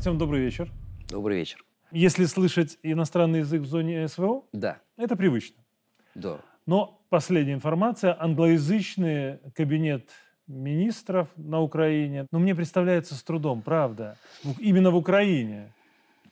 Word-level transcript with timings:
Артем, 0.00 0.16
добрый 0.16 0.40
вечер. 0.40 0.72
Добрый 1.10 1.36
вечер. 1.36 1.62
Если 1.92 2.24
слышать 2.24 2.78
иностранный 2.82 3.40
язык 3.40 3.60
в 3.60 3.66
зоне 3.66 4.08
СВО, 4.08 4.44
Да, 4.50 4.78
это 4.96 5.14
привычно. 5.14 5.62
да. 6.14 6.40
Но 6.64 7.04
последняя 7.10 7.52
информация, 7.52 8.16
англоязычный 8.18 9.40
кабинет 9.54 10.08
министров 10.46 11.28
на 11.36 11.60
Украине, 11.60 12.26
ну, 12.30 12.38
мне 12.38 12.54
представляется 12.54 13.14
с 13.14 13.22
трудом, 13.22 13.60
правда, 13.60 14.16
именно 14.58 14.90
в 14.90 14.96
Украине. 14.96 15.70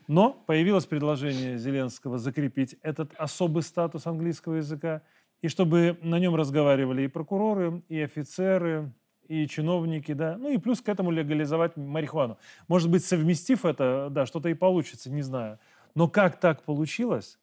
Но 0.07 0.33
появилось 0.47 0.87
предложение 0.87 1.59
Зеленского 1.59 2.17
закрепить 2.17 2.75
этот 2.81 3.13
особый 3.19 3.63
статус 3.63 4.07
английского 4.07 4.55
языка, 4.55 5.03
и 5.43 5.49
чтобы 5.49 5.99
на 6.01 6.19
нем 6.19 6.35
разговаривали 6.35 7.03
и 7.03 7.09
прокуроры, 7.09 7.83
и 7.91 8.01
офицеры, 8.01 8.95
и 9.29 9.47
чиновники, 9.47 10.13
да, 10.13 10.37
ну 10.39 10.49
и 10.49 10.59
плюс 10.59 10.81
к 10.81 10.89
этому 10.89 11.11
легализовать 11.11 11.77
марихуану. 11.77 12.39
Может 12.67 12.91
быть, 12.91 13.05
совместив 13.05 13.65
это, 13.65 14.09
да, 14.11 14.27
что-то 14.27 14.49
и 14.49 14.55
получится, 14.55 15.11
не 15.11 15.23
знаю. 15.23 15.59
Но 15.95 16.09
как 16.09 16.41
так 16.41 16.63
получилось, 16.63 17.39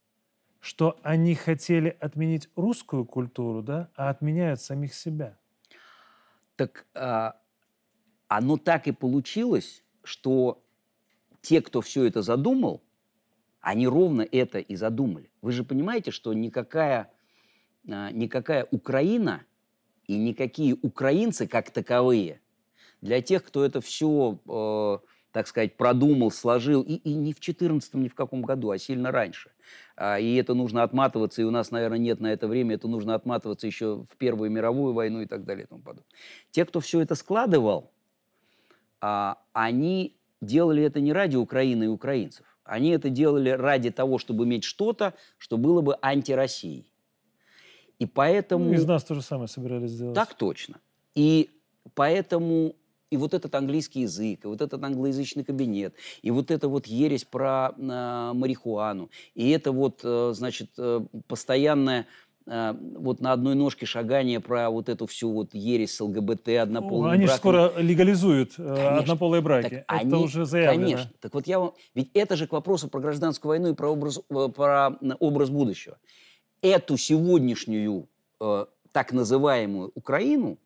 что 0.59 0.99
они 1.03 1.35
хотели 1.35 1.95
отменить 1.99 2.49
русскую 2.55 3.05
культуру, 3.05 3.61
да, 3.61 3.89
а 3.95 4.09
отменяют 4.09 4.61
самих 4.61 4.95
себя? 4.95 5.37
Так 6.55 6.87
а, 6.95 7.39
оно 8.27 8.57
так 8.57 8.87
и 8.87 8.91
получилось, 8.91 9.83
что 10.03 10.63
те, 11.41 11.61
кто 11.61 11.81
все 11.81 12.05
это 12.05 12.23
задумал, 12.23 12.81
они 13.61 13.87
ровно 13.87 14.23
это 14.23 14.57
и 14.57 14.75
задумали. 14.75 15.29
Вы 15.41 15.51
же 15.51 15.63
понимаете, 15.63 16.09
что 16.09 16.33
никакая, 16.33 17.11
а, 17.87 18.09
никакая 18.11 18.67
Украина 18.71 19.45
и 20.07 20.17
никакие 20.17 20.75
украинцы 20.81 21.47
как 21.47 21.71
таковые 21.71 22.41
для 23.01 23.21
тех, 23.21 23.43
кто 23.43 23.63
это 23.63 23.81
все, 23.81 25.01
так 25.31 25.47
сказать, 25.47 25.77
продумал, 25.77 26.31
сложил, 26.31 26.81
и, 26.81 26.93
и 26.93 27.13
не 27.13 27.33
в 27.33 27.39
14 27.39 27.93
ни 27.95 28.07
в 28.07 28.15
каком 28.15 28.41
году, 28.41 28.71
а 28.71 28.77
сильно 28.77 29.11
раньше. 29.11 29.51
А, 29.95 30.19
И 30.19 30.35
это 30.35 30.53
нужно 30.53 30.83
отматываться, 30.83 31.41
и 31.41 31.45
у 31.45 31.51
нас, 31.51 31.71
наверное, 31.71 31.99
нет 31.99 32.19
на 32.19 32.27
это 32.27 32.47
время, 32.47 32.75
это 32.75 32.87
нужно 32.87 33.15
отматываться 33.15 33.67
еще 33.67 34.05
в 34.09 34.17
Первую 34.17 34.49
мировую 34.49 34.93
войну 34.93 35.21
и 35.21 35.25
так 35.25 35.45
далее 35.45 35.65
и 35.65 35.67
тому 35.67 35.81
подобное. 35.81 36.05
Те, 36.51 36.65
кто 36.65 36.79
все 36.79 37.01
это 37.01 37.15
складывал, 37.15 37.91
а, 39.01 39.37
они 39.53 40.17
делали 40.41 40.83
это 40.83 40.99
не 40.99 41.13
ради 41.13 41.35
Украины 41.35 41.85
и 41.85 41.87
украинцев. 41.87 42.45
Они 42.63 42.89
это 42.89 43.09
делали 43.09 43.49
ради 43.49 43.91
того, 43.91 44.17
чтобы 44.17 44.45
иметь 44.45 44.63
что-то, 44.63 45.13
что 45.37 45.57
было 45.57 45.81
бы 45.81 45.97
антироссией. 46.01 46.91
И 47.99 48.05
поэтому... 48.05 48.65
Ну, 48.65 48.73
из 48.73 48.85
нас 48.85 49.03
то 49.03 49.15
же 49.15 49.21
самое 49.21 49.47
собирались 49.47 49.91
сделать. 49.91 50.15
Так 50.15 50.33
точно. 50.33 50.75
И 51.15 51.49
поэтому 51.93 52.75
и 53.11 53.17
вот 53.17 53.33
этот 53.33 53.53
английский 53.55 54.01
язык, 54.01 54.43
и 54.43 54.47
вот 54.47 54.61
этот 54.61 54.83
англоязычный 54.83 55.43
кабинет, 55.43 55.93
и 56.21 56.31
вот 56.31 56.51
эта 56.51 56.67
вот 56.67 56.87
ересь 56.87 57.23
про 57.23 57.71
э, 57.77 58.31
марихуану, 58.33 59.09
и 59.35 59.51
это 59.51 59.71
вот, 59.71 60.01
э, 60.03 60.31
значит, 60.35 60.71
э, 60.77 61.01
постоянное 61.27 62.07
э, 62.47 62.73
вот 62.97 63.21
на 63.21 63.31
одной 63.31 63.55
ножке 63.55 63.85
шагание 63.85 64.39
про 64.39 64.69
вот 64.69 64.89
эту 64.89 65.05
всю 65.05 65.31
вот 65.31 65.53
ересь 65.53 65.95
с 65.95 66.01
ЛГБТ, 66.01 66.49
однополыми 66.49 67.13
они 67.13 67.21
же 67.27 67.27
браками. 67.27 67.37
скоро 67.37 67.81
легализуют 67.81 68.53
э, 68.57 68.75
Конечно. 68.75 68.97
однополые 68.97 69.41
браки. 69.41 69.85
Так 69.87 70.01
Это 70.03 70.15
они- 70.15 70.23
уже 70.25 70.45
заявлено. 70.45 70.83
Конечно. 70.83 71.11
Так 71.21 71.33
вот 71.35 71.47
я 71.47 71.59
вам... 71.59 71.73
Ведь 71.93 72.09
это 72.13 72.35
же 72.35 72.47
к 72.47 72.51
вопросу 72.53 72.87
про 72.89 72.99
гражданскую 72.99 73.49
войну 73.49 73.69
и 73.69 73.73
про 73.73 73.87
образ, 73.89 74.19
э, 74.29 74.49
про 74.53 74.89
образ 75.19 75.49
будущего. 75.49 75.97
Эту 76.65 76.97
сегодняшнюю 76.97 78.09
э, 78.41 78.65
так 78.91 79.13
называемую 79.13 79.91
Украину, 79.93 80.57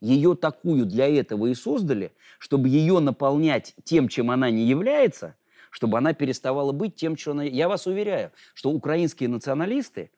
ее 0.00 0.34
такую 0.34 0.84
для 0.84 1.06
этого 1.06 1.46
и 1.46 1.54
создали, 1.54 2.10
чтобы 2.40 2.68
ее 2.68 2.98
наполнять 2.98 3.72
тем, 3.84 4.08
чем 4.08 4.32
она 4.32 4.50
не 4.50 4.64
является, 4.64 5.36
чтобы 5.70 5.96
она 5.98 6.12
переставала 6.12 6.72
быть 6.72 6.96
тем, 6.96 7.16
что 7.16 7.30
она... 7.30 7.44
Я 7.44 7.68
вас 7.68 7.86
уверяю, 7.86 8.32
что 8.52 8.72
украинские 8.72 9.28
националисты 9.28 10.10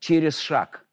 через 0.00 0.36
шаг 0.38 0.84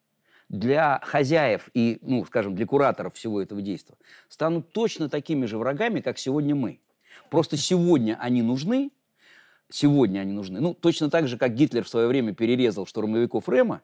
для 0.48 1.02
хозяев 1.04 1.68
и, 1.74 1.98
ну, 2.04 2.24
скажем, 2.24 2.54
для 2.54 2.68
кураторов 2.68 3.16
всего 3.16 3.42
этого 3.42 3.64
действия 3.64 3.96
станут 4.30 4.72
точно 4.74 5.10
такими 5.10 5.48
же 5.48 5.58
врагами, 5.58 6.02
как 6.02 6.20
сегодня 6.20 6.54
мы. 6.54 6.82
Просто 7.32 7.58
сегодня 7.58 8.16
они 8.22 8.44
нужны, 8.44 8.92
сегодня 9.70 10.22
они 10.22 10.34
нужны. 10.34 10.60
Ну, 10.60 10.74
точно 10.74 11.10
так 11.10 11.28
же, 11.28 11.38
как 11.38 11.56
Гитлер 11.56 11.84
в 11.84 11.90
свое 11.90 12.08
время 12.08 12.34
перерезал 12.34 12.86
штурмовиков 12.86 13.48
Рема, 13.50 13.82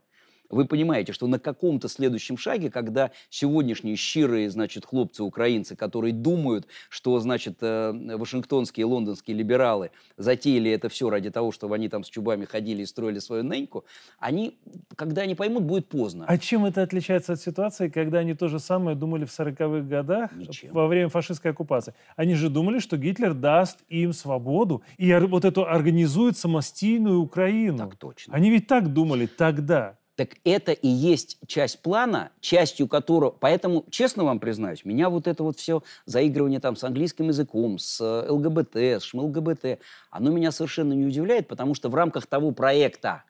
вы 0.49 0.65
понимаете, 0.65 1.13
что 1.13 1.27
на 1.27 1.39
каком-то 1.39 1.89
следующем 1.89 2.37
шаге, 2.37 2.69
когда 2.69 3.11
сегодняшние 3.29 3.95
щирые, 3.95 4.49
значит, 4.49 4.85
хлопцы-украинцы, 4.85 5.75
которые 5.75 6.13
думают, 6.13 6.67
что, 6.89 7.19
значит, 7.19 7.57
э, 7.61 7.91
вашингтонские 8.17 8.83
и 8.83 8.85
лондонские 8.85 9.35
либералы 9.35 9.91
затеяли 10.17 10.71
это 10.71 10.89
все 10.89 11.09
ради 11.09 11.31
того, 11.31 11.51
чтобы 11.51 11.75
они 11.75 11.89
там 11.89 12.03
с 12.03 12.09
чубами 12.09 12.45
ходили 12.45 12.83
и 12.83 12.85
строили 12.85 13.19
свою 13.19 13.43
неньку, 13.43 13.85
они, 14.19 14.57
когда 15.03 15.23
они 15.23 15.35
поймут, 15.35 15.63
будет 15.63 15.89
поздно. 15.89 16.25
А 16.27 16.37
чем 16.37 16.65
это 16.65 16.81
отличается 16.81 17.33
от 17.33 17.41
ситуации, 17.41 17.89
когда 17.89 18.19
они 18.19 18.33
то 18.33 18.47
же 18.47 18.59
самое 18.59 18.95
думали 18.95 19.25
в 19.25 19.29
40-х 19.29 19.81
годах 19.81 20.31
Ничем. 20.33 20.71
во 20.71 20.87
время 20.87 21.09
фашистской 21.09 21.51
оккупации? 21.51 21.93
Они 22.15 22.35
же 22.35 22.49
думали, 22.49 22.79
что 22.79 22.95
Гитлер 22.97 23.33
даст 23.33 23.79
им 23.89 24.13
свободу 24.13 24.81
и 24.97 25.13
вот 25.13 25.43
эту 25.43 25.67
организует 25.67 26.37
самостийную 26.37 27.19
Украину. 27.19 27.77
Так 27.77 27.95
точно. 27.97 28.33
Они 28.33 28.49
ведь 28.49 28.67
так 28.67 28.93
думали 28.93 29.25
тогда. 29.25 29.97
Так 30.15 30.35
это 30.43 30.71
и 30.71 30.87
есть 30.87 31.39
часть 31.47 31.81
плана, 31.81 32.31
частью 32.39 32.87
которого... 32.87 33.31
Поэтому, 33.31 33.83
честно 33.89 34.23
вам 34.23 34.39
признаюсь, 34.39 34.85
меня 34.85 35.09
вот 35.09 35.27
это 35.27 35.43
вот 35.43 35.57
все 35.57 35.81
заигрывание 36.05 36.59
там 36.59 36.75
с 36.75 36.83
английским 36.83 37.27
языком, 37.27 37.79
с 37.79 37.99
э, 37.99 38.31
ЛГБТ, 38.31 38.75
с 38.75 39.03
ШМЛГБТ, 39.03 39.79
оно 40.11 40.31
меня 40.31 40.51
совершенно 40.51 40.93
не 40.93 41.07
удивляет, 41.07 41.47
потому 41.47 41.73
что 41.73 41.89
в 41.89 41.95
рамках 41.95 42.27
того 42.27 42.51
проекта, 42.51 43.23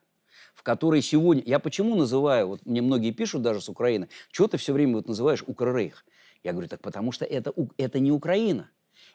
в 0.53 0.63
который 0.63 1.01
сегодня... 1.01 1.43
Я 1.45 1.59
почему 1.59 1.95
называю, 1.95 2.47
вот 2.47 2.65
мне 2.65 2.81
многие 2.81 3.11
пишут 3.11 3.41
даже 3.41 3.61
с 3.61 3.69
Украины, 3.69 4.09
чего 4.31 4.47
ты 4.47 4.57
все 4.57 4.73
время 4.73 4.95
вот 4.95 5.07
называешь 5.07 5.43
Укррейх? 5.45 6.05
Я 6.43 6.51
говорю, 6.51 6.67
так 6.67 6.81
потому 6.81 7.11
что 7.11 7.25
это, 7.25 7.53
это 7.77 7.99
не 7.99 8.11
Украина. 8.11 8.69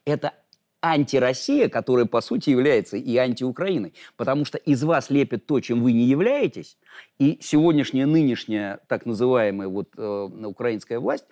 Это 0.05 0.33
антироссия, 0.81 1.69
которая, 1.69 2.07
по 2.07 2.21
сути, 2.21 2.51
является 2.51 2.97
и 2.97 3.17
антиукраиной. 3.17 3.95
Потому 4.17 4.45
что 4.45 4.59
из 4.59 4.83
вас 4.85 5.11
лепят 5.11 5.47
то, 5.47 5.61
чем 5.61 5.83
вы 5.83 5.93
не 5.93 6.05
являетесь, 6.05 6.79
и 7.19 7.39
сегодняшняя, 7.41 8.07
нынешняя, 8.07 8.81
так 8.87 9.05
называемая 9.05 9.69
вот 9.69 9.89
э, 9.97 10.29
украинская 10.45 11.01
власть, 11.01 11.25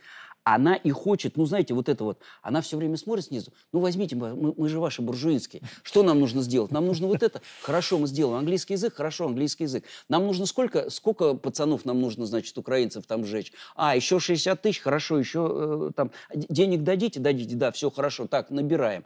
она 0.46 0.76
и 0.76 0.90
хочет, 0.92 1.36
ну, 1.36 1.44
знаете, 1.44 1.74
вот 1.74 1.88
это 1.88 2.04
вот, 2.04 2.20
она 2.40 2.60
все 2.60 2.76
время 2.76 2.96
смотрит 2.96 3.24
снизу, 3.24 3.52
ну, 3.72 3.80
возьмите, 3.80 4.14
мы, 4.14 4.32
мы 4.56 4.68
же 4.68 4.78
ваши 4.78 5.02
буржуинские, 5.02 5.62
что 5.82 6.04
нам 6.04 6.20
нужно 6.20 6.40
сделать? 6.40 6.70
Нам 6.70 6.86
нужно 6.86 7.08
вот 7.08 7.24
это, 7.24 7.42
хорошо, 7.62 7.98
мы 7.98 8.06
сделаем, 8.06 8.38
английский 8.38 8.74
язык, 8.74 8.94
хорошо, 8.94 9.26
английский 9.26 9.64
язык. 9.64 9.84
Нам 10.08 10.24
нужно 10.24 10.46
сколько, 10.46 10.88
сколько 10.88 11.34
пацанов 11.34 11.84
нам 11.84 12.00
нужно, 12.00 12.26
значит, 12.26 12.56
украинцев 12.56 13.06
там 13.06 13.24
сжечь? 13.24 13.52
А, 13.74 13.96
еще 13.96 14.20
60 14.20 14.62
тысяч, 14.62 14.78
хорошо, 14.78 15.18
еще 15.18 15.90
э, 15.90 15.90
там, 15.96 16.12
денег 16.32 16.84
дадите, 16.84 17.18
дадите, 17.18 17.56
да, 17.56 17.72
все 17.72 17.90
хорошо, 17.90 18.28
так, 18.28 18.50
набираем. 18.50 19.04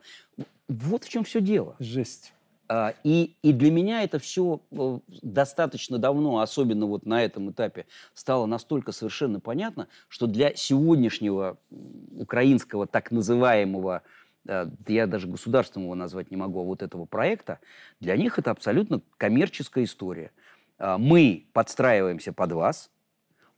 Вот 0.69 1.05
в 1.05 1.09
чем 1.09 1.25
все 1.25 1.41
дело. 1.41 1.75
Жесть. 1.79 2.35
А, 2.73 2.95
И, 3.03 3.35
и 3.43 3.53
для 3.53 3.73
меня 3.73 4.05
это 4.05 4.21
все 4.21 4.61
достаточно 5.23 5.99
давно, 5.99 6.39
особенно 6.39 6.87
вот 6.87 7.05
на 7.05 7.25
этом 7.25 7.51
этапе, 7.51 7.87
стало 8.15 8.47
настолько 8.47 8.93
совершенно 8.93 9.41
понятно, 9.41 9.89
что 10.09 10.29
для 10.29 10.55
сегодняшнего 10.55 11.59
украинского 12.17 12.87
так 12.87 13.11
называемого, 13.11 14.03
э, 14.47 14.67
я 14.87 15.09
даже 15.09 15.27
государственного 15.27 15.87
его 15.89 15.95
назвать 15.97 16.31
не 16.31 16.37
могу, 16.37 16.61
а 16.61 16.63
вот 16.63 16.83
этого 16.83 17.07
проекта, 17.07 17.59
для 17.99 18.17
них 18.17 18.39
это 18.39 18.53
абсолютно 18.53 19.01
коммерческая 19.17 19.83
история. 19.83 20.31
А, 20.79 20.97
Мы 20.97 21.49
подстраиваемся 21.53 22.33
под 22.33 22.53
вас, 22.53 22.91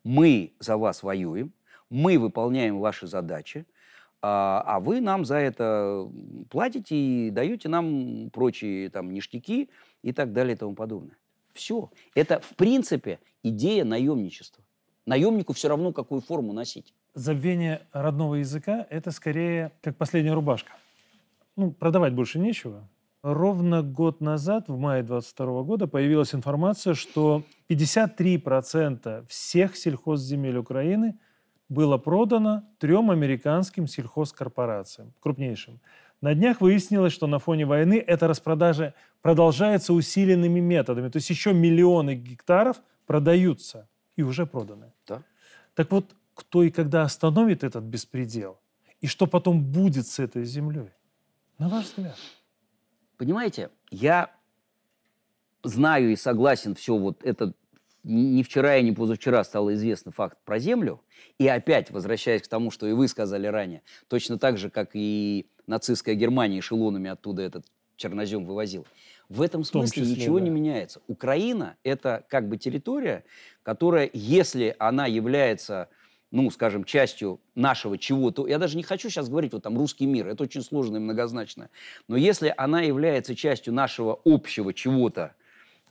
мы 0.04 0.54
за 0.58 0.78
вас 0.78 1.02
воюем, 1.02 1.52
мы 1.90 2.18
выполняем 2.18 2.80
ваши 2.80 3.06
задачи, 3.06 3.66
а, 4.22 4.62
а 4.64 4.80
вы 4.80 5.00
нам 5.00 5.24
за 5.24 5.36
это 5.36 6.08
платите 6.48 6.96
и 6.96 7.30
даете 7.30 7.68
нам 7.68 8.30
прочие 8.30 8.88
там 8.88 9.12
ништяки 9.12 9.68
и 10.02 10.12
так 10.12 10.32
далее 10.32 10.54
и 10.54 10.58
тому 10.58 10.74
подобное. 10.74 11.16
Все. 11.52 11.90
Это, 12.14 12.40
в 12.40 12.54
принципе, 12.56 13.18
идея 13.42 13.84
наемничества. 13.84 14.62
Наемнику 15.06 15.52
все 15.52 15.68
равно, 15.68 15.92
какую 15.92 16.20
форму 16.20 16.52
носить. 16.52 16.94
Забвение 17.14 17.82
родного 17.92 18.36
языка– 18.36 18.86
это 18.90 19.10
скорее 19.10 19.72
как 19.82 19.96
последняя 19.96 20.32
рубашка. 20.32 20.72
Ну, 21.56 21.72
продавать 21.72 22.14
больше 22.14 22.38
нечего. 22.38 22.88
Ровно 23.22 23.82
год 23.82 24.20
назад, 24.20 24.68
в 24.68 24.78
мае 24.78 25.02
22 25.02 25.62
года, 25.64 25.86
появилась 25.86 26.34
информация, 26.34 26.94
что 26.94 27.42
53% 27.68 29.26
всех 29.28 29.76
сельхозземель 29.76 30.56
Украины 30.56 31.18
было 31.72 31.98
продано 31.98 32.64
трем 32.78 33.10
американским 33.10 33.86
сельхозкорпорациям, 33.86 35.12
крупнейшим. 35.20 35.80
На 36.20 36.34
днях 36.34 36.60
выяснилось, 36.60 37.12
что 37.12 37.26
на 37.26 37.38
фоне 37.38 37.66
войны 37.66 38.02
эта 38.06 38.28
распродажа 38.28 38.94
продолжается 39.22 39.92
усиленными 39.92 40.60
методами. 40.60 41.08
То 41.08 41.16
есть 41.16 41.30
еще 41.30 41.52
миллионы 41.52 42.14
гектаров 42.14 42.80
продаются 43.06 43.88
и 44.14 44.22
уже 44.22 44.46
проданы. 44.46 44.92
Да. 45.06 45.22
Так 45.74 45.90
вот, 45.90 46.14
кто 46.34 46.62
и 46.62 46.70
когда 46.70 47.02
остановит 47.02 47.64
этот 47.64 47.84
беспредел? 47.84 48.60
И 49.00 49.08
что 49.08 49.26
потом 49.26 49.64
будет 49.64 50.06
с 50.06 50.18
этой 50.20 50.44
землей? 50.44 50.90
На 51.58 51.68
ваш 51.68 51.86
взгляд. 51.86 52.16
Понимаете, 53.16 53.70
я 53.90 54.30
знаю 55.64 56.12
и 56.12 56.16
согласен, 56.16 56.74
все 56.74 56.96
вот 56.96 57.24
это 57.24 57.54
не 58.04 58.42
вчера 58.42 58.76
и 58.76 58.82
не 58.82 58.92
позавчера 58.92 59.44
стало 59.44 59.74
известно 59.74 60.12
факт 60.12 60.38
про 60.44 60.58
Землю. 60.58 61.00
И 61.38 61.46
опять, 61.46 61.90
возвращаясь 61.90 62.42
к 62.42 62.48
тому, 62.48 62.70
что 62.70 62.86
и 62.86 62.92
вы 62.92 63.08
сказали 63.08 63.46
ранее, 63.46 63.82
точно 64.08 64.38
так 64.38 64.58
же, 64.58 64.70
как 64.70 64.90
и 64.94 65.46
нацистская 65.66 66.14
Германия 66.14 66.58
эшелонами 66.58 67.10
оттуда 67.10 67.42
этот 67.42 67.64
чернозем 67.96 68.44
вывозил. 68.44 68.86
В 69.28 69.40
этом 69.40 69.64
смысле 69.64 70.02
числе, 70.02 70.16
ничего 70.16 70.38
да. 70.38 70.44
не 70.44 70.50
меняется. 70.50 71.00
Украина– 71.06 71.76
это 71.84 72.24
как 72.28 72.48
бы 72.48 72.58
территория, 72.58 73.24
которая, 73.62 74.10
если 74.12 74.74
она 74.78 75.06
является 75.06 75.88
ну, 76.32 76.50
скажем, 76.50 76.84
частью 76.84 77.40
нашего 77.54 77.98
чего-то, 77.98 78.48
я 78.48 78.58
даже 78.58 78.78
не 78.78 78.82
хочу 78.82 79.10
сейчас 79.10 79.28
говорить 79.28 79.52
вот 79.52 79.62
там 79.62 79.76
русский 79.76 80.06
мир, 80.06 80.26
это 80.28 80.44
очень 80.44 80.62
сложно 80.62 80.96
и 80.96 80.98
многозначно, 80.98 81.68
но 82.08 82.16
если 82.16 82.54
она 82.56 82.80
является 82.80 83.36
частью 83.36 83.74
нашего 83.74 84.18
общего 84.24 84.72
чего-то, 84.72 85.34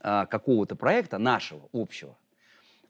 а, 0.02 0.26
какого-то 0.26 0.76
проекта, 0.76 1.18
нашего 1.18 1.68
общего, 1.72 2.16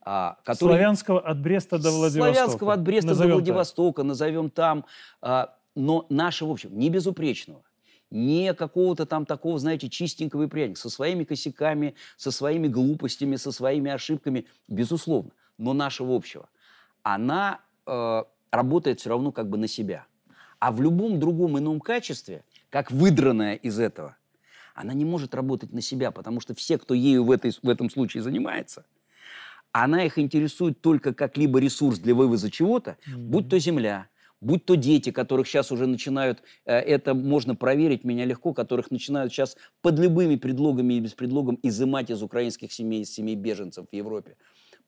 а, 0.00 0.38
который... 0.44 0.73
Славянского 0.73 1.20
от 1.20 1.41
Бреста 1.41 1.79
до 1.79 1.91
Владивостока. 1.91 2.35
Славянского 2.35 2.73
от 2.73 2.82
Бреста 2.82 3.09
назовем 3.09 3.31
до 3.31 3.37
Владивостока, 3.37 4.03
так. 4.03 4.06
назовем 4.06 4.50
там, 4.50 4.85
а, 5.20 5.55
но 5.75 6.06
нашего 6.09 6.53
общего, 6.53 6.73
не 6.73 6.91
безупречного 6.91 7.62
не 8.11 8.53
какого-то 8.53 9.06
там 9.06 9.25
такого, 9.25 9.59
знаете, 9.59 9.88
чистенького 9.88 10.43
и 10.43 10.47
пряника, 10.47 10.79
со 10.79 10.91
своими 10.91 11.25
косяками, 11.25 11.94
со 12.19 12.31
своими 12.31 12.69
глупостями, 12.69 13.37
со 13.37 13.53
своими 13.53 13.91
ошибками, 13.91 14.44
безусловно, 14.69 15.31
но 15.56 15.73
нашего 15.73 16.14
общего– 16.14 16.50
она 17.03 17.61
э, 17.87 18.23
работает 18.50 19.00
все 19.00 19.11
равно 19.11 19.32
как 19.32 19.49
бы 19.49 19.59
на 19.59 19.69
себя. 19.69 20.06
А 20.59 20.70
в 20.73 20.81
любом 20.81 21.19
другом 21.19 21.59
ином 21.59 21.81
качестве, 21.81 22.44
как 22.70 22.91
выдранная 22.91 23.55
из 23.55 23.79
этого, 23.79 24.17
она 24.74 24.94
не 24.94 25.04
может 25.04 25.34
работать 25.34 25.72
на 25.72 25.80
себя, 25.80 26.10
потому 26.10 26.40
что 26.40 26.54
все, 26.54 26.78
кто 26.78 26.94
ею 26.94 27.24
в, 27.24 27.30
этой, 27.30 27.52
в 27.62 27.69
этом 27.69 27.90
случае 27.90 28.22
занимается, 28.22 28.84
она 29.72 30.04
их 30.04 30.19
интересует 30.19 30.80
только 30.80 31.14
как 31.14 31.36
либо 31.36 31.58
ресурс 31.58 31.98
для 31.98 32.14
вывоза 32.14 32.50
чего-то, 32.50 32.96
mm-hmm. 33.06 33.16
будь 33.16 33.48
то 33.48 33.58
земля, 33.58 34.08
будь 34.40 34.64
то 34.64 34.76
дети, 34.76 35.10
которых 35.10 35.46
сейчас 35.46 35.72
уже 35.72 35.86
начинают, 35.86 36.42
э, 36.66 36.74
это 36.74 37.14
можно 37.14 37.54
проверить, 37.54 38.04
меня 38.04 38.24
легко, 38.24 38.52
которых 38.52 38.90
начинают 38.90 39.32
сейчас 39.32 39.56
под 39.80 39.98
любыми 39.98 40.36
предлогами 40.36 40.94
и 40.94 41.00
без 41.00 41.14
предлогом 41.14 41.58
изымать 41.62 42.10
из 42.10 42.22
украинских 42.22 42.72
семей, 42.72 43.02
из 43.02 43.12
семей 43.12 43.36
беженцев 43.36 43.86
в 43.90 43.94
Европе 43.94 44.36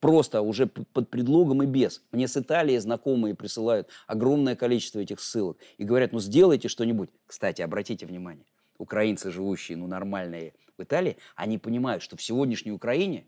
просто 0.01 0.43
уже 0.43 0.67
под 0.67 1.09
предлогом 1.09 1.63
и 1.63 1.67
без. 1.67 2.03
Мне 2.13 2.29
с 2.29 2.37
Италии 2.37 2.77
знакомые 2.77 3.35
присылают 3.35 3.89
огромное 4.07 4.55
количество 4.55 4.99
этих 4.99 5.19
ссылок 5.19 5.57
и 5.79 5.85
говорят, 5.85 6.13
ну 6.13 6.21
сделайте 6.21 6.69
что-нибудь. 6.69 7.09
Кстати, 7.27 7.63
обратите 7.63 8.05
внимание, 8.05 8.45
украинцы, 8.79 9.31
живущие, 9.31 9.77
ну 9.77 9.87
нормальные 9.87 10.55
в 10.77 10.83
Италии, 10.83 11.17
они 11.37 11.59
понимают, 11.59 12.03
что 12.03 12.17
в 12.17 12.23
сегодняшней 12.23 12.73
Украине 12.73 13.27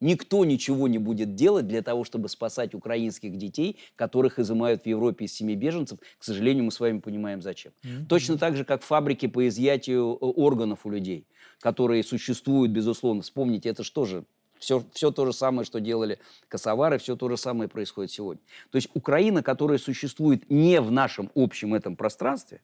никто 0.00 0.44
ничего 0.44 0.88
не 0.88 0.98
будет 0.98 1.34
делать 1.34 1.66
для 1.66 1.82
того, 1.82 2.04
чтобы 2.04 2.28
спасать 2.28 2.74
украинских 2.74 3.36
детей, 3.36 3.78
которых 3.96 4.38
изымают 4.38 4.82
в 4.82 4.86
Европе 4.86 5.24
из 5.24 5.34
семей 5.34 5.56
беженцев. 5.56 5.98
К 6.18 6.24
сожалению, 6.24 6.64
мы 6.64 6.72
с 6.72 6.80
вами 6.80 6.98
понимаем, 6.98 7.40
зачем. 7.40 7.72
Mm-hmm. 7.82 8.06
Точно 8.06 8.38
так 8.38 8.56
же, 8.56 8.64
как 8.64 8.82
фабрики 8.82 9.26
по 9.26 9.46
изъятию 9.48 10.12
э, 10.12 10.24
органов 10.24 10.84
у 10.84 10.90
людей, 10.90 11.26
которые 11.60 12.02
существуют, 12.04 12.72
безусловно. 12.72 13.22
Вспомните, 13.22 13.70
это 13.70 13.82
что 13.82 14.04
же 14.04 14.24
все, 14.58 14.82
все 14.92 15.10
то 15.10 15.26
же 15.26 15.32
самое, 15.32 15.64
что 15.64 15.80
делали 15.80 16.18
косовары, 16.48 16.98
все 16.98 17.16
то 17.16 17.28
же 17.28 17.36
самое 17.36 17.68
происходит 17.68 18.10
сегодня. 18.10 18.42
То 18.70 18.76
есть 18.76 18.88
Украина, 18.94 19.42
которая 19.42 19.78
существует 19.78 20.50
не 20.50 20.80
в 20.80 20.90
нашем 20.90 21.30
общем 21.34 21.74
этом 21.74 21.96
пространстве, 21.96 22.60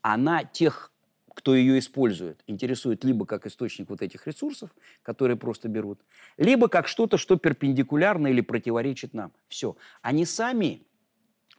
она 0.00 0.44
тех, 0.44 0.91
кто 1.34 1.54
ее 1.54 1.78
использует, 1.78 2.42
интересует 2.46 3.04
либо 3.04 3.26
как 3.26 3.46
источник 3.46 3.90
вот 3.90 4.02
этих 4.02 4.26
ресурсов, 4.26 4.70
которые 5.02 5.36
просто 5.36 5.68
берут, 5.68 6.00
либо 6.36 6.68
как 6.68 6.88
что-то, 6.88 7.16
что 7.16 7.36
перпендикулярно 7.36 8.28
или 8.28 8.40
противоречит 8.40 9.14
нам. 9.14 9.32
Все. 9.48 9.76
Они 10.02 10.24
сами, 10.24 10.82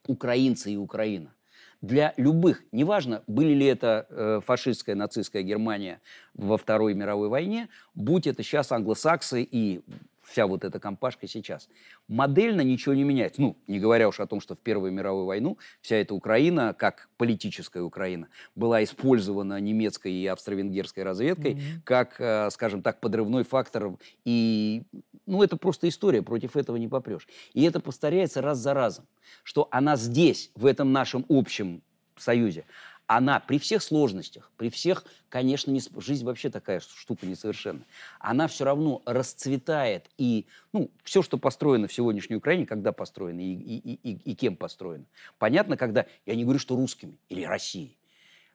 украинцы 0.05 0.71
и 0.71 0.77
Украина, 0.77 1.33
для 1.81 2.13
любых, 2.15 2.63
неважно, 2.71 3.23
были 3.27 3.53
ли 3.53 3.65
это 3.65 4.07
э, 4.09 4.41
фашистская, 4.45 4.95
нацистская 4.95 5.43
Германия 5.43 5.99
во 6.33 6.57
Второй 6.57 6.93
мировой 6.93 7.27
войне, 7.27 7.67
будь 7.93 8.25
это 8.25 8.41
сейчас 8.41 8.71
англосаксы 8.71 9.43
и 9.43 9.81
вся 10.23 10.47
вот 10.47 10.63
эта 10.63 10.79
компашка 10.79 11.27
сейчас. 11.27 11.69
Модельно 12.07 12.61
ничего 12.61 12.95
не 12.95 13.03
меняется. 13.03 13.41
Ну, 13.41 13.57
не 13.67 13.79
говоря 13.79 14.07
уж 14.07 14.19
о 14.19 14.27
том, 14.27 14.41
что 14.41 14.55
в 14.55 14.59
Первую 14.59 14.91
мировую 14.91 15.25
войну 15.25 15.57
вся 15.81 15.97
эта 15.97 16.13
Украина, 16.13 16.73
как 16.73 17.09
политическая 17.17 17.81
Украина, 17.81 18.27
была 18.55 18.83
использована 18.83 19.59
немецкой 19.59 20.13
и 20.13 20.25
австро-венгерской 20.27 21.03
разведкой 21.03 21.53
mm-hmm. 21.53 21.81
как, 21.83 22.15
э, 22.19 22.49
скажем 22.51 22.81
так, 22.81 22.99
подрывной 22.99 23.43
фактор. 23.43 23.97
И, 24.25 24.83
ну, 25.25 25.43
это 25.43 25.57
просто 25.57 25.87
история, 25.89 26.21
против 26.21 26.55
этого 26.55 26.77
не 26.77 26.87
попрешь. 26.87 27.27
И 27.53 27.63
это 27.63 27.79
повторяется 27.79 28.41
раз 28.41 28.59
за 28.59 28.73
разом, 28.73 29.05
что 29.43 29.67
она 29.71 29.95
здесь, 29.97 30.51
в 30.55 30.65
этом 30.65 30.91
нашем 30.91 31.25
общем 31.27 31.81
союзе, 32.17 32.65
она 33.15 33.39
при 33.39 33.59
всех 33.59 33.83
сложностях, 33.83 34.51
при 34.57 34.69
всех, 34.69 35.05
конечно, 35.29 35.71
не, 35.71 35.81
жизнь 35.97 36.25
вообще 36.25 36.49
такая 36.49 36.79
штука 36.79 37.25
несовершенная, 37.25 37.85
она 38.19 38.47
все 38.47 38.65
равно 38.65 39.01
расцветает. 39.05 40.09
И 40.17 40.45
ну, 40.71 40.89
все, 41.03 41.21
что 41.21 41.37
построено 41.37 41.87
в 41.87 41.93
сегодняшней 41.93 42.35
Украине, 42.35 42.65
когда 42.65 42.91
построено 42.91 43.41
и, 43.41 43.53
и, 43.53 43.99
и, 44.03 44.31
и 44.31 44.35
кем 44.35 44.55
построено. 44.55 45.05
Понятно, 45.37 45.77
когда, 45.77 46.05
я 46.25 46.35
не 46.35 46.43
говорю, 46.43 46.59
что 46.59 46.75
русскими 46.75 47.17
или 47.29 47.43
Россией, 47.43 47.97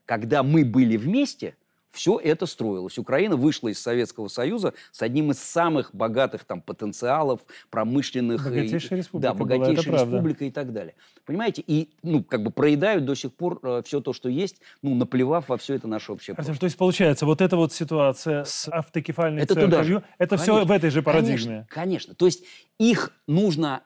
когда 0.07 0.43
мы 0.43 0.65
были 0.65 0.97
вместе– 0.97 1.57
все 1.93 2.19
это 2.19 2.47
строилось. 2.47 2.99
Украина 2.99 3.37
вышла 3.37 3.69
из 3.69 3.81
Советского 3.81 4.29
Союза 4.29 4.75
с 4.93 5.03
одним 5.03 5.31
из 5.31 5.39
самых 5.39 5.95
богатых 5.95 6.45
там 6.45 6.61
потенциалов 6.61 7.41
промышленных. 7.71 8.45
Богатейшая 8.45 8.99
республика. 8.99 9.33
Да, 9.33 9.39
богатейшая 9.39 9.93
была, 9.93 10.05
республика 10.05 10.45
и 10.45 10.51
так 10.51 10.73
далее. 10.73 10.95
Понимаете? 11.25 11.63
И, 11.67 11.91
ну, 12.03 12.23
как 12.23 12.43
бы 12.43 12.51
проедают 12.51 13.05
до 13.05 13.15
сих 13.15 13.33
пор 13.33 13.59
э, 13.63 13.83
все 13.85 14.01
то, 14.01 14.13
что 14.13 14.29
есть, 14.29 14.61
ну, 14.83 14.95
наплевав 14.95 15.49
во 15.49 15.57
все 15.57 15.75
это 15.75 15.89
наше 15.89 16.13
общее 16.13 16.35
Артем, 16.35 16.57
То 16.57 16.65
есть, 16.65 16.77
получается, 16.77 17.27
вот 17.27 17.41
эта 17.41 17.57
вот 17.57 17.73
ситуация 17.73 18.45
с 18.45 18.69
автокефальной 18.69 19.43
это 19.43 19.55
церковью, 19.55 19.71
туда 19.71 19.85
же. 19.85 20.05
это 20.19 20.37
конечно, 20.37 20.55
все 20.55 20.65
в 20.65 20.71
этой 20.71 20.91
же 20.91 21.03
парадигме? 21.03 21.37
Конечно, 21.37 21.67
конечно. 21.69 22.15
То 22.15 22.27
есть, 22.27 22.45
их 22.79 23.13
нужно... 23.27 23.83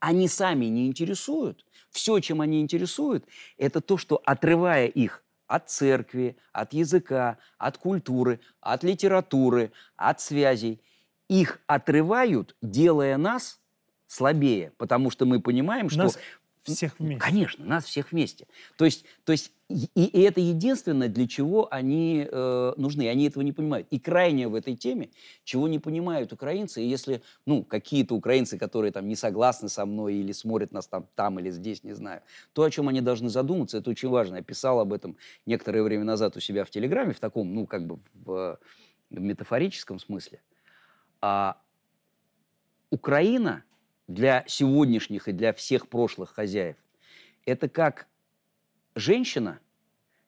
Они 0.00 0.28
сами 0.28 0.66
не 0.66 0.86
интересуют. 0.86 1.64
Все, 1.90 2.20
чем 2.20 2.40
они 2.40 2.60
интересуют, 2.60 3.24
это 3.56 3.80
то, 3.80 3.96
что, 3.96 4.22
отрывая 4.24 4.86
их 4.86 5.24
от 5.48 5.68
церкви, 5.68 6.36
от 6.52 6.72
языка, 6.74 7.38
от 7.58 7.78
культуры, 7.78 8.40
от 8.60 8.84
литературы, 8.84 9.72
от 9.96 10.20
связей. 10.20 10.80
Их 11.28 11.58
отрывают, 11.66 12.56
делая 12.62 13.16
нас 13.16 13.60
слабее, 14.06 14.72
потому 14.78 15.10
что 15.10 15.26
мы 15.26 15.40
понимаем, 15.40 15.90
что 15.90 16.04
нас 16.04 16.18
всех 16.74 16.98
вместе. 16.98 17.20
Конечно, 17.20 17.64
нас 17.64 17.84
всех 17.84 18.12
вместе. 18.12 18.46
То 18.76 18.84
есть, 18.84 19.04
то 19.24 19.32
есть 19.32 19.52
и, 19.68 19.86
и 19.94 20.22
это 20.22 20.40
единственное, 20.40 21.08
для 21.08 21.28
чего 21.28 21.68
они 21.70 22.26
э, 22.30 22.72
нужны. 22.78 23.08
Они 23.08 23.26
этого 23.26 23.42
не 23.42 23.52
понимают. 23.52 23.86
И 23.90 23.98
крайнее 23.98 24.48
в 24.48 24.54
этой 24.54 24.74
теме, 24.76 25.10
чего 25.44 25.68
не 25.68 25.78
понимают 25.78 26.32
украинцы, 26.32 26.82
и 26.82 26.88
если, 26.88 27.22
ну, 27.44 27.64
какие-то 27.64 28.14
украинцы, 28.14 28.56
которые 28.56 28.92
там 28.92 29.06
не 29.08 29.14
согласны 29.14 29.68
со 29.68 29.84
мной 29.84 30.14
или 30.14 30.32
смотрят 30.32 30.72
нас 30.72 30.86
там, 30.86 31.06
там 31.14 31.38
или 31.38 31.50
здесь, 31.50 31.84
не 31.84 31.92
знаю, 31.92 32.22
то, 32.54 32.62
о 32.62 32.70
чем 32.70 32.88
они 32.88 33.02
должны 33.02 33.28
задуматься, 33.28 33.78
это 33.78 33.90
очень 33.90 34.08
важно. 34.08 34.36
Я 34.36 34.42
писал 34.42 34.80
об 34.80 34.92
этом 34.92 35.18
некоторое 35.44 35.82
время 35.82 36.04
назад 36.04 36.36
у 36.36 36.40
себя 36.40 36.64
в 36.64 36.70
Телеграме, 36.70 37.12
в 37.12 37.20
таком, 37.20 37.54
ну, 37.54 37.66
как 37.66 37.86
бы 37.86 37.98
в, 38.14 38.58
в 39.10 39.20
метафорическом 39.20 39.98
смысле. 39.98 40.40
А 41.20 41.60
Украина 42.90 43.64
для 44.08 44.44
сегодняшних 44.48 45.28
и 45.28 45.32
для 45.32 45.52
всех 45.52 45.88
прошлых 45.88 46.30
хозяев, 46.30 46.76
это 47.44 47.68
как 47.68 48.08
женщина, 48.94 49.60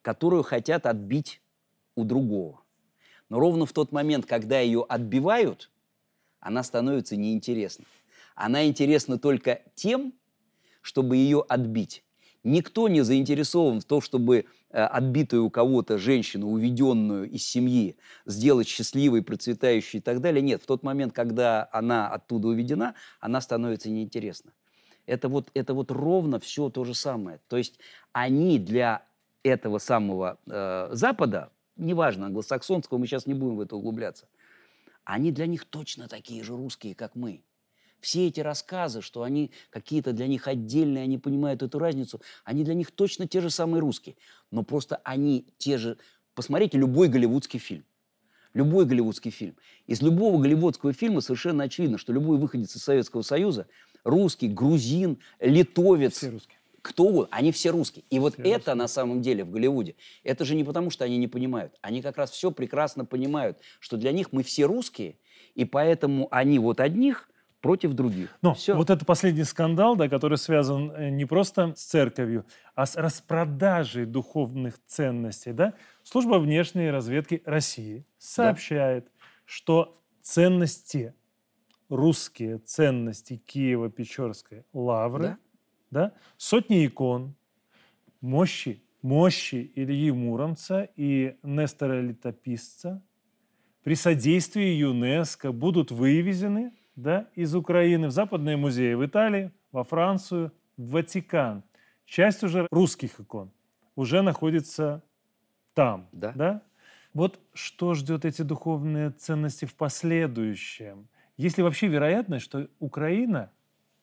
которую 0.02 0.42
хотят 0.42 0.86
отбить 0.86 1.40
у 1.96 2.04
другого. 2.04 2.60
Но 3.28 3.40
ровно 3.40 3.66
в 3.66 3.72
тот 3.72 3.90
момент, 3.92 4.26
когда 4.26 4.60
ее 4.60 4.84
отбивают, 4.88 5.70
она 6.40 6.62
становится 6.62 7.16
неинтересной. 7.16 7.86
Она 8.34 8.66
интересна 8.66 9.18
только 9.18 9.62
тем, 9.74 10.14
чтобы 10.80 11.16
ее 11.16 11.44
отбить. 11.48 12.04
Никто 12.42 12.88
не 12.88 13.02
заинтересован 13.02 13.80
в 13.80 13.84
том, 13.84 14.00
чтобы 14.00 14.46
отбитую 14.70 15.44
у 15.44 15.50
кого-то 15.50 15.98
женщину, 15.98 16.48
уведенную 16.48 17.28
из 17.28 17.46
семьи, 17.46 17.96
сделать 18.26 18.68
счастливой, 18.68 19.22
процветающей 19.22 19.98
и 19.98 20.02
так 20.02 20.20
далее. 20.20 20.42
Нет, 20.42 20.62
в 20.62 20.66
тот 20.66 20.82
момент, 20.82 21.12
когда 21.12 21.68
она 21.72 22.08
оттуда 22.08 22.48
уведена, 22.48 22.94
она 23.20 23.40
становится 23.40 23.90
неинтересна. 23.90 24.52
Это 25.06 25.28
вот, 25.28 25.50
это 25.54 25.74
вот 25.74 25.90
ровно 25.90 26.38
все 26.38 26.70
то 26.70 26.84
же 26.84 26.94
самое. 26.94 27.40
То 27.48 27.56
есть 27.56 27.80
они 28.12 28.58
для 28.58 29.02
этого 29.42 29.78
самого 29.78 30.38
э, 30.46 30.90
Запада, 30.92 31.50
неважно, 31.76 32.26
англосаксонского, 32.26 32.98
мы 32.98 33.06
сейчас 33.06 33.26
не 33.26 33.34
будем 33.34 33.56
в 33.56 33.60
это 33.60 33.76
углубляться, 33.76 34.28
они 35.04 35.32
для 35.32 35.46
них 35.46 35.64
точно 35.64 36.08
такие 36.08 36.44
же 36.44 36.54
русские, 36.56 36.94
как 36.94 37.16
мы. 37.16 37.42
Все 38.00 38.28
эти 38.28 38.40
рассказы, 38.40 39.02
что 39.02 39.22
они 39.22 39.50
какие-то 39.70 40.12
для 40.12 40.26
них 40.26 40.48
отдельные, 40.48 41.04
они 41.04 41.18
понимают 41.18 41.62
эту 41.62 41.78
разницу, 41.78 42.20
они 42.44 42.64
для 42.64 42.74
них 42.74 42.90
точно 42.90 43.26
те 43.28 43.40
же 43.40 43.50
самые 43.50 43.80
русские. 43.80 44.16
Но 44.50 44.62
просто 44.62 45.00
они 45.04 45.46
те 45.58 45.78
же 45.78 45.98
посмотрите 46.34 46.78
любой 46.78 47.08
голливудский 47.08 47.58
фильм. 47.58 47.84
Любой 48.52 48.84
голливудский 48.84 49.30
фильм. 49.30 49.54
Из 49.86 50.02
любого 50.02 50.40
голливудского 50.40 50.92
фильма 50.92 51.20
совершенно 51.20 51.64
очевидно, 51.64 51.98
что 51.98 52.12
любой 52.12 52.38
выходец 52.38 52.74
из 52.74 52.82
Советского 52.82 53.22
Союза, 53.22 53.66
русский, 54.02 54.48
грузин, 54.48 55.18
литовец, 55.38 56.16
Все 56.16 56.30
русские. 56.30 56.58
кто 56.82 57.04
угодно, 57.04 57.28
они 57.30 57.52
все 57.52 57.70
русские. 57.70 58.04
И 58.10 58.18
вот 58.18 58.32
Все 58.34 58.42
это 58.42 58.54
русские. 58.56 58.74
на 58.74 58.88
самом 58.88 59.22
деле 59.22 59.44
в 59.44 59.50
Голливуде, 59.50 59.94
это 60.24 60.44
же 60.44 60.56
не 60.56 60.64
потому, 60.64 60.90
что 60.90 61.04
они 61.04 61.16
не 61.18 61.28
понимают. 61.28 61.74
Они 61.80 62.02
как 62.02 62.16
раз 62.16 62.30
все 62.32 62.50
прекрасно 62.50 63.04
понимают, 63.04 63.58
что 63.78 63.96
для 63.96 64.10
них 64.10 64.32
мы 64.32 64.42
все 64.42 64.64
русские, 64.64 65.18
и 65.54 65.64
поэтому 65.64 66.26
они 66.32 66.58
вот 66.58 66.80
одних 66.80 67.28
против 67.60 67.92
других. 67.92 68.36
Но 68.42 68.54
Всё. 68.54 68.76
вот 68.76 68.90
это 68.90 69.04
последний 69.04 69.44
скандал, 69.44 69.96
да, 69.96 70.08
который 70.08 70.38
связан 70.38 70.90
э, 70.90 71.10
не 71.10 71.24
просто 71.24 71.74
с 71.76 71.82
церковью, 71.82 72.46
а 72.74 72.86
с 72.86 72.96
распродажей 72.96 74.06
духовных 74.06 74.78
ценностей. 74.86 75.52
Да? 75.52 75.74
Служба 76.02 76.36
внешней 76.38 76.90
разведки 76.90 77.42
России 77.44 78.06
сообщает, 78.18 79.10
что 79.44 80.00
ценности, 80.22 81.14
русские 81.88 82.58
ценности 82.58 83.42
Киева-Печорской 83.46 84.64
лавры, 84.72 85.36
да, 85.90 86.12
сотни 86.36 86.86
икон, 86.86 87.34
мощи, 88.20 88.82
мощи 89.02 89.72
Ильи 89.74 90.12
Муромца 90.12 90.88
и 90.96 91.36
Нестора 91.42 92.00
Летописца 92.00 93.02
при 93.82 93.94
содействии 93.94 94.76
ЮНЕСКО 94.76 95.52
будут 95.52 95.90
вывезены 95.90 96.72
да, 97.00 97.26
из 97.34 97.54
Украины 97.54 98.08
в 98.08 98.10
западные 98.10 98.56
музеи 98.56 98.94
в 98.94 99.04
Италии, 99.04 99.50
во 99.72 99.84
Францию, 99.84 100.52
в 100.76 100.90
Ватикан. 100.90 101.62
Часть 102.04 102.42
уже 102.42 102.66
русских 102.70 103.20
икон 103.20 103.50
уже 103.96 104.22
находится 104.22 105.02
там. 105.74 106.08
Да. 106.12 106.62
Вот 107.14 107.40
что 107.54 107.94
ждет 107.94 108.24
эти 108.24 108.42
духовные 108.42 109.10
ценности 109.10 109.64
в 109.64 109.74
последующем? 109.74 111.08
Есть 111.36 111.56
ли 111.58 111.64
вообще 111.64 111.86
вероятность, 111.88 112.44
что 112.44 112.68
Украина 112.78 113.50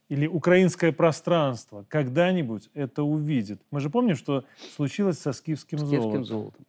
или 0.09 0.25
украинское 0.27 0.91
пространство 0.91 1.85
когда-нибудь 1.89 2.69
это 2.73 3.03
увидит? 3.03 3.61
Мы 3.71 3.79
же 3.79 3.89
помним, 3.89 4.15
что 4.15 4.43
случилось 4.75 5.19
со 5.19 5.33
скифским, 5.33 5.77
с 5.79 5.81
киевским 5.81 6.01
золотом. 6.01 6.25
золотом. 6.25 6.65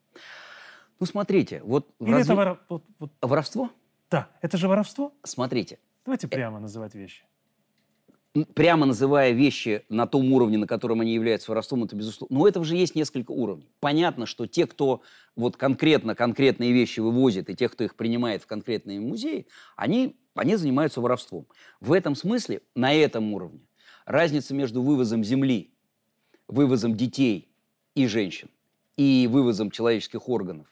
Ну, 1.01 1.07
смотрите, 1.07 1.63
вот, 1.65 1.89
Или 2.01 2.11
разви- 2.13 2.21
это 2.23 2.35
вора- 2.35 2.59
вот- 2.69 2.85
вот- 2.99 3.13
воровство, 3.23 3.71
Да, 4.11 4.29
это 4.43 4.57
же 4.59 4.67
воровство. 4.69 5.13
смотрите, 5.23 5.79
Давайте 6.05 6.29
прямо 6.29 6.59
называть 6.59 6.95
вещи. 6.95 7.25
прямо 8.55 8.87
называя 8.87 9.33
вещи 9.33 9.85
на 9.89 10.07
том 10.07 10.33
уровне, 10.33 10.59
на 10.59 10.67
котором 10.67 11.01
они 11.01 11.15
являются 11.15 11.51
воровством, 11.51 11.85
это 11.85 11.97
безусловно. 11.97 12.39
Но 12.39 12.49
этого 12.49 12.65
же 12.65 12.77
есть 12.77 12.95
несколько 12.95 13.33
уровней. 13.33 13.71
Понятно, 13.81 14.27
что 14.27 14.47
те, 14.47 14.67
кто 14.67 15.03
вот 15.37 15.57
конкретно 15.57 16.15
конкретные 16.15 16.73
вещи 16.73 17.01
вывозит, 17.01 17.51
и 17.51 17.55
те, 17.57 17.69
кто 17.69 17.85
их 17.85 17.97
принимает 17.97 18.43
в 18.43 18.47
конкретные 18.47 19.01
музеи, 19.01 19.47
они, 19.77 20.17
они 20.35 20.57
занимаются 20.57 21.01
воровством. 21.01 21.47
В 21.81 21.93
этом 21.93 22.15
смысле, 22.15 22.63
на 22.75 22.93
этом 22.95 23.33
уровне, 23.33 23.61
разница 24.05 24.55
между 24.55 24.83
вывозом 24.83 25.25
земли, 25.25 25.73
вывозом 26.47 26.95
детей 26.97 27.53
и 27.95 28.07
женщин, 28.07 28.51
и 28.97 29.29
вывозом 29.31 29.71
человеческих 29.71 30.29
органов, 30.29 30.67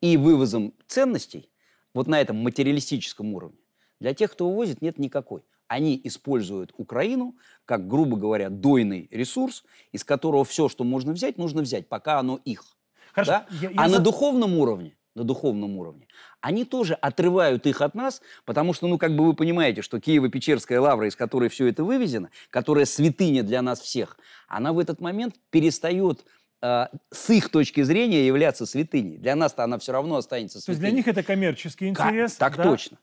и 0.00 0.16
вывозом 0.16 0.74
ценностей, 0.86 1.50
вот 1.94 2.06
на 2.06 2.20
этом 2.20 2.36
материалистическом 2.36 3.34
уровне, 3.34 3.58
для 4.02 4.14
тех, 4.14 4.32
кто 4.32 4.48
вывозит, 4.50 4.82
нет 4.82 4.98
никакой. 4.98 5.42
Они 5.68 5.98
используют 6.04 6.72
Украину 6.76 7.36
как, 7.64 7.88
грубо 7.88 8.16
говоря, 8.16 8.50
дойный 8.50 9.08
ресурс, 9.10 9.64
из 9.92 10.04
которого 10.04 10.44
все, 10.44 10.68
что 10.68 10.84
можно 10.84 11.12
взять, 11.12 11.38
нужно 11.38 11.62
взять, 11.62 11.88
пока 11.88 12.18
оно 12.18 12.40
их. 12.44 12.64
Хорошо. 13.12 13.30
Да? 13.30 13.46
я- 13.62 13.70
я 13.70 13.74
а 13.76 13.88
за- 13.88 13.98
на 13.98 14.02
духовном 14.02 14.58
уровне, 14.58 14.96
на 15.14 15.22
духовном 15.24 15.78
уровне, 15.78 16.08
они 16.40 16.64
тоже 16.64 16.94
отрывают 16.94 17.66
их 17.66 17.80
от 17.80 17.94
нас, 17.94 18.20
потому 18.44 18.74
что, 18.74 18.88
ну, 18.88 18.98
как 18.98 19.14
бы 19.14 19.24
вы 19.24 19.34
понимаете, 19.34 19.82
что 19.82 19.98
Киево-Печерская 19.98 20.80
лавра, 20.80 21.06
из 21.06 21.14
которой 21.14 21.48
все 21.48 21.68
это 21.68 21.84
вывезено, 21.84 22.30
которая 22.50 22.84
святыня 22.84 23.42
для 23.44 23.62
нас 23.62 23.80
всех, 23.80 24.18
она 24.48 24.72
в 24.72 24.78
этот 24.80 25.00
момент 25.00 25.36
перестает 25.50 26.24
э, 26.60 26.86
с 27.10 27.30
их 27.30 27.50
точки 27.50 27.82
зрения 27.82 28.26
являться 28.26 28.66
святыней. 28.66 29.16
Для 29.16 29.36
нас-то 29.36 29.62
она 29.64 29.78
все 29.78 29.92
равно 29.92 30.16
останется 30.16 30.54
То 30.54 30.70
есть 30.70 30.80
святыней. 30.80 30.90
для 30.90 30.96
них 30.96 31.08
это 31.08 31.22
коммерческий 31.22 31.88
интерес. 31.88 32.34
Так 32.34 32.56
да? 32.56 32.64
точно. 32.64 32.98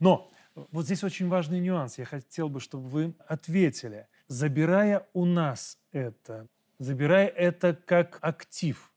Но 0.00 0.30
вот 0.54 0.84
здесь 0.84 1.02
очень 1.04 1.28
важный 1.28 1.60
нюанс. 1.60 1.98
Я 1.98 2.04
хотел 2.04 2.48
бы, 2.48 2.60
чтобы 2.60 2.88
вы 2.88 3.14
ответили. 3.26 4.06
Забирая 4.28 5.06
у 5.12 5.24
нас 5.24 5.78
это, 5.92 6.48
забирая 6.78 7.28
это 7.28 7.74
как 7.74 8.18
актив, 8.22 8.92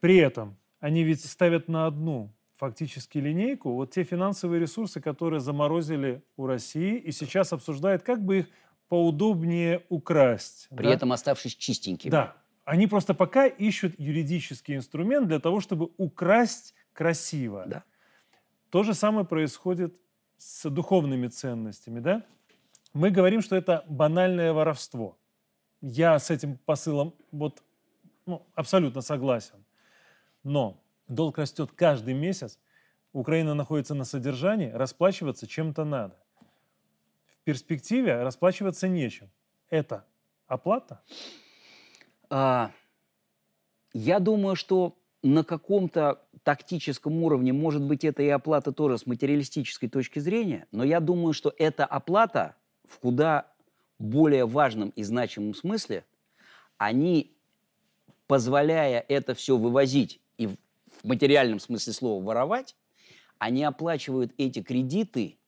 при 0.00 0.16
этом 0.16 0.56
они 0.80 1.04
ведь 1.04 1.24
ставят 1.24 1.68
на 1.68 1.86
одну 1.86 2.32
фактически 2.56 3.18
линейку 3.18 3.72
вот 3.72 3.92
те 3.92 4.04
финансовые 4.04 4.60
ресурсы, 4.60 5.00
которые 5.00 5.40
заморозили 5.40 6.22
у 6.36 6.46
России 6.46 6.96
и 6.96 7.12
сейчас 7.12 7.52
обсуждают, 7.52 8.02
как 8.02 8.24
бы 8.24 8.40
их 8.40 8.46
поудобнее 8.88 9.84
украсть. 9.88 10.68
При 10.76 10.84
да? 10.84 10.94
этом 10.94 11.12
оставшись 11.12 11.54
чистенькими. 11.54 12.10
Да. 12.10 12.36
Они 12.64 12.86
просто 12.86 13.14
пока 13.14 13.46
ищут 13.46 13.98
юридический 13.98 14.76
инструмент 14.76 15.28
для 15.28 15.38
того, 15.38 15.60
чтобы 15.60 15.90
украсть 15.96 16.74
красиво. 16.92 17.64
Да. 17.66 17.84
То 18.70 18.82
же 18.82 18.92
самое 18.92 19.24
происходит 19.24 19.94
с 20.38 20.70
духовными 20.70 21.26
ценностями, 21.28 22.00
да? 22.00 22.24
Мы 22.94 23.10
говорим, 23.10 23.42
что 23.42 23.56
это 23.56 23.84
банальное 23.88 24.52
воровство. 24.52 25.18
Я 25.80 26.18
с 26.18 26.30
этим 26.30 26.56
посылом 26.56 27.14
вот, 27.30 27.62
ну, 28.24 28.46
абсолютно 28.54 29.02
согласен. 29.02 29.64
Но 30.42 30.80
долг 31.06 31.38
растет 31.38 31.70
каждый 31.74 32.14
месяц, 32.14 32.58
Украина 33.12 33.54
находится 33.54 33.94
на 33.94 34.04
содержании, 34.04 34.70
расплачиваться 34.70 35.46
чем-то 35.46 35.84
надо. 35.84 36.16
В 37.26 37.44
перспективе 37.44 38.22
расплачиваться 38.22 38.88
нечем. 38.88 39.30
Это 39.70 40.04
оплата? 40.46 41.02
А, 42.30 42.70
я 43.92 44.18
думаю, 44.18 44.56
что 44.56 44.96
на 45.22 45.44
каком-то 45.44 46.22
тактическом 46.44 47.22
уровне, 47.22 47.52
может 47.52 47.82
быть, 47.82 48.04
это 48.04 48.22
и 48.22 48.28
оплата 48.28 48.72
тоже 48.72 48.98
с 48.98 49.06
материалистической 49.06 49.88
точки 49.88 50.18
зрения, 50.18 50.66
но 50.72 50.84
я 50.84 51.00
думаю, 51.00 51.32
что 51.32 51.52
эта 51.58 51.84
оплата 51.84 52.56
в 52.88 52.98
куда 52.98 53.52
более 53.98 54.46
важном 54.46 54.90
и 54.90 55.02
значимом 55.02 55.54
смысле, 55.54 56.04
они, 56.76 57.36
позволяя 58.26 59.04
это 59.08 59.34
все 59.34 59.56
вывозить 59.56 60.20
и 60.36 60.46
в 60.46 60.56
материальном 61.04 61.60
смысле 61.60 61.92
слова 61.92 62.24
воровать, 62.24 62.76
они 63.38 63.64
оплачивают 63.64 64.32
эти 64.38 64.62
кредиты, 64.62 65.38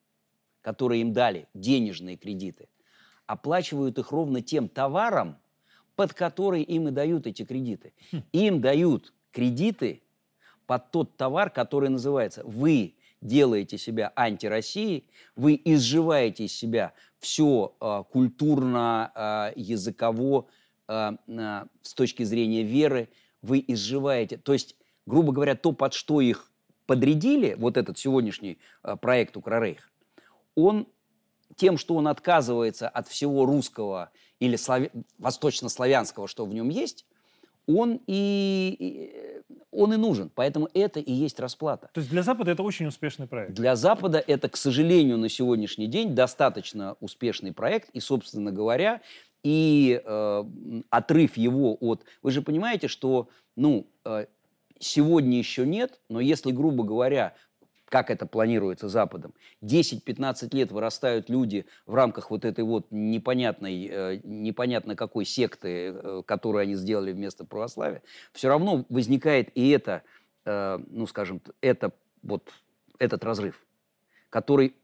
которые 0.62 1.00
им 1.02 1.12
дали, 1.12 1.48
денежные 1.54 2.16
кредиты, 2.16 2.68
оплачивают 3.26 3.98
их 3.98 4.12
ровно 4.12 4.42
тем 4.42 4.68
товаром, 4.68 5.38
под 5.96 6.14
который 6.14 6.62
им 6.62 6.88
и 6.88 6.90
дают 6.90 7.26
эти 7.26 7.44
кредиты. 7.44 7.92
Им 8.32 8.60
дают 8.60 9.12
кредиты 9.32 10.02
под 10.70 10.92
тот 10.92 11.16
товар, 11.16 11.50
который 11.50 11.88
называется 11.88 12.42
«Вы 12.44 12.94
делаете 13.20 13.76
себя 13.76 14.12
антироссией, 14.14 15.04
вы 15.34 15.60
изживаете 15.64 16.44
из 16.44 16.52
себя 16.56 16.92
все 17.18 17.74
э, 17.80 18.04
культурно, 18.12 19.10
э, 19.12 19.52
языково, 19.56 20.46
э, 20.86 21.10
э, 21.26 21.64
с 21.82 21.94
точки 21.94 22.22
зрения 22.22 22.62
веры, 22.62 23.08
вы 23.42 23.64
изживаете». 23.66 24.36
То 24.36 24.52
есть, 24.52 24.76
грубо 25.06 25.32
говоря, 25.32 25.56
то, 25.56 25.72
под 25.72 25.92
что 25.92 26.20
их 26.20 26.52
подрядили, 26.86 27.56
вот 27.58 27.76
этот 27.76 27.98
сегодняшний 27.98 28.58
э, 28.84 28.94
проект 28.94 29.36
«Укрорейх», 29.36 29.90
он 30.54 30.86
тем, 31.56 31.78
что 31.78 31.96
он 31.96 32.06
отказывается 32.06 32.88
от 32.88 33.08
всего 33.08 33.44
русского 33.44 34.12
или 34.38 34.54
славя- 34.56 34.92
восточнославянского, 35.18 36.28
что 36.28 36.44
в 36.46 36.54
нем 36.54 36.68
есть, 36.68 37.06
он 37.66 38.00
и- 38.06 39.39
он 39.80 39.94
и 39.94 39.96
нужен. 39.96 40.30
Поэтому 40.34 40.68
это 40.74 41.00
и 41.00 41.12
есть 41.12 41.40
расплата. 41.40 41.90
То 41.92 42.00
есть 42.00 42.10
для 42.10 42.22
Запада 42.22 42.50
это 42.50 42.62
очень 42.62 42.86
успешный 42.86 43.26
проект. 43.26 43.54
Для 43.54 43.76
Запада 43.76 44.22
это, 44.24 44.48
к 44.48 44.56
сожалению, 44.56 45.16
на 45.18 45.28
сегодняшний 45.28 45.86
день 45.86 46.14
достаточно 46.14 46.96
успешный 47.00 47.52
проект. 47.52 47.88
И, 47.90 48.00
собственно 48.00 48.52
говоря, 48.52 49.00
и 49.42 50.00
э, 50.04 50.44
отрыв 50.90 51.36
его 51.36 51.76
от... 51.80 52.04
Вы 52.22 52.30
же 52.30 52.42
понимаете, 52.42 52.88
что 52.88 53.28
ну, 53.56 53.86
э, 54.04 54.26
сегодня 54.78 55.38
еще 55.38 55.66
нет, 55.66 56.00
но 56.10 56.20
если, 56.20 56.50
грубо 56.50 56.84
говоря, 56.84 57.34
как 57.90 58.10
это 58.10 58.24
планируется 58.24 58.88
Западом, 58.88 59.34
10-15 59.62 60.56
лет 60.56 60.72
вырастают 60.72 61.28
люди 61.28 61.66
в 61.86 61.94
рамках 61.94 62.30
вот 62.30 62.44
этой 62.44 62.64
вот 62.64 62.86
непонятной, 62.90 63.88
э, 63.90 64.20
непонятно 64.22 64.96
какой 64.96 65.26
секты, 65.26 65.92
э, 65.92 66.22
которую 66.24 66.62
они 66.62 66.76
сделали 66.76 67.12
вместо 67.12 67.44
православия, 67.44 68.02
все 68.32 68.48
равно 68.48 68.86
возникает 68.88 69.50
и 69.56 69.70
это, 69.70 70.02
э, 70.44 70.78
ну, 70.88 71.06
скажем, 71.06 71.42
это 71.60 71.92
вот 72.22 72.48
этот 72.98 73.24
разрыв, 73.24 73.60
который 74.30 74.76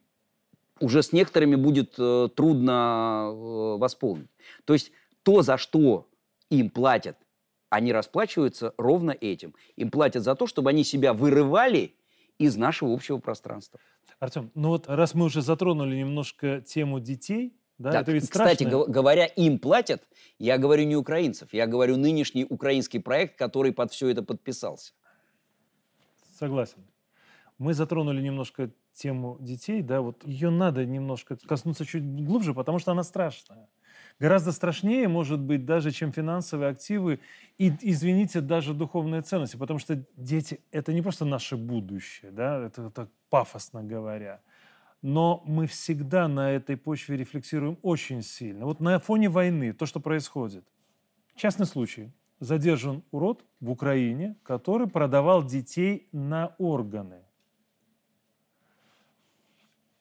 уже 0.80 1.02
с 1.02 1.12
некоторыми 1.12 1.54
будет 1.54 1.94
трудно 2.34 3.30
восполнить. 3.78 4.28
То 4.64 4.75
есть 4.75 4.90
то, 5.22 5.40
за 5.42 5.56
что 5.56 6.06
им 6.50 6.68
платят 6.68 7.16
они 7.68 7.92
расплачиваются 7.92 8.75
ровно 8.78 9.10
этим. 9.10 9.54
Им 9.75 9.90
платят 9.90 10.22
за 10.22 10.36
то, 10.36 10.46
чтобы 10.46 10.70
они 10.70 10.84
себя 10.84 11.12
вырывали 11.12 11.94
из 12.38 12.56
нашего 12.56 12.92
общего 12.92 13.18
пространства. 13.18 13.80
Артем, 14.18 14.50
ну 14.54 14.68
вот 14.70 14.88
раз 14.88 15.14
мы 15.14 15.26
уже 15.26 15.42
затронули 15.42 15.96
немножко 15.96 16.60
тему 16.60 17.00
детей, 17.00 17.54
да, 17.78 17.92
Так, 17.92 18.02
это 18.02 18.12
ведь 18.12 18.22
кстати, 18.30 18.62
страшно. 18.62 18.78
гов- 18.78 18.88
говоря, 18.88 19.26
им 19.26 19.58
платят, 19.58 20.02
я 20.38 20.56
говорю 20.56 20.84
не 20.84 20.96
украинцев, 20.96 21.52
я 21.52 21.66
говорю 21.66 21.96
нынешний 21.96 22.46
украинский 22.48 23.00
проект, 23.00 23.36
который 23.38 23.72
под 23.72 23.92
все 23.92 24.08
это 24.08 24.22
подписался. 24.22 24.94
Согласен. 26.38 26.84
Мы 27.58 27.74
затронули 27.74 28.20
немножко 28.22 28.70
тему 28.92 29.36
детей, 29.40 29.82
да, 29.82 30.00
вот 30.00 30.26
ее 30.26 30.50
надо 30.50 30.84
немножко 30.86 31.36
коснуться 31.46 31.84
чуть 31.84 32.02
глубже, 32.24 32.54
потому 32.54 32.78
что 32.78 32.92
она 32.92 33.02
страшная. 33.04 33.68
Гораздо 34.18 34.52
страшнее, 34.52 35.08
может 35.08 35.40
быть, 35.40 35.66
даже, 35.66 35.90
чем 35.90 36.11
финансовые 36.11 36.70
активы 36.70 37.20
и, 37.58 37.70
извините, 37.82 38.40
даже 38.40 38.73
духовные 38.73 39.20
ценности, 39.20 39.58
потому 39.58 39.78
что 39.78 40.02
дети— 40.16 40.61
это 40.73 40.94
не 40.94 41.02
просто 41.02 41.26
наше 41.26 41.56
будущее, 41.56 42.30
да, 42.30 42.64
это 42.64 42.90
так 42.90 43.11
пафосно 43.28 43.85
говоря, 43.85 44.40
но 45.02 45.42
мы 45.44 45.66
всегда 45.66 46.28
на 46.28 46.50
этой 46.50 46.78
почве 46.78 47.18
рефлексируем 47.18 47.78
очень 47.82 48.23
сильно. 48.23 48.64
Вот 48.64 48.80
на 48.80 48.99
фоне 48.99 49.28
войны, 49.28 49.75
то, 49.75 49.85
что 49.85 50.00
происходит. 50.00 50.64
Частный 51.35 51.66
случай. 51.66 52.11
Задержан 52.40 53.02
урод 53.11 53.44
в 53.61 53.70
Украине, 53.70 54.37
который 54.42 54.88
продавал 54.88 55.44
детей 55.44 56.08
на 56.12 56.54
органы. 56.58 57.23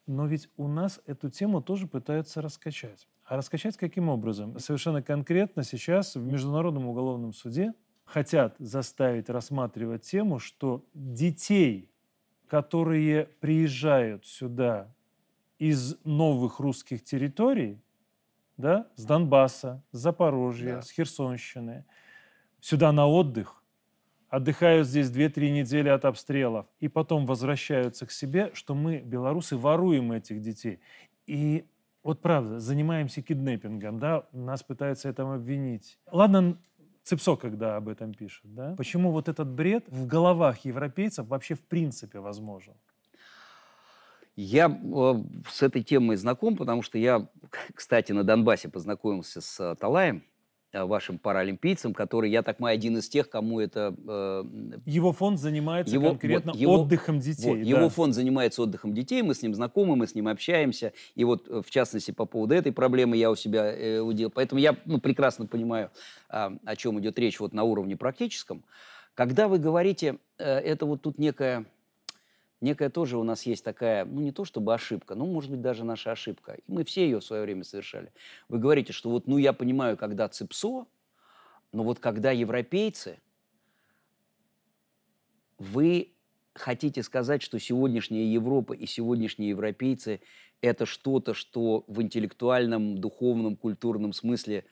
Но 0.07 0.25
ведь 0.25 0.50
у 0.55 0.67
нас 0.67 1.01
эту 1.05 1.29
тему 1.29 1.62
тоже 1.62 1.88
пытаются 1.88 2.41
раскачать. 2.41 3.07
А 3.25 3.38
раскачать 3.38 3.75
каким 3.77 4.10
образом? 4.10 4.60
Совершенно 4.60 5.01
конкретно 5.01 5.63
сейчас 5.63 6.15
в 6.15 6.24
Международном 6.24 6.88
уголовном 6.88 7.34
суде 7.34 7.74
хотят 8.03 8.55
заставить 8.60 9.29
рассматривать 9.29 10.03
тему, 10.03 10.38
что 10.38 10.86
детей, 10.94 11.91
которые 12.48 13.25
приезжают 13.25 14.27
сюда 14.27 14.94
из 15.58 15.98
новых 16.03 16.60
русских 16.60 17.03
территорий, 17.03 17.82
да, 18.58 18.91
с 18.96 19.05
Донбасса, 19.05 19.84
с 19.91 19.98
Запорожья, 19.98 20.75
Да. 20.75 20.82
с 20.84 20.91
Херсонщины, 20.91 21.86
сюда 22.62 22.91
на 22.91 23.08
отдых, 23.08 23.63
отдыхают 24.29 24.88
здесь 24.88 25.10
2-3 25.10 25.51
недели 25.51 25.89
от 25.89 26.05
обстрелов 26.05 26.67
и 26.79 26.88
потом 26.89 27.25
возвращаются 27.25 28.05
к 28.05 28.12
себе, 28.12 28.51
что 28.53 28.75
мы, 28.75 29.00
белорусы, 29.00 29.58
воруем 29.58 30.12
этих 30.12 30.41
детей. 30.41 30.79
И 31.27 31.65
вот 32.05 32.21
правда, 32.21 32.59
занимаемся 32.59 33.24
киднеппингом, 33.24 33.97
да, 33.97 34.27
нас 34.31 34.62
пытаются 34.62 35.09
этому 35.09 35.33
обвинить. 35.33 35.97
Ладно, 36.12 36.55
Цепсо, 37.03 37.35
когда 37.35 37.77
об 37.77 37.89
этом 37.89 38.13
пишет, 38.13 38.43
да? 38.53 38.75
Почему 38.77 39.12
вот 39.12 39.27
этот 39.27 39.47
бред 39.47 39.85
в 39.88 40.05
головах 40.05 40.65
европейцев 40.65 41.27
вообще 41.27 41.55
в 41.55 41.65
принципе 41.65 42.19
возможен? 42.19 42.75
Я 44.35 44.67
э, 44.69 45.13
с 45.50 45.63
этой 45.63 45.81
темой 45.81 46.17
знаком, 46.17 46.55
потому 46.55 46.83
что 46.83 47.00
я, 47.00 47.27
кстати, 47.74 48.12
на 48.12 48.24
Донбассе 48.24 48.69
познакомился 48.69 49.41
с 49.41 49.59
э, 49.59 49.75
Талаем, 49.75 50.24
вашим 50.84 51.18
паралимпийцем, 51.18 51.94
который, 51.94 52.29
я 52.29 52.44
так 52.44 52.57
понимаю, 52.57 52.75
один 52.75 52.98
из 52.98 53.07
тех, 53.07 53.29
кому 53.29 53.61
это... 53.61 53.96
э, 54.07 54.44
Его 54.85 55.14
фонд 55.14 55.40
занимается 55.40 55.94
Его- 55.94 56.09
конкретно 56.09 56.51
вот 56.51 56.59
его- 56.59 56.81
отдыхом 56.81 57.20
детей. 57.20 57.50
Вот, 57.50 57.59
да. 57.59 57.64
Его 57.64 57.90
фонд 57.90 58.14
занимается 58.14 58.64
отдыхом 58.64 58.94
детей, 58.94 59.22
мы 59.22 59.33
с 59.35 59.42
ним 59.42 59.53
знакомы, 59.55 59.96
мы 59.96 60.07
с 60.07 60.16
ним 60.16 60.27
общаемся. 60.27 60.92
И 61.16 61.24
вот, 61.24 61.48
э, 61.48 61.61
в 61.66 61.70
частности, 61.70 62.11
по 62.11 62.25
поводу 62.25 62.55
этой 62.55 62.74
проблемы 62.74 63.16
я 63.16 63.31
у 63.31 63.35
себя 63.35 63.72
э, 63.72 64.00
удел. 64.00 64.29
Поэтому 64.29 64.59
я 64.59 64.75
ну, 64.85 65.00
прекрасно 65.00 65.46
понимаю, 65.46 65.92
а, 66.29 66.51
о 66.66 66.75
чем 66.75 67.00
идет 67.00 67.18
речь 67.20 67.40
вот 67.40 67.53
на 67.53 67.64
уровне 67.64 67.96
практическом. 67.96 68.64
Когда 69.14 69.48
вы 69.48 69.59
говорите, 69.59 70.18
э, 70.38 70.59
это 70.59 70.85
вот 70.85 71.01
тут 71.01 71.18
некая, 71.20 71.66
некая 72.61 72.89
тоже 72.89 73.18
у 73.18 73.24
нас 73.24 73.44
есть 73.44 73.63
такая, 73.63 74.05
ну 74.05 74.22
не 74.22 74.31
то 74.31 74.46
чтобы 74.46 74.74
ошибка, 74.74 75.15
но 75.15 75.25
может 75.25 75.51
быть 75.51 75.61
даже 75.61 75.83
наша 75.83 76.11
ошибка. 76.11 76.53
И 76.53 76.63
мы 76.72 76.83
все 76.83 77.05
ее 77.05 77.20
в 77.20 77.24
свое 77.24 77.44
время 77.44 77.63
совершали. 77.63 78.11
Вы 78.50 78.59
говорите, 78.59 78.94
что 78.94 79.09
вот, 79.09 79.27
ну 79.27 79.37
я 79.37 79.53
понимаю, 79.53 79.98
когда 79.98 80.27
ЦИПСО, 80.27 80.85
но 81.72 81.83
вот 81.83 82.00
когда 82.00 82.31
европейцы, 82.31 83.20
вы 85.57 86.13
хотите 86.53 87.03
сказать, 87.03 87.41
что 87.41 87.59
сегодняшняя 87.59 88.25
Европа 88.25 88.74
и 88.74 88.85
сегодняшние 88.85 89.50
европейцы– 89.50 90.22
это 90.61 90.85
что-то, 90.85 91.33
что 91.33 91.83
в 91.87 92.01
интеллектуальном, 92.01 92.98
духовном, 92.98 93.57
культурном 93.57 94.13
смысле, 94.13 94.65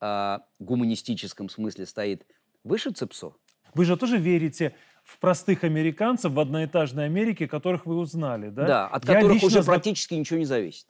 а, 0.00 0.46
гуманистическом 0.58 1.48
смысле 1.48 1.86
стоит 1.86 2.26
выше 2.62 2.90
ЦЕПСО? 2.90 3.32
Вы 3.74 3.84
же 3.84 3.96
тоже 3.96 4.18
верите 4.18 4.74
в 5.10 5.18
простых 5.18 5.64
американцев 5.64 6.32
в 6.32 6.38
одноэтажной 6.38 7.06
Америке, 7.06 7.48
которых 7.48 7.84
вы 7.84 7.96
узнали, 7.96 8.48
да? 8.50 8.86
от 8.86 9.08
Я 9.08 9.14
которых 9.16 9.42
уже 9.42 9.62
зна- 9.62 9.72
практически 9.72 10.14
ничего 10.14 10.38
не 10.38 10.44
зависит. 10.44 10.86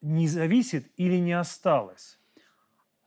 Не 0.00 0.26
зависит 0.26 0.90
или 0.96 1.16
не 1.16 1.32
осталось 1.32 2.18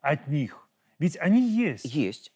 от 0.02 0.28
них. 0.28 0.68
Ведь 1.00 1.18
они 1.18 1.42
есть. 1.50 1.86
Есть. 1.86 2.34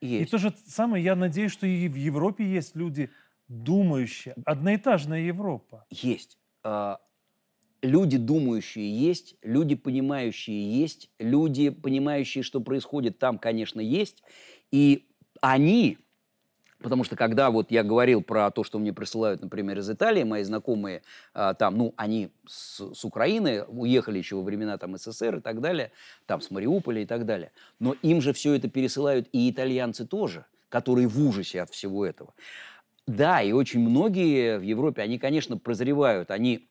И 0.00 0.08
Есть. 0.08 0.30
то 0.30 0.38
же 0.38 0.52
самое, 0.66 1.02
я 1.04 1.14
надеюсь, 1.14 1.52
что 1.52 1.66
и 1.66 1.88
в 1.88 1.94
Европе 1.94 2.44
есть 2.44 2.76
люди, 2.76 3.10
думающие. 3.48 4.34
Одноэтажная 4.44 5.20
Европа. 5.20 5.86
Есть. 5.90 6.38
А, 6.64 6.98
Люди 7.82 8.16
думающие 8.16 8.90
есть, 8.90 9.36
люди 9.42 9.74
понимающие 9.76 10.80
есть, 10.80 11.10
люди 11.20 11.70
понимающие, 11.70 12.42
что 12.42 12.60
происходит 12.60 13.18
там, 13.18 13.38
конечно, 13.38 13.80
есть. 13.80 14.22
И 14.72 15.06
они, 15.40 15.98
потому 16.80 17.04
что 17.04 17.16
когда 17.16 17.50
вот 17.50 17.70
я 17.70 17.82
говорил 17.82 18.22
про 18.22 18.50
то, 18.50 18.64
что 18.64 18.78
мне 18.78 18.92
присылают, 18.92 19.42
например, 19.42 19.78
из 19.78 19.90
Италии, 19.90 20.22
мои 20.22 20.42
знакомые 20.42 21.02
а, 21.34 21.54
там, 21.54 21.76
ну, 21.76 21.94
они 21.96 22.30
с, 22.46 22.92
с 22.94 23.04
Украины, 23.04 23.64
уехали 23.64 24.18
еще 24.18 24.36
во 24.36 24.42
времена 24.42 24.78
там 24.78 24.96
СССР 24.96 25.36
и 25.36 25.40
так 25.40 25.60
далее, 25.60 25.92
там 26.26 26.40
с 26.40 26.50
Мариуполя 26.50 27.02
и 27.02 27.06
так 27.06 27.26
далее. 27.26 27.52
Но 27.78 27.94
им 28.02 28.20
же 28.20 28.32
все 28.32 28.54
это 28.54 28.68
пересылают 28.68 29.28
и 29.32 29.50
итальянцы 29.50 30.06
тоже, 30.06 30.46
которые 30.68 31.08
в 31.08 31.20
ужасе 31.20 31.62
от 31.62 31.70
всего 31.70 32.04
этого. 32.04 32.34
Да, 33.06 33.40
и 33.40 33.52
очень 33.52 33.80
многие 33.80 34.58
в 34.58 34.62
Европе, 34.62 35.02
они, 35.02 35.18
конечно, 35.18 35.56
прозревают, 35.56 36.30
они 36.30 36.68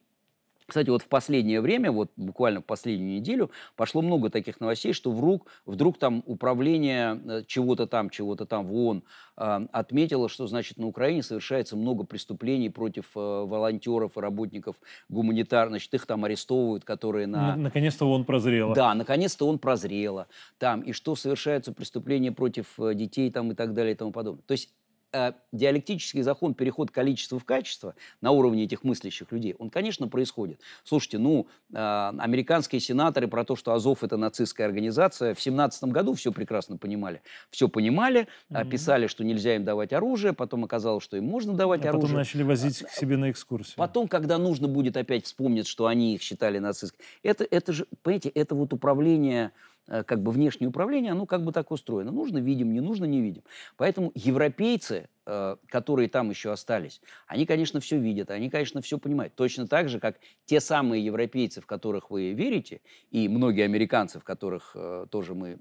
кстати, 0.68 0.90
вот 0.90 1.04
в 1.04 1.08
последнее 1.08 1.62
время, 1.62 1.92
вот 1.92 2.12
буквально 2.16 2.62
в 2.62 2.66
последнюю 2.66 3.20
неделю, 3.20 3.52
пошло 3.76 4.02
много 4.02 4.30
таких 4.30 4.60
новостей, 4.60 4.94
что 4.94 5.12
вдруг, 5.12 5.48
вдруг 5.66 6.00
там 6.00 6.24
управление 6.26 7.22
э, 7.26 7.44
чего-то 7.46 7.86
там, 7.86 8.10
чего-то 8.10 8.46
там 8.46 8.66
в 8.66 8.74
ООН 8.74 9.04
э, 9.38 9.68
отметило, 9.72 10.28
что, 10.28 10.48
значит, 10.48 10.78
на 10.78 10.88
Украине 10.88 11.22
совершается 11.22 11.76
много 11.76 12.04
преступлений 12.04 12.70
против 12.70 13.12
э, 13.16 13.20
волонтеров 13.20 14.18
и 14.18 14.20
работников 14.20 14.76
гуманитарных, 15.10 15.82
значит, 15.82 15.94
их 15.94 16.06
там 16.08 16.26
арестовывают, 16.26 16.84
которые 16.84 17.28
на... 17.28 17.56
Наконец-то 17.56 18.10
он 18.10 18.26
прозрел. 18.26 18.74
Да, 18.74 18.94
наконец-то 18.96 19.48
он 19.48 19.60
прозрело. 19.60 20.28
Там, 20.58 20.82
и 20.82 20.94
что 20.94 21.16
совершаются 21.16 21.74
преступления 21.74 22.32
против 22.32 22.80
э, 22.80 22.96
детей 22.96 23.30
там, 23.30 23.52
и 23.52 23.56
так 23.56 23.74
далее 23.74 23.94
и 23.94 23.96
тому 23.96 24.12
подобное. 24.12 24.44
То 24.48 24.54
есть 24.54 24.72
э, 25.16 25.34
диалектический 25.52 26.22
закон 26.22 26.54
переход 26.54 26.92
количества 26.92 27.40
в 27.40 27.46
качество 27.46 27.96
на 28.22 28.32
уровне 28.32 28.64
этих 28.66 28.84
мыслящих 28.84 29.32
людей, 29.32 29.56
он, 29.58 29.70
конечно, 29.70 30.08
происходит. 30.08 30.60
Слушайте, 30.84 31.18
ну, 31.18 31.48
э, 31.74 31.78
американские 31.78 32.82
сенаторы 32.82 33.28
про 33.28 33.44
то, 33.46 33.56
что 33.56 33.74
Азов 33.74 34.04
это 34.04 34.18
нацистская 34.18 34.68
организация, 34.68 35.34
в 35.34 35.42
семнадцатом 35.42 35.92
году 35.92 36.14
все 36.14 36.32
прекрасно 36.32 36.78
понимали. 36.78 37.22
Все 37.50 37.70
понимали, 37.70 38.28
Мгм. 38.50 38.70
писали, 38.70 39.08
что 39.08 39.24
нельзя 39.24 39.56
им 39.56 39.64
давать 39.64 39.94
оружие, 39.94 40.34
потом 40.34 40.64
оказалось, 40.66 41.04
что 41.04 41.18
им 41.18 41.26
можно 41.26 41.54
давать 41.54 41.82
А 41.82 41.86
потом 41.86 42.00
оружие. 42.00 42.18
начали 42.18 42.44
возить 42.44 42.80
к 42.84 42.90
себе 42.90 43.18
на 43.18 43.32
экскурсию. 43.32 43.76
Потом, 43.78 44.08
когда 44.08 44.38
нужно 44.38 44.68
будет 44.68 44.98
опять 44.98 45.26
вспомнить, 45.26 45.68
что 45.68 45.88
они 45.88 46.16
их 46.16 46.22
считали 46.22 46.60
нацистскими, 46.60 47.04
это, 47.24 47.46
это 47.50 47.72
же, 47.74 47.86
понимаете, 48.04 48.30
это 48.30 48.56
вот 48.56 48.74
управление, 48.74 49.52
как 49.88 50.22
бы 50.22 50.32
внешнее 50.32 50.70
управление, 50.70 51.12
оно 51.12 51.26
как 51.26 51.44
бы 51.44 51.52
так 51.52 51.72
устроено. 51.72 52.12
Нужно 52.12 52.40
видим, 52.40 52.74
не 52.74 52.82
нужно 52.82 53.06
не 53.06 53.22
видим. 53.22 53.44
Поэтому 53.78 54.12
европейцы, 54.16 55.10
э, 55.26 55.58
которые 55.68 56.10
там 56.10 56.30
еще 56.30 56.52
остались, 56.52 57.02
они, 57.28 57.46
конечно, 57.46 57.80
все 57.80 57.98
видят, 57.98 58.32
они, 58.32 58.50
конечно, 58.50 58.82
все 58.82 58.98
понимают. 58.98 59.36
Точно 59.36 59.68
так 59.68 59.90
же, 59.90 60.00
как 60.00 60.18
те 60.46 60.60
самые 60.60 61.06
европейцы, 61.06 61.62
в 61.62 61.68
которых 61.68 62.10
вы 62.10 62.32
верите, 62.32 62.82
и 63.12 63.28
многие 63.30 63.64
американцы, 63.64 64.20
в 64.20 64.24
которых 64.24 64.72
э, 64.76 65.06
тоже 65.10 65.36
мы, 65.36 65.60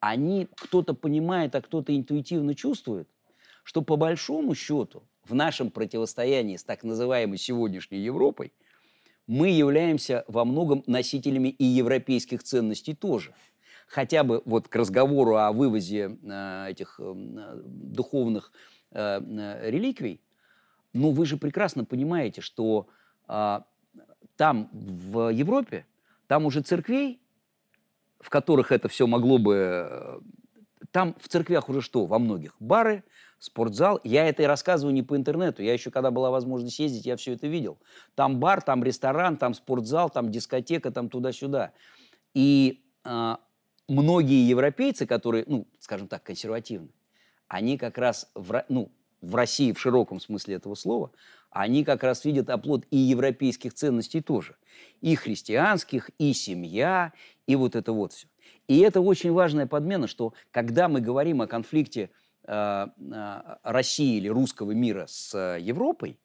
они 0.00 0.48
кто-то 0.56 0.94
понимает, 0.94 1.54
а 1.54 1.62
кто-то 1.62 1.96
интуитивно 1.96 2.54
чувствует, 2.54 3.08
что 3.62 3.82
по 3.82 3.96
большому 3.96 4.54
счету 4.54 5.04
в 5.24 5.34
нашем 5.34 5.70
противостоянии 5.70 6.56
с 6.56 6.64
так 6.64 6.84
называемой 6.84 7.38
сегодняшней 7.38 7.98
Европой 7.98 8.52
мы 9.26 9.48
являемся 9.48 10.24
во 10.28 10.44
многом 10.44 10.82
носителями 10.86 11.48
и 11.48 11.64
европейских 11.64 12.42
ценностей 12.42 12.94
тоже. 12.94 13.34
Хотя 13.86 14.24
бы 14.24 14.42
вот 14.44 14.68
к 14.68 14.76
разговору 14.76 15.36
о 15.36 15.52
вывозе 15.52 16.18
э, 16.22 16.66
этих 16.70 16.98
э, 16.98 17.14
духовных 17.64 18.52
э, 18.90 19.20
э, 19.20 19.70
реликвий, 19.70 20.20
но 20.92 21.10
вы 21.10 21.26
же 21.26 21.36
прекрасно 21.36 21.84
понимаете, 21.84 22.40
что 22.40 22.88
а, 23.26 23.64
там, 24.36 24.70
в 24.72 25.30
Европе, 25.30 25.86
там 26.26 26.46
уже 26.46 26.62
церквей, 26.62 27.20
в 28.20 28.30
которых 28.30 28.72
это 28.72 28.88
все 28.88 29.06
могло 29.06 29.38
бы 29.38 29.88
э, 29.90 30.20
там 30.90 31.14
в 31.20 31.28
церквях 31.28 31.68
уже 31.68 31.82
что? 31.82 32.06
Во 32.06 32.18
многих 32.18 32.56
бары, 32.60 33.04
спортзал. 33.38 34.00
Я 34.04 34.28
это 34.28 34.42
и 34.42 34.46
рассказываю 34.46 34.94
не 34.94 35.02
по 35.02 35.16
интернету. 35.16 35.62
Я 35.62 35.72
еще, 35.72 35.90
когда 35.90 36.10
была 36.10 36.30
возможность 36.30 36.78
ездить, 36.78 37.06
я 37.06 37.16
все 37.16 37.32
это 37.32 37.46
видел. 37.46 37.78
Там 38.14 38.40
бар, 38.40 38.62
там 38.62 38.82
ресторан, 38.82 39.36
там 39.36 39.54
спортзал, 39.54 40.10
там 40.10 40.30
дискотека, 40.30 40.90
там 40.90 41.08
туда-сюда. 41.08 41.72
И 42.34 42.84
э, 43.04 43.36
многие 43.88 44.48
европейцы, 44.48 45.06
которые, 45.06 45.44
ну, 45.46 45.66
скажем 45.78 46.08
так, 46.08 46.22
консервативны, 46.22 46.88
они 47.48 47.78
как 47.78 47.98
раз 47.98 48.30
в, 48.34 48.64
ну, 48.68 48.90
в 49.20 49.34
России 49.34 49.72
в 49.72 49.80
широком 49.80 50.20
смысле 50.20 50.56
этого 50.56 50.74
слова, 50.74 51.10
они 51.50 51.84
как 51.84 52.02
раз 52.02 52.24
видят 52.24 52.50
оплот 52.50 52.84
и 52.90 52.96
европейских 52.96 53.72
ценностей 53.74 54.20
тоже. 54.20 54.56
И 55.00 55.14
христианских, 55.14 56.10
и 56.18 56.32
семья, 56.32 57.12
и 57.46 57.56
вот 57.56 57.76
это 57.76 57.92
вот 57.92 58.12
все. 58.12 58.28
И 58.68 58.80
это 58.80 59.00
очень 59.00 59.32
важная 59.32 59.66
подмена, 59.66 60.06
что 60.06 60.34
когда 60.50 60.88
мы 60.88 61.00
говорим 61.00 61.40
о 61.40 61.46
конфликте 61.46 62.10
России 62.46 64.16
или 64.16 64.28
русского 64.28 64.72
мира 64.72 65.06
с 65.08 65.34
э, 65.34 65.60
Европой, 65.60 66.18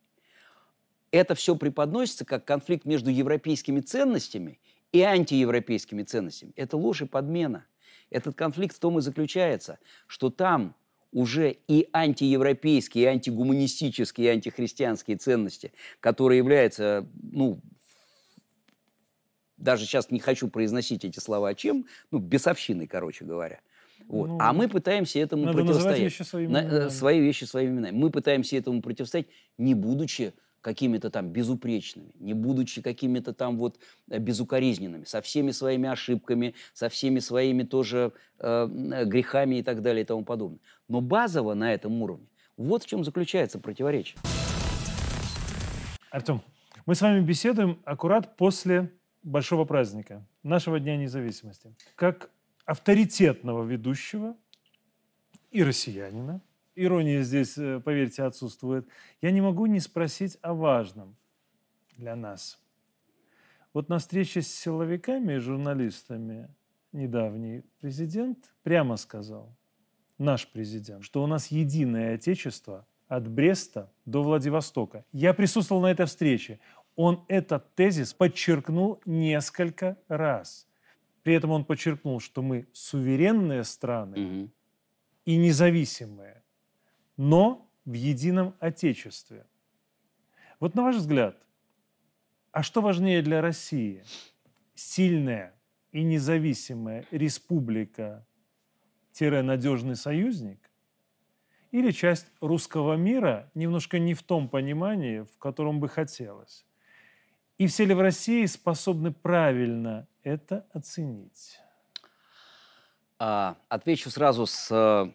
это 1.12 1.36
все 1.36 1.56
преподносится 1.56 2.26
как 2.26 2.46
конфликт 2.46 2.86
между 2.86 3.10
европейскими 3.10 3.82
ценностями 3.82 4.60
и 4.92 5.02
антиевропейскими 5.02 6.04
ценностями. 6.04 6.54
Это 6.56 6.78
ложь 6.78 7.02
и 7.02 7.06
подмена. 7.06 7.66
Этот 8.10 8.36
конфликт 8.36 8.76
в 8.76 8.80
том 8.80 9.00
и 9.00 9.02
заключается, 9.02 9.80
что 10.08 10.30
там 10.30 10.76
уже 11.12 11.58
и 11.68 11.90
антиевропейские, 11.94 13.06
и 13.06 13.08
антигуманистические, 13.08 14.28
и 14.28 14.30
антихристианские 14.30 15.18
ценности, 15.18 15.74
которые 16.00 16.38
являются, 16.38 17.08
ну, 17.22 17.62
даже 19.58 19.86
сейчас 19.86 20.10
не 20.10 20.20
хочу 20.20 20.48
произносить 20.48 21.06
эти 21.06 21.20
слова 21.20 21.54
чем, 21.54 21.86
ну, 22.12 22.20
бесовщиной, 22.20 22.88
короче 22.88 23.26
говоря. 23.26 23.60
Вот. 24.12 24.28
Ну, 24.28 24.38
а 24.40 24.52
мы 24.52 24.68
пытаемся 24.68 25.20
этому 25.20 25.46
надо 25.46 25.60
противостоять. 25.60 26.00
Вещи 26.00 26.24
своими 26.24 26.52
На, 26.52 26.58
э, 26.60 26.90
свои 26.90 27.22
вещи 27.22 27.46
своими 27.46 27.72
именами. 27.72 27.96
Мы 27.96 28.10
пытаемся 28.10 28.58
этому 28.58 28.82
противостоять, 28.82 29.28
не 29.58 29.74
будучи 29.74 30.34
какими-то 30.60 31.10
там 31.10 31.30
безупречными, 31.30 32.12
не 32.20 32.34
будучи 32.34 32.82
какими-то 32.82 33.34
там 33.34 33.58
вот 33.58 33.80
э, 34.10 34.20
безукоризненными, 34.20 35.06
со 35.06 35.22
всеми 35.22 35.52
своими 35.52 35.88
ошибками, 35.88 36.56
со 36.74 36.90
всеми 36.90 37.20
своими 37.20 37.64
тоже 37.64 38.12
э, 38.40 38.68
э, 38.70 39.06
грехами 39.06 39.56
и 39.60 39.64
так 39.64 39.82
далее 39.82 40.04
и 40.04 40.06
тому 40.06 40.26
подобное. 40.26 40.60
Но 40.90 41.00
базово 41.00 41.54
на 41.54 41.74
этом 41.74 42.02
уровне 42.02 42.28
вот 42.58 42.84
в 42.84 42.88
чем 42.88 43.06
заключается 43.06 43.60
противоречие. 43.60 44.20
Артем, 46.12 46.42
мы 46.86 46.96
с 46.96 47.02
вами 47.02 47.22
беседуем 47.22 47.80
аккурат 47.86 48.36
после 48.36 48.92
большого 49.24 49.64
праздника, 49.64 50.26
нашего 50.44 50.80
Дня 50.80 50.98
независимости. 50.98 51.74
Как 51.96 52.30
авторитетного 52.72 53.66
ведущего 53.66 54.38
и 55.52 55.62
россиянина, 55.62 56.42
ирония 56.74 57.22
здесь, 57.22 57.58
э, 57.58 57.82
поверьте, 57.82 58.24
отсутствует, 58.24 58.88
я 59.22 59.32
не 59.32 59.42
могу 59.42 59.66
не 59.66 59.82
спросить 59.82 60.38
о 60.42 60.54
важном 60.54 61.18
для 61.98 62.16
нас. 62.16 62.58
Вот 63.74 63.90
на 63.90 64.00
встрече 64.00 64.42
с 64.42 64.48
силовиками 64.48 65.34
и 65.34 65.40
журналистами 65.40 66.48
недавний 66.94 67.64
президент 67.82 68.54
прямо 68.64 68.96
сказал, 68.96 69.54
наш 70.18 70.48
президент, 70.48 71.04
что 71.04 71.22
у 71.24 71.28
нас 71.28 71.48
единое 71.48 72.16
отечество 72.16 72.88
от 73.10 73.28
Бреста 73.28 73.92
до 74.06 74.24
Владивостока. 74.24 75.04
Я 75.12 75.34
присутствовал 75.34 75.82
на 75.82 75.92
этой 75.92 76.06
встрече. 76.06 76.62
Он 76.96 77.26
этот 77.28 77.76
тезис 77.76 78.14
подчеркнул 78.14 79.02
несколько 79.06 79.98
раз. 80.08 80.68
При 81.24 81.36
этом 81.36 81.52
он 81.52 81.66
подчеркнул, 81.66 82.20
что 82.20 82.42
мы 82.42 82.68
суверенные 82.74 83.64
страны 83.64 84.26
угу. 84.26 84.52
и 85.26 85.38
независимые 85.38 86.42
но 87.22 87.72
в 87.86 87.94
едином 87.94 88.56
Отечестве. 88.60 89.46
Вот 90.60 90.74
на 90.74 90.82
ваш 90.82 90.96
взгляд, 90.96 91.38
а 92.52 92.64
что 92.64 92.82
важнее 92.82 93.22
для 93.22 93.42
России? 93.42 94.04
Сильная 94.74 95.54
и 95.92 96.02
независимая 96.02 97.06
республика-надежный 97.12 99.96
союзник 99.96 100.72
или 101.70 101.92
часть 101.92 102.26
русского 102.42 102.96
мира 102.96 103.52
немножко 103.54 104.00
не 104.00 104.16
в 104.16 104.24
том 104.24 104.50
понимании, 104.50 105.22
в 105.22 105.38
котором 105.38 105.80
бы 105.80 105.90
хотелось? 105.90 106.66
И 107.60 107.68
все 107.68 107.86
ли 107.86 107.94
в 107.94 108.02
России 108.02 108.48
способны 108.48 109.12
правильно 109.12 110.08
это 110.24 110.66
оценить? 110.74 111.60
А, 113.20 113.58
отвечу 113.70 114.10
сразу 114.10 114.46
с 114.46 114.68
э, 114.72 115.12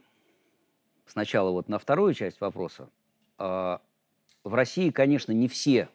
сначала 1.06 1.50
вот 1.50 1.68
на 1.68 1.78
вторую 1.78 2.14
часть 2.14 2.40
вопроса. 2.40 2.88
А, 3.38 3.80
в 4.44 4.54
России, 4.54 4.90
конечно, 4.90 5.32
не 5.32 5.48
все 5.48 5.88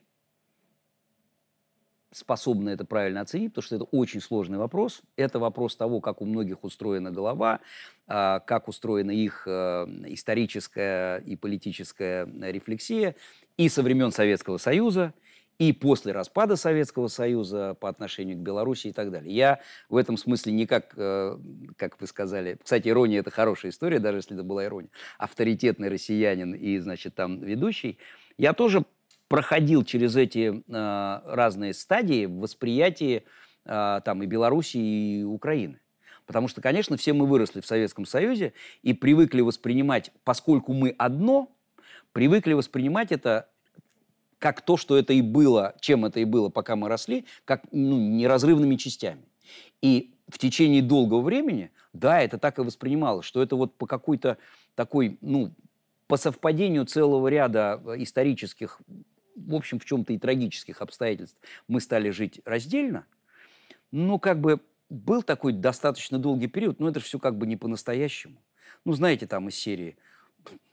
способны 2.11 2.71
это 2.71 2.83
правильно 2.83 3.21
оценить, 3.21 3.51
потому 3.53 3.63
что 3.63 3.75
это 3.77 3.85
очень 3.85 4.19
сложный 4.19 4.57
вопрос. 4.57 5.01
Это 5.15 5.39
вопрос 5.39 5.77
того, 5.77 6.01
как 6.01 6.21
у 6.21 6.25
многих 6.25 6.63
устроена 6.63 7.11
голова, 7.11 7.61
а, 8.07 8.39
как 8.41 8.67
устроена 8.67 9.11
их 9.11 9.43
э, 9.45 9.85
историческая 10.07 11.19
и 11.19 11.35
политическая 11.35 12.25
рефлексия 12.51 13.15
и 13.55 13.69
со 13.69 13.81
времен 13.83 14.11
Советского 14.11 14.57
Союза, 14.57 15.13
и 15.61 15.73
после 15.73 16.11
распада 16.11 16.55
Советского 16.55 17.07
Союза 17.07 17.75
по 17.79 17.87
отношению 17.87 18.35
к 18.35 18.39
Беларуси 18.39 18.87
и 18.87 18.93
так 18.93 19.11
далее. 19.11 19.31
Я 19.31 19.59
в 19.89 19.95
этом 19.95 20.17
смысле 20.17 20.53
не 20.53 20.65
как, 20.65 20.93
э, 20.97 21.37
как 21.77 22.01
вы 22.01 22.07
сказали, 22.07 22.57
кстати, 22.63 22.87
ирония– 22.87 23.19
это 23.21 23.29
хорошая 23.29 23.71
история, 23.71 23.99
даже 23.99 24.17
если 24.17 24.33
это 24.33 24.43
была 24.43 24.65
ирония, 24.65 24.89
авторитетный 25.19 25.89
россиянин 25.89 26.55
и, 26.55 26.79
значит, 26.79 27.13
там 27.13 27.41
ведущий. 27.41 27.99
Я 28.39 28.53
тоже 28.53 28.85
проходил 29.27 29.83
через 29.83 30.15
эти 30.15 30.63
э, 30.67 31.21
разные 31.25 31.75
стадии 31.75 32.25
в 32.25 32.39
восприятии 32.39 33.23
э, 33.65 34.01
там 34.03 34.23
и 34.23 34.25
Беларуси, 34.25 34.77
и 34.77 35.23
Украины. 35.23 35.79
Потому 36.25 36.47
что, 36.47 36.59
конечно, 36.61 36.97
все 36.97 37.13
мы 37.13 37.27
выросли 37.27 37.61
в 37.61 37.67
Советском 37.67 38.07
Союзе 38.07 38.53
и 38.81 38.95
привыкли 38.95 39.41
воспринимать, 39.41 40.09
поскольку 40.23 40.73
мы 40.73 40.95
одно, 40.97 41.55
привыкли 42.13 42.53
воспринимать 42.53 43.11
это 43.11 43.51
как 44.41 44.61
то, 44.61 44.75
что 44.75 44.97
это 44.97 45.13
и 45.13 45.21
было, 45.21 45.75
чем 45.81 46.03
это 46.03 46.19
и 46.19 46.25
было, 46.25 46.49
пока 46.49 46.75
мы 46.75 46.89
росли, 46.89 47.25
как 47.45 47.61
ну, 47.71 47.99
неразрывными 47.99 48.75
частями. 48.75 49.21
И 49.83 50.15
в 50.27 50.39
течение 50.39 50.81
долгого 50.81 51.21
времени, 51.21 51.69
да, 51.93 52.19
это 52.19 52.39
так 52.39 52.57
и 52.57 52.63
воспринималось, 52.63 53.23
что 53.23 53.43
это 53.43 53.55
вот 53.55 53.77
по 53.77 53.85
какой-то 53.85 54.39
такой, 54.73 55.19
ну, 55.21 55.53
по 56.07 56.17
совпадению 56.17 56.87
целого 56.87 57.27
ряда 57.27 57.79
э, 57.85 58.01
исторических, 58.01 58.81
в 59.35 59.53
общем, 59.53 59.77
в 59.77 59.85
чем-то 59.85 60.11
и 60.11 60.17
трагических 60.17 60.81
обстоятельств, 60.81 61.37
мы 61.67 61.79
стали 61.79 62.09
жить 62.09 62.41
раздельно, 62.43 63.05
но 63.91 64.17
как 64.17 64.41
бы 64.41 64.59
был 64.89 65.21
такой 65.21 65.53
достаточно 65.53 66.17
долгий 66.17 66.47
период, 66.47 66.79
но 66.79 66.89
это 66.89 66.99
все 66.99 67.19
как 67.19 67.37
бы 67.37 67.45
не 67.45 67.57
по-настоящему. 67.57 68.41
Ну, 68.85 68.93
знаете, 68.93 69.27
там 69.27 69.49
из 69.49 69.55
серии 69.55 69.97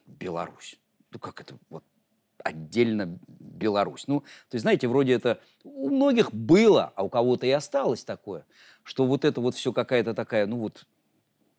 «Беларусь». 0.07 0.79
Ну, 1.11 1.19
как 1.19 1.43
это 1.43 1.59
вот 1.69 1.85
отдельно 2.43 3.19
Беларусь. 3.29 4.05
Ну, 4.07 4.21
то 4.21 4.55
есть, 4.55 4.63
знаете, 4.63 4.89
вроде 4.89 5.15
это 5.15 5.41
у 5.65 5.91
многих 5.91 6.33
было, 6.33 6.93
а 6.97 7.05
у 7.05 7.09
кого-то 7.09 7.47
и 7.47 7.51
осталось 7.51 8.05
такое, 8.05 8.47
что 8.83 9.05
вот 9.05 9.25
это 9.25 9.41
вот 9.41 9.55
все 9.55 9.73
какая-то 9.73 10.15
такая, 10.15 10.47
ну 10.47 10.59
вот, 10.59 10.87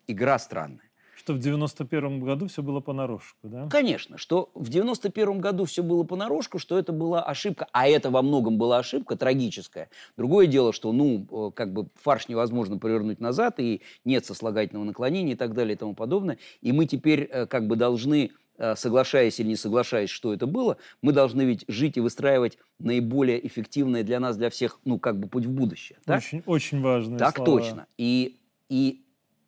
игра 0.07 0.39
странная. 0.39 0.89
Что 1.19 1.33
в 1.33 1.39
91 1.39 2.21
году 2.21 2.47
все 2.47 2.63
было 2.63 2.79
понарошку, 2.79 3.37
да? 3.43 3.67
Конечно, 3.69 4.17
что 4.17 4.49
в 4.55 4.69
91 4.69 5.41
году 5.41 5.65
все 5.65 5.83
было 5.83 6.05
понарошку, 6.05 6.59
что 6.59 6.79
это 6.79 6.93
была 6.93 7.21
ошибка, 7.21 7.67
а 7.73 7.89
это 7.89 8.09
во 8.09 8.21
многом 8.21 8.57
была 8.57 8.77
ошибка 8.77 9.17
трагическая. 9.17 9.89
Другое 10.15 10.47
дело, 10.47 10.71
что, 10.71 10.93
ну, 10.93 11.27
э, 11.29 11.51
как 11.53 11.73
бы 11.73 11.89
фарш 11.95 12.29
невозможно 12.29 12.77
повернуть 12.77 13.19
назад, 13.19 13.59
и 13.59 13.81
нет 14.05 14.25
сослагательного 14.25 14.85
наклонения 14.85 15.33
и 15.33 15.35
так 15.35 15.53
далее 15.53 15.75
и 15.75 15.77
тому 15.77 15.93
подобное. 15.93 16.37
И 16.61 16.71
мы 16.71 16.85
теперь 16.85 17.23
э, 17.23 17.47
как 17.47 17.67
бы 17.67 17.75
должны 17.75 18.31
соглашаясь 18.75 19.39
или 19.39 19.49
не 19.49 19.55
соглашаясь, 19.55 20.09
что 20.09 20.33
это 20.33 20.45
было, 20.45 20.77
мы 21.01 21.13
должны 21.13 21.43
ведь 21.43 21.65
жить 21.67 21.97
и 21.97 22.01
выстраивать 22.01 22.57
наиболее 22.79 23.45
эффективное 23.45 24.03
для 24.03 24.19
нас, 24.19 24.37
для 24.37 24.49
всех, 24.49 24.79
ну, 24.85 24.99
как 24.99 25.19
бы 25.19 25.27
путь 25.27 25.45
в 25.45 25.51
будущее. 25.51 25.97
Так? 26.05 26.17
Очень, 26.17 26.43
очень 26.45 26.81
важно. 26.81 27.17
Так 27.17 27.37
слова. 27.37 27.45
точно. 27.45 27.87
И, 27.97 28.39
и, 28.69 29.05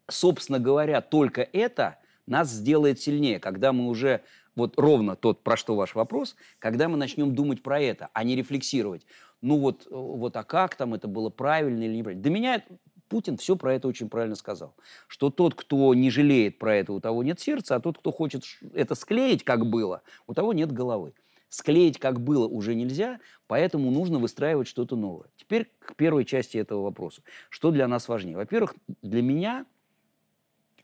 собственно 0.08 0.60
говоря, 0.60 1.02
только 1.02 1.42
это 1.42 1.98
нас 2.26 2.50
сделает 2.50 3.00
сильнее, 3.02 3.40
когда 3.40 3.74
мы 3.74 3.88
уже, 3.88 4.22
вот 4.56 4.78
ровно 4.78 5.16
тот, 5.16 5.44
про 5.44 5.58
что 5.58 5.76
ваш 5.76 5.96
вопрос, 5.96 6.36
когда 6.60 6.88
мы 6.88 6.98
начнем 6.98 7.36
думать 7.36 7.62
про 7.62 7.82
это, 7.82 8.10
а 8.14 8.24
не 8.24 8.36
рефлексировать. 8.36 9.06
Ну 9.42 9.58
вот, 9.58 9.88
вот 9.90 10.38
а 10.38 10.44
как 10.44 10.76
там 10.76 10.94
это 10.94 11.08
было 11.08 11.30
правильно 11.30 11.84
или 11.84 11.96
неправильно? 11.96 12.22
Для 12.22 12.32
меня 12.32 12.64
Путин 13.12 13.36
все 13.36 13.58
про 13.58 13.74
это 13.74 13.90
очень 13.90 14.08
правильно 14.08 14.38
сказал. 14.38 14.74
Что 15.10 15.30
тот, 15.30 15.54
кто 15.54 15.94
не 15.94 16.10
жалеет 16.10 16.58
про 16.58 16.78
это, 16.78 16.94
у 16.94 17.02
того 17.02 17.24
нет 17.24 17.42
сердца, 17.42 17.76
а 17.76 17.82
тот, 17.82 17.98
кто 17.98 18.10
хочет 18.10 18.46
это 18.74 18.96
склеить, 18.96 19.44
как 19.44 19.66
было, 19.66 20.02
у 20.28 20.34
того 20.34 20.54
нет 20.54 20.72
головы. 20.72 21.14
Склеить, 21.50 22.00
как 22.00 22.22
было, 22.22 22.48
уже 22.48 22.74
нельзя, 22.74 23.20
поэтому 23.48 23.92
нужно 23.92 24.18
выстраивать 24.18 24.70
что-то 24.70 24.96
новое. 24.96 25.28
Теперь 25.36 25.70
к 25.80 25.94
первой 25.98 26.24
части 26.24 26.58
этого 26.58 26.84
вопроса. 26.84 27.22
Что 27.50 27.72
для 27.72 27.86
нас 27.90 28.08
важнее? 28.08 28.38
Во-первых, 28.38 28.76
для 29.02 29.22
меня 29.22 29.66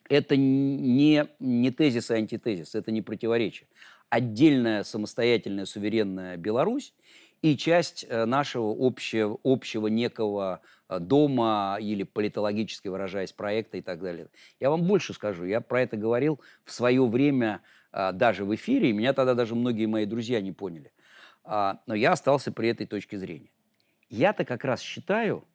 это 0.09 0.35
не, 0.35 1.29
не 1.39 1.71
тезис 1.71 2.11
и 2.11 2.15
антитезис, 2.15 2.75
это 2.75 2.91
не 2.91 3.01
противоречие. 3.01 3.69
Отдельная 4.09 4.83
самостоятельная 4.83 5.63
суверенная 5.63 6.35
Беларусь 6.35 6.93
и 7.41 7.55
часть 7.55 8.05
э, 8.07 8.25
нашего 8.25 8.75
общего, 8.77 9.39
общего 9.43 9.87
некого 9.87 10.61
э, 10.89 10.99
дома 10.99 11.77
или 11.79 12.03
политологически 12.03 12.87
выражаясь 12.87 13.31
проекта 13.31 13.77
и 13.77 13.81
так 13.81 14.01
далее. 14.01 14.27
Я 14.59 14.69
вам 14.69 14.83
больше 14.83 15.13
скажу, 15.13 15.45
я 15.45 15.61
про 15.61 15.81
это 15.81 15.97
говорил 15.97 16.41
в 16.65 16.71
свое 16.71 17.05
время 17.05 17.61
э, 17.91 18.11
даже 18.13 18.45
в 18.45 18.53
эфире, 18.55 18.89
и 18.89 18.93
меня 18.93 19.13
тогда 19.13 19.33
даже 19.33 19.55
многие 19.55 19.85
мои 19.85 20.05
друзья 20.05 20.41
не 20.41 20.51
поняли. 20.51 20.91
А, 21.43 21.79
но 21.85 21.95
я 21.95 22.11
остался 22.11 22.51
при 22.51 22.69
этой 22.69 22.85
точке 22.85 23.17
зрения. 23.17 23.49
Я-то 24.09 24.43
как 24.43 24.65
раз 24.65 24.81
считаю, 24.81 25.45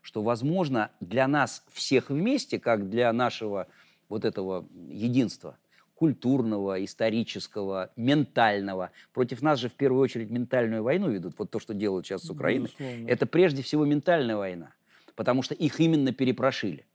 что, 0.00 0.22
возможно, 0.22 0.90
для 1.00 1.26
нас 1.26 1.64
всех 1.72 2.10
вместе, 2.10 2.60
как 2.60 2.88
для 2.88 3.12
нашего 3.12 3.66
вот 4.08 4.24
этого 4.24 4.66
единства, 4.88 5.58
культурного, 5.98 6.84
исторического, 6.84 7.90
ментального. 7.96 8.92
Против 9.12 9.42
нас 9.42 9.58
же 9.58 9.68
в 9.68 9.72
первую 9.72 10.00
очередь 10.00 10.30
ментальную 10.30 10.84
войну 10.84 11.10
ведут. 11.10 11.34
Вот 11.38 11.50
то, 11.50 11.58
что 11.58 11.74
делают 11.74 12.06
сейчас 12.06 12.22
с 12.22 12.30
Украиной. 12.30 12.68
Безусловно. 12.78 13.08
Это 13.08 13.26
прежде 13.26 13.62
всего 13.64 13.84
ментальная 13.84 14.36
война, 14.36 14.70
потому 15.16 15.42
что 15.42 15.54
их 15.56 15.80
именно 15.80 16.12
перепрошили. 16.12 16.86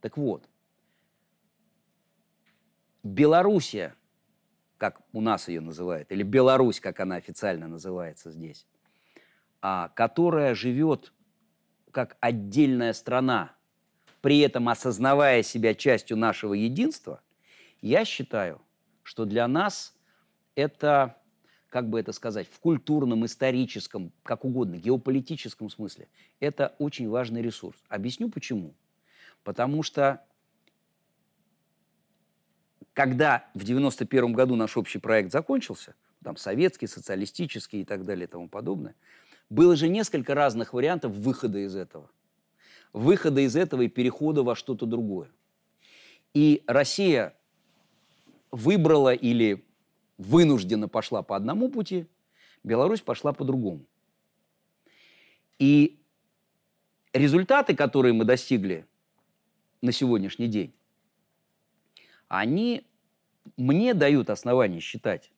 Так 0.00 0.16
вот, 0.16 0.48
Белоруссия, 3.02 3.96
как 4.78 5.00
у 5.12 5.20
нас 5.20 5.48
ее 5.48 5.60
называют, 5.60 6.12
или 6.12 6.22
Беларусь, 6.22 6.78
как 6.78 7.00
она 7.00 7.16
официально 7.16 7.66
называется 7.66 8.30
здесь, 8.30 8.68
а, 9.60 9.88
которая 9.96 10.54
живет 10.54 11.12
как 11.90 12.16
отдельная 12.20 12.92
страна, 12.92 13.56
при 14.20 14.38
этом 14.38 14.68
осознавая 14.68 15.42
себя 15.42 15.74
частью 15.74 16.16
нашего 16.16 16.54
единства, 16.54 17.20
я 17.84 18.06
считаю, 18.06 18.62
что 19.02 19.26
для 19.26 19.46
нас 19.46 19.94
это, 20.54 21.18
как 21.68 21.90
бы 21.90 22.00
это 22.00 22.12
сказать, 22.12 22.48
в 22.48 22.58
культурном, 22.58 23.26
историческом, 23.26 24.10
как 24.22 24.46
угодно, 24.46 24.76
геополитическом 24.76 25.68
смысле, 25.68 26.08
это 26.40 26.74
очень 26.78 27.10
важный 27.10 27.42
ресурс. 27.42 27.78
Объясню 27.88 28.30
почему. 28.30 28.74
Потому 29.42 29.82
что 29.82 30.24
когда 32.94 33.50
в 33.52 33.64
91 33.64 34.32
году 34.32 34.56
наш 34.56 34.78
общий 34.78 34.98
проект 34.98 35.30
закончился, 35.30 35.94
там 36.22 36.38
советский, 36.38 36.86
социалистический 36.86 37.82
и 37.82 37.84
так 37.84 38.06
далее 38.06 38.24
и 38.24 38.28
тому 38.28 38.48
подобное, 38.48 38.94
было 39.50 39.76
же 39.76 39.88
несколько 39.88 40.34
разных 40.34 40.72
вариантов 40.72 41.12
выхода 41.12 41.58
из 41.58 41.76
этого. 41.76 42.10
Выхода 42.94 43.42
из 43.42 43.56
этого 43.56 43.82
и 43.82 43.88
перехода 43.88 44.42
во 44.42 44.56
что-то 44.56 44.86
другое. 44.86 45.28
И 46.32 46.62
Россия 46.66 47.34
выбрала 48.54 49.12
или 49.12 49.64
вынужденно 50.16 50.86
пошла 50.88 51.22
по 51.22 51.34
одному 51.34 51.68
пути, 51.68 52.06
Беларусь 52.62 53.00
пошла 53.00 53.32
по 53.32 53.44
другому. 53.44 53.84
И 55.58 55.98
результаты, 57.12 57.74
которые 57.74 58.12
мы 58.12 58.24
достигли 58.24 58.86
на 59.82 59.90
сегодняшний 59.90 60.46
день, 60.46 60.72
они 62.28 62.86
мне 63.56 63.92
дают 63.92 64.30
основание 64.30 64.80
считать, 64.80 65.32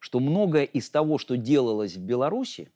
что 0.00 0.18
многое 0.18 0.64
из 0.64 0.90
того, 0.90 1.18
что 1.18 1.36
делалось 1.36 1.94
в 1.94 2.00
Беларуси, 2.00 2.72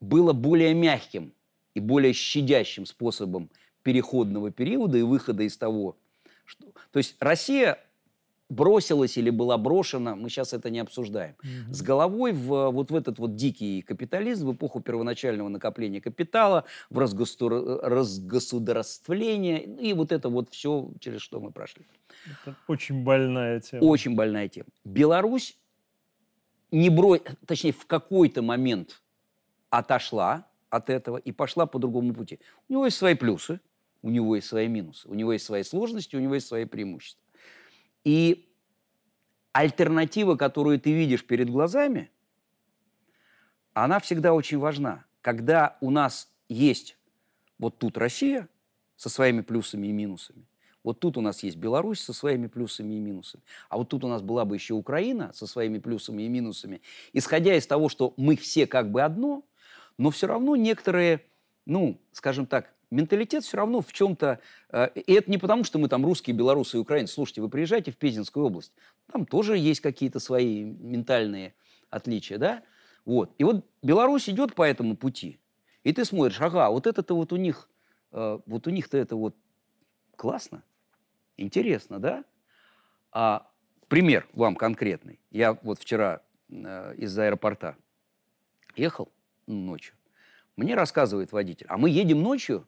было 0.00 0.32
более 0.32 0.74
мягким 0.74 1.32
и 1.74 1.80
более 1.80 2.12
щадящим 2.12 2.84
способом 2.84 3.48
переходного 3.84 4.50
периода 4.50 4.98
и 4.98 5.02
выхода 5.02 5.44
из 5.44 5.56
того, 5.56 5.96
что... 6.44 6.66
То 6.90 6.98
есть 6.98 7.16
Россия 7.20 7.78
бросилась 8.52 9.16
или 9.16 9.30
была 9.30 9.58
брошена, 9.58 10.14
мы 10.14 10.28
сейчас 10.28 10.52
это 10.52 10.70
не 10.70 10.80
обсуждаем, 10.80 11.34
mm-hmm. 11.42 11.72
с 11.72 11.82
головой 11.82 12.32
в 12.32 12.70
вот 12.70 12.90
в 12.90 12.94
этот 12.94 13.18
вот 13.18 13.34
дикий 13.34 13.82
капитализм, 13.82 14.48
в 14.48 14.54
эпоху 14.54 14.80
первоначального 14.80 15.48
накопления 15.48 16.00
капитала, 16.00 16.64
в 16.90 16.98
разгосудар... 16.98 17.80
разгосударствление, 17.82 19.64
и 19.64 19.92
вот 19.94 20.12
это 20.12 20.28
вот 20.28 20.50
все, 20.50 20.90
через 21.00 21.20
что 21.22 21.40
мы 21.40 21.50
прошли. 21.50 21.86
Это 22.26 22.56
очень 22.68 23.02
больная 23.02 23.60
тема. 23.60 23.84
Очень 23.84 24.14
больная 24.14 24.48
тема. 24.48 24.68
Беларусь 24.84 25.58
не 26.70 26.90
бро... 26.90 27.18
точнее, 27.46 27.72
в 27.72 27.86
какой-то 27.86 28.42
момент 28.42 29.02
отошла 29.70 30.46
от 30.70 30.90
этого 30.90 31.16
и 31.16 31.32
пошла 31.32 31.66
по 31.66 31.78
другому 31.78 32.14
пути. 32.14 32.38
У 32.68 32.72
него 32.72 32.84
есть 32.86 32.96
свои 32.96 33.14
плюсы, 33.14 33.60
у 34.02 34.10
него 34.10 34.36
есть 34.36 34.48
свои 34.48 34.68
минусы, 34.68 35.08
у 35.08 35.14
него 35.14 35.32
есть 35.32 35.44
свои 35.44 35.62
сложности, 35.62 36.16
у 36.16 36.20
него 36.20 36.34
есть 36.34 36.46
свои 36.46 36.64
преимущества. 36.64 37.22
И 38.04 38.48
альтернатива, 39.52 40.36
которую 40.36 40.80
ты 40.80 40.92
видишь 40.92 41.24
перед 41.24 41.50
глазами, 41.50 42.10
она 43.74 44.00
всегда 44.00 44.34
очень 44.34 44.58
важна. 44.58 45.04
Когда 45.20 45.76
у 45.80 45.90
нас 45.90 46.28
есть 46.48 46.96
вот 47.58 47.78
тут 47.78 47.96
Россия 47.96 48.48
со 48.96 49.08
своими 49.08 49.40
плюсами 49.40 49.86
и 49.86 49.92
минусами, 49.92 50.46
вот 50.82 50.98
тут 50.98 51.16
у 51.16 51.20
нас 51.20 51.42
есть 51.42 51.56
Беларусь 51.56 52.00
со 52.00 52.12
своими 52.12 52.48
плюсами 52.48 52.94
и 52.94 52.98
минусами. 52.98 53.44
А 53.68 53.76
вот 53.76 53.88
тут 53.88 54.04
у 54.04 54.08
нас 54.08 54.20
была 54.20 54.44
бы 54.44 54.56
еще 54.56 54.74
Украина 54.74 55.32
со 55.32 55.46
своими 55.46 55.78
плюсами 55.78 56.24
и 56.24 56.28
минусами. 56.28 56.82
Исходя 57.12 57.54
из 57.54 57.66
того, 57.66 57.88
что 57.88 58.14
мы 58.16 58.36
все 58.36 58.66
как 58.66 58.90
бы 58.90 59.02
одно, 59.02 59.44
но 59.96 60.10
все 60.10 60.26
равно 60.26 60.56
некоторые, 60.56 61.24
ну, 61.66 62.00
скажем 62.10 62.46
так, 62.46 62.74
менталитет 62.92 63.44
все 63.44 63.56
равно 63.56 63.80
в 63.80 63.92
чем-то... 63.92 64.38
Э, 64.70 64.88
и 64.94 65.12
это 65.14 65.30
не 65.30 65.38
потому, 65.38 65.64
что 65.64 65.78
мы 65.78 65.88
там 65.88 66.04
русские, 66.04 66.36
белорусы 66.36 66.76
и 66.76 66.80
украинцы. 66.80 67.14
Слушайте, 67.14 67.40
вы 67.40 67.48
приезжаете 67.48 67.90
в 67.90 67.96
Пензенскую 67.96 68.46
область, 68.46 68.72
там 69.10 69.26
тоже 69.26 69.56
есть 69.58 69.80
какие-то 69.80 70.20
свои 70.20 70.62
ментальные 70.62 71.54
отличия, 71.90 72.38
да? 72.38 72.62
Вот. 73.04 73.34
И 73.38 73.44
вот 73.44 73.66
Беларусь 73.82 74.28
идет 74.28 74.54
по 74.54 74.62
этому 74.62 74.96
пути. 74.96 75.38
И 75.82 75.92
ты 75.92 76.04
смотришь, 76.04 76.40
ага, 76.40 76.70
вот 76.70 76.86
это-то 76.86 77.16
вот 77.16 77.32
у 77.32 77.36
них, 77.36 77.68
э, 78.12 78.38
вот 78.46 78.66
у 78.66 78.70
них-то 78.70 78.96
это 78.98 79.16
вот 79.16 79.34
классно, 80.16 80.62
интересно, 81.36 81.98
да? 81.98 82.24
А 83.10 83.50
пример 83.88 84.28
вам 84.32 84.54
конкретный. 84.54 85.18
Я 85.30 85.54
вот 85.62 85.80
вчера 85.80 86.22
э, 86.48 86.94
из 86.96 87.18
аэропорта 87.18 87.76
ехал, 88.76 89.10
ночью. 89.46 89.94
Мне 90.56 90.74
рассказывает 90.74 91.32
водитель, 91.32 91.66
а 91.68 91.78
мы 91.78 91.90
едем 91.90 92.22
ночью, 92.22 92.66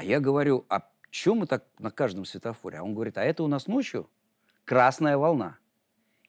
а 0.00 0.02
я 0.02 0.18
говорю, 0.18 0.64
а 0.70 0.88
чем 1.10 1.40
мы 1.40 1.46
так 1.46 1.66
на 1.78 1.90
каждом 1.90 2.24
светофоре? 2.24 2.78
А 2.78 2.82
он 2.82 2.94
говорит, 2.94 3.18
а 3.18 3.22
это 3.22 3.42
у 3.42 3.48
нас 3.48 3.66
ночью 3.66 4.08
красная 4.64 5.18
волна. 5.18 5.58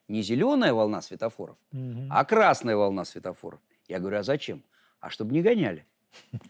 Не 0.09 0.21
зеленая 0.23 0.73
волна 0.73 1.01
светофоров, 1.01 1.55
угу. 1.71 2.01
а 2.09 2.25
красная 2.25 2.75
волна 2.75 3.05
светофоров. 3.05 3.61
Я 3.87 3.99
говорю, 3.99 4.17
а 4.17 4.23
зачем? 4.23 4.61
А 4.99 5.09
чтобы 5.09 5.31
не 5.31 5.41
гоняли. 5.41 5.85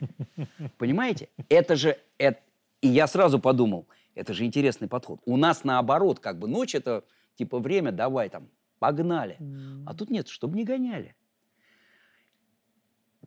Понимаете? 0.79 1.29
Это 1.47 1.75
же... 1.75 1.95
Это... 2.17 2.41
И 2.81 2.87
я 2.87 3.05
сразу 3.05 3.37
подумал, 3.37 3.85
это 4.15 4.33
же 4.33 4.43
интересный 4.43 4.87
подход. 4.87 5.19
У 5.25 5.37
нас 5.37 5.63
наоборот, 5.63 6.19
как 6.19 6.39
бы 6.39 6.47
ночь 6.47 6.73
это 6.73 7.03
типа 7.35 7.59
время, 7.59 7.91
давай 7.91 8.29
там, 8.29 8.49
погнали. 8.79 9.37
А 9.85 9.93
тут 9.93 10.09
нет, 10.09 10.27
чтобы 10.27 10.57
не 10.57 10.63
гоняли. 10.63 11.13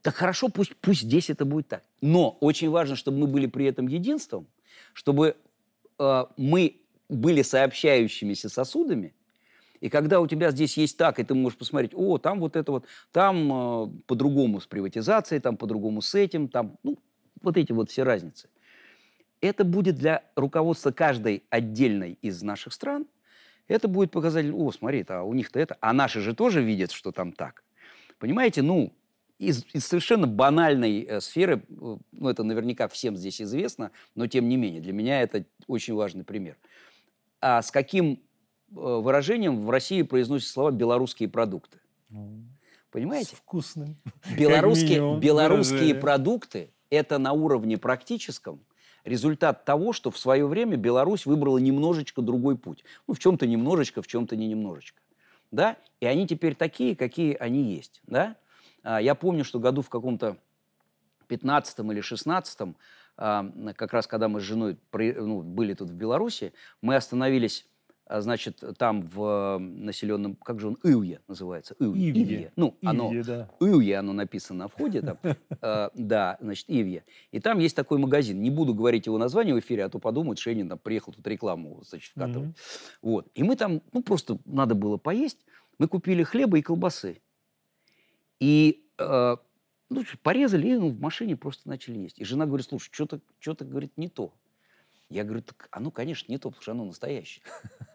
Так 0.04 0.16
хорошо, 0.16 0.50
пусть, 0.50 0.76
пусть 0.82 1.00
здесь 1.00 1.30
это 1.30 1.46
будет 1.46 1.68
так. 1.68 1.82
Но 2.02 2.36
очень 2.42 2.68
важно, 2.68 2.94
чтобы 2.94 3.20
мы 3.20 3.26
были 3.26 3.46
при 3.46 3.64
этом 3.64 3.88
единством, 3.88 4.46
чтобы 4.92 5.34
э, 5.98 6.24
мы 6.36 6.82
были 7.08 7.40
сообщающимися 7.40 8.50
сосудами, 8.50 9.14
и 9.80 9.88
когда 9.88 10.20
у 10.20 10.26
тебя 10.26 10.50
здесь 10.50 10.76
есть 10.76 10.98
так, 10.98 11.18
и 11.18 11.24
ты 11.24 11.32
можешь 11.32 11.58
посмотреть, 11.58 11.92
о, 11.94 12.18
там 12.18 12.40
вот 12.40 12.54
это 12.54 12.70
вот, 12.70 12.84
там 13.12 13.50
э, 13.50 13.90
по-другому 14.06 14.60
с 14.60 14.66
приватизацией, 14.66 15.40
там 15.40 15.56
по-другому 15.56 16.02
с 16.02 16.14
этим, 16.14 16.48
там, 16.48 16.76
ну, 16.82 16.98
вот 17.40 17.56
эти 17.56 17.72
вот 17.72 17.90
все 17.90 18.02
разницы. 18.02 18.50
Это 19.40 19.64
будет 19.64 19.94
для 19.94 20.22
руководства 20.36 20.90
каждой 20.90 21.44
отдельной 21.48 22.18
из 22.20 22.42
наших 22.42 22.74
стран, 22.74 23.06
это 23.68 23.88
будет 23.88 24.10
показатель, 24.10 24.52
о, 24.52 24.70
смотри, 24.70 25.02
а 25.08 25.22
у 25.22 25.32
них-то 25.32 25.58
это, 25.60 25.78
а 25.80 25.94
наши 25.94 26.20
же 26.20 26.34
тоже 26.34 26.62
видят, 26.62 26.92
что 26.92 27.10
там 27.10 27.32
так. 27.32 27.64
Понимаете, 28.18 28.60
ну, 28.60 28.92
из, 29.38 29.64
из 29.72 29.86
совершенно 29.86 30.26
банальной 30.26 31.02
э, 31.02 31.20
сферы, 31.20 31.62
э, 31.68 31.96
ну 32.12 32.28
это 32.28 32.42
наверняка 32.42 32.88
всем 32.88 33.16
здесь 33.16 33.40
известно, 33.42 33.90
но 34.14 34.26
тем 34.26 34.48
не 34.48 34.56
менее, 34.56 34.80
для 34.80 34.92
меня 34.92 35.22
это 35.22 35.44
очень 35.66 35.94
важный 35.94 36.24
пример. 36.24 36.56
А 37.40 37.62
с 37.62 37.70
каким 37.70 38.14
э, 38.14 38.74
выражением 38.74 39.66
в 39.66 39.70
России 39.70 40.02
произносят 40.02 40.48
слова 40.48 40.70
«белорусские 40.70 41.28
продукты»? 41.28 41.78
Ну, 42.10 42.44
Понимаете? 42.90 43.34
С 43.34 43.38
вкусным. 43.38 43.96
Белорусские, 44.38 45.18
белорусские 45.18 45.96
продукты– 45.96 46.70
это 46.90 47.18
на 47.18 47.32
уровне 47.32 47.76
практическом 47.76 48.60
результат 49.04 49.64
того, 49.64 49.92
что 49.92 50.12
в 50.12 50.18
свое 50.18 50.46
время 50.46 50.76
Беларусь 50.76 51.26
выбрала 51.26 51.58
немножечко 51.58 52.22
другой 52.22 52.56
путь. 52.56 52.84
Ну, 53.08 53.14
в 53.14 53.18
чем-то 53.18 53.48
немножечко, 53.48 54.00
в 54.00 54.06
чем-то 54.06 54.36
не 54.36 54.46
немножечко. 54.46 55.02
Да? 55.50 55.76
И 56.00 56.06
они 56.06 56.26
теперь 56.26 56.54
такие, 56.54 56.96
какие 56.96 57.34
они 57.34 57.62
есть. 57.74 58.00
Да? 58.06 58.36
А, 58.84 59.00
я 59.00 59.14
помню, 59.14 59.44
что 59.44 59.58
году 59.58 59.82
в 59.82 59.88
каком-то 59.88 60.36
15 61.26 61.78
или 61.80 62.00
16 62.00 62.76
а, 63.16 63.50
как 63.76 63.92
раз 63.92 64.06
когда 64.06 64.28
мы 64.28 64.40
с 64.40 64.42
женой 64.42 64.76
ну, 64.92 65.42
были 65.42 65.74
тут 65.74 65.88
в 65.90 65.94
Беларуси, 65.94 66.52
мы 66.80 66.94
остановились 66.94 67.66
а, 68.06 68.20
значит, 68.20 68.62
там 68.76 69.02
в 69.02 69.58
населенном, 69.58 70.36
как 70.36 70.60
же 70.60 70.68
он, 70.68 70.78
Ивье 70.82 71.20
называется, 71.26 71.74
Ивье. 71.78 72.10
Ивье. 72.10 72.52
Ну, 72.54 72.76
оно, 72.82 73.10
Ивье, 73.10 73.24
да. 73.24 73.50
Ивье 73.60 73.98
оно 73.98 74.12
написано 74.12 74.64
на 74.64 74.68
входе, 74.68 75.00
там, 75.00 75.18
э, 75.22 75.88
да, 75.94 76.36
значит, 76.40 76.66
Ивье. 76.68 77.04
И 77.32 77.40
там 77.40 77.58
есть 77.60 77.74
такой 77.74 77.98
магазин, 77.98 78.42
не 78.42 78.50
буду 78.50 78.74
говорить 78.74 79.06
его 79.06 79.16
название 79.16 79.54
в 79.54 79.58
эфире, 79.60 79.84
а 79.84 79.88
то 79.88 79.98
подумают, 79.98 80.38
Шенин 80.38 80.68
там 80.68 80.78
приехал 80.78 81.14
тут 81.14 81.26
рекламу, 81.26 81.82
значит, 81.82 82.10
вкатывать. 82.10 82.50
Mm-hmm. 82.50 82.98
Вот, 83.00 83.28
и 83.34 83.42
мы 83.42 83.56
там, 83.56 83.80
ну, 83.92 84.02
просто 84.02 84.38
надо 84.44 84.74
было 84.74 84.98
поесть, 84.98 85.38
мы 85.78 85.88
купили 85.88 86.24
хлеба 86.24 86.58
и 86.58 86.62
колбасы. 86.62 87.22
И 88.44 88.90
э, 88.98 89.36
ну, 89.88 90.04
порезали 90.22 90.68
и 90.68 90.74
ну, 90.74 90.90
в 90.90 91.00
машине 91.00 91.34
просто 91.34 91.66
начали 91.66 91.98
есть. 91.98 92.18
И 92.18 92.24
жена 92.26 92.44
говорит, 92.44 92.66
слушай, 92.66 92.90
что-то, 92.92 93.20
что-то, 93.38 93.64
говорит, 93.64 93.96
не 93.96 94.08
то. 94.08 94.34
Я 95.08 95.24
говорю, 95.24 95.40
так 95.40 95.68
оно, 95.70 95.90
конечно, 95.90 96.30
не 96.30 96.36
то, 96.36 96.50
потому 96.50 96.60
что 96.60 96.72
оно 96.72 96.84
настоящее. 96.84 97.42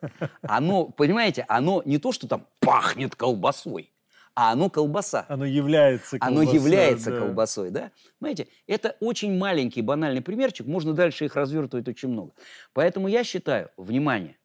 Оно, 0.42 0.86
понимаете, 0.86 1.46
оно 1.50 1.84
не 1.86 1.98
то, 1.98 2.12
что 2.14 2.28
там 2.28 2.48
пахнет 2.62 3.16
колбасой, 3.16 3.92
а 4.34 4.54
оно 4.54 4.70
колбаса. 4.70 5.26
Оно 5.28 5.46
является 5.46 6.18
колбасой. 6.18 6.44
Оно 6.44 6.54
является 6.54 7.12
да. 7.12 7.20
колбасой, 7.20 7.70
да? 7.72 7.92
Понимаете, 8.20 8.48
это 8.66 8.96
очень 9.02 9.38
маленький 9.38 9.82
банальный 9.82 10.22
примерчик, 10.22 10.66
можно 10.66 10.94
дальше 10.94 11.26
их 11.26 11.36
развертывать 11.36 11.88
очень 11.88 12.10
много. 12.10 12.32
Поэтому 12.74 13.08
я 13.08 13.24
считаю, 13.24 13.70
внимание, 13.76 14.38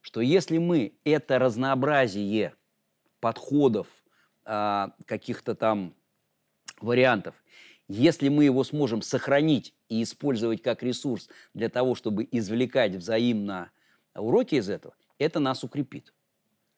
что 0.00 0.20
если 0.20 0.58
мы 0.58 0.94
это 1.04 1.38
разнообразие 1.38 2.54
подходов, 3.20 3.86
а, 4.44 4.92
каких-то 5.06 5.54
там 5.54 5.94
вариантов. 6.80 7.34
Если 7.88 8.28
мы 8.28 8.44
его 8.44 8.64
сможем 8.64 9.02
сохранить 9.02 9.74
и 9.88 10.02
использовать 10.02 10.62
как 10.62 10.82
ресурс 10.82 11.28
для 11.52 11.68
того, 11.68 11.94
чтобы 11.94 12.26
извлекать 12.30 12.94
взаимно 12.94 13.70
уроки 14.14 14.54
из 14.54 14.70
этого, 14.70 14.94
это 15.18 15.38
нас 15.38 15.64
укрепит. 15.64 16.12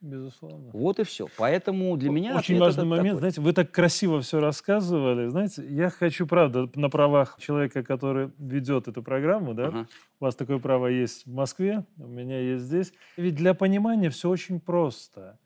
Безусловно. 0.01 0.71
Вот 0.73 0.99
и 0.99 1.05
все. 1.05 1.27
Поэтому 1.39 1.97
для 1.97 2.11
меня... 2.11 2.37
Очень 2.37 2.59
важный 2.59 2.85
момент. 2.85 3.09
Такой. 3.09 3.19
Знаете, 3.19 3.41
вы 3.41 3.53
так 3.53 3.73
красиво 3.73 4.21
все 4.21 4.41
рассказывали. 4.41 5.29
Знаете, 5.29 5.67
я 5.69 5.89
хочу, 5.91 6.27
правда, 6.27 6.71
на 6.75 6.91
правах 6.91 7.39
человека, 7.41 7.83
который 7.83 8.31
ведет 8.39 8.89
эту 8.89 9.03
программу, 9.03 9.55
да, 9.55 9.69
ага. 9.69 9.89
у 10.21 10.25
вас 10.25 10.37
такое 10.37 10.59
право 10.59 10.87
есть 10.87 11.27
в 11.27 11.33
Москве, 11.33 11.85
у 11.97 12.07
меня 12.07 12.39
есть 12.39 12.65
здесь. 12.65 12.93
Ведь 13.17 13.35
для 13.37 13.55
понимания 13.55 14.11
все 14.11 14.29
очень 14.29 14.61
просто. 14.61 15.39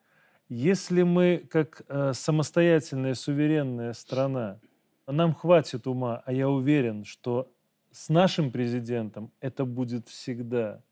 Если 0.51 1.05
мы, 1.05 1.47
как 1.49 1.83
э, 1.87 2.13
самостоятельная, 2.13 3.15
суверенная 3.15 3.93
страна, 3.93 4.59
нам 5.07 5.33
хватит 5.33 5.87
ума, 5.87 6.25
а 6.27 6.33
я 6.33 6.49
уверен, 6.49 7.05
что 7.05 7.53
с 7.93 8.09
нашим 8.09 8.51
президентом 8.51 9.31
это 9.39 9.65
будет 9.65 10.09
всегда, 10.09 10.83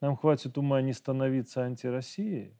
нам 0.00 0.16
хватит 0.16 0.58
ума 0.58 0.82
не 0.82 0.92
становиться 0.92 1.62
антироссией, 1.62 2.56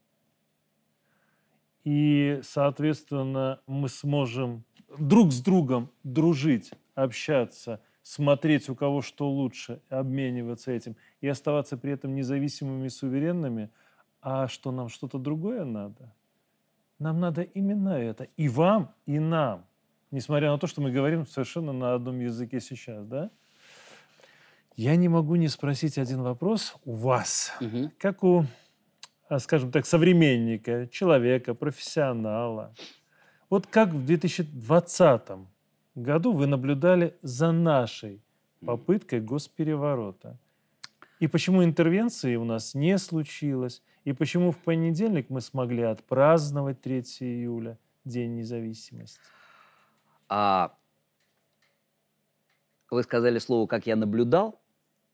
и, 1.82 2.38
соответственно, 2.44 3.60
мы 3.66 3.88
сможем 3.88 4.64
друг 4.96 5.32
с 5.32 5.40
другом 5.42 5.90
дружить, 6.04 6.70
общаться, 6.94 7.80
смотреть, 8.02 8.68
у 8.68 8.76
кого 8.76 9.02
что 9.02 9.28
лучше, 9.28 9.82
обмениваться 9.88 10.70
этим 10.70 10.94
и 11.20 11.26
оставаться 11.26 11.76
при 11.76 11.90
этом 11.90 12.14
независимыми 12.14 12.86
суверенными, 12.86 13.70
а 14.20 14.46
что 14.46 14.70
нам 14.70 14.88
что-то 14.88 15.18
другое 15.18 15.64
надо– 15.64 16.14
нам 16.98 17.20
надо 17.20 17.42
именно 17.42 17.90
это. 17.90 18.24
И 18.36 18.48
вам, 18.48 18.94
и 19.06 19.18
нам. 19.18 19.64
Несмотря 20.10 20.50
на 20.50 20.58
то, 20.58 20.66
что 20.66 20.80
мы 20.80 20.90
говорим 20.90 21.26
совершенно 21.26 21.72
на 21.72 21.94
одном 21.94 22.18
языке 22.20 22.60
сейчас, 22.60 23.06
да? 23.06 23.30
Я 24.74 24.96
не 24.96 25.08
могу 25.08 25.36
не 25.36 25.48
спросить 25.48 25.98
один 25.98 26.22
вопрос 26.22 26.76
у 26.84 26.94
вас. 26.94 27.52
Угу. 27.60 27.92
Как 27.98 28.22
у, 28.22 28.44
а, 29.28 29.38
скажем 29.38 29.72
так, 29.72 29.86
современника, 29.86 30.86
человека, 30.86 31.54
профессионала. 31.54 32.74
Вот 33.50 33.66
как 33.66 33.90
в 33.90 34.04
2020 34.04 35.30
году 35.94 36.32
вы 36.32 36.46
наблюдали 36.46 37.16
за 37.22 37.50
нашей 37.50 38.22
попыткой 38.64 39.20
госпереворота? 39.20 40.38
И 41.18 41.26
почему 41.26 41.64
интервенции 41.64 42.36
у 42.36 42.44
нас 42.44 42.74
не 42.74 42.98
случилось? 42.98 43.82
И 44.08 44.14
почему 44.14 44.52
в 44.52 44.58
понедельник 44.60 45.28
мы 45.28 45.42
смогли 45.42 45.82
отпраздновать 45.82 46.80
3 46.80 47.00
июля, 47.20 47.78
День 48.06 48.36
независимости? 48.36 49.20
А 50.30 50.74
вы 52.90 53.02
сказали 53.02 53.38
слово 53.38 53.66
«как 53.66 53.86
я 53.86 53.96
наблюдал». 53.96 54.62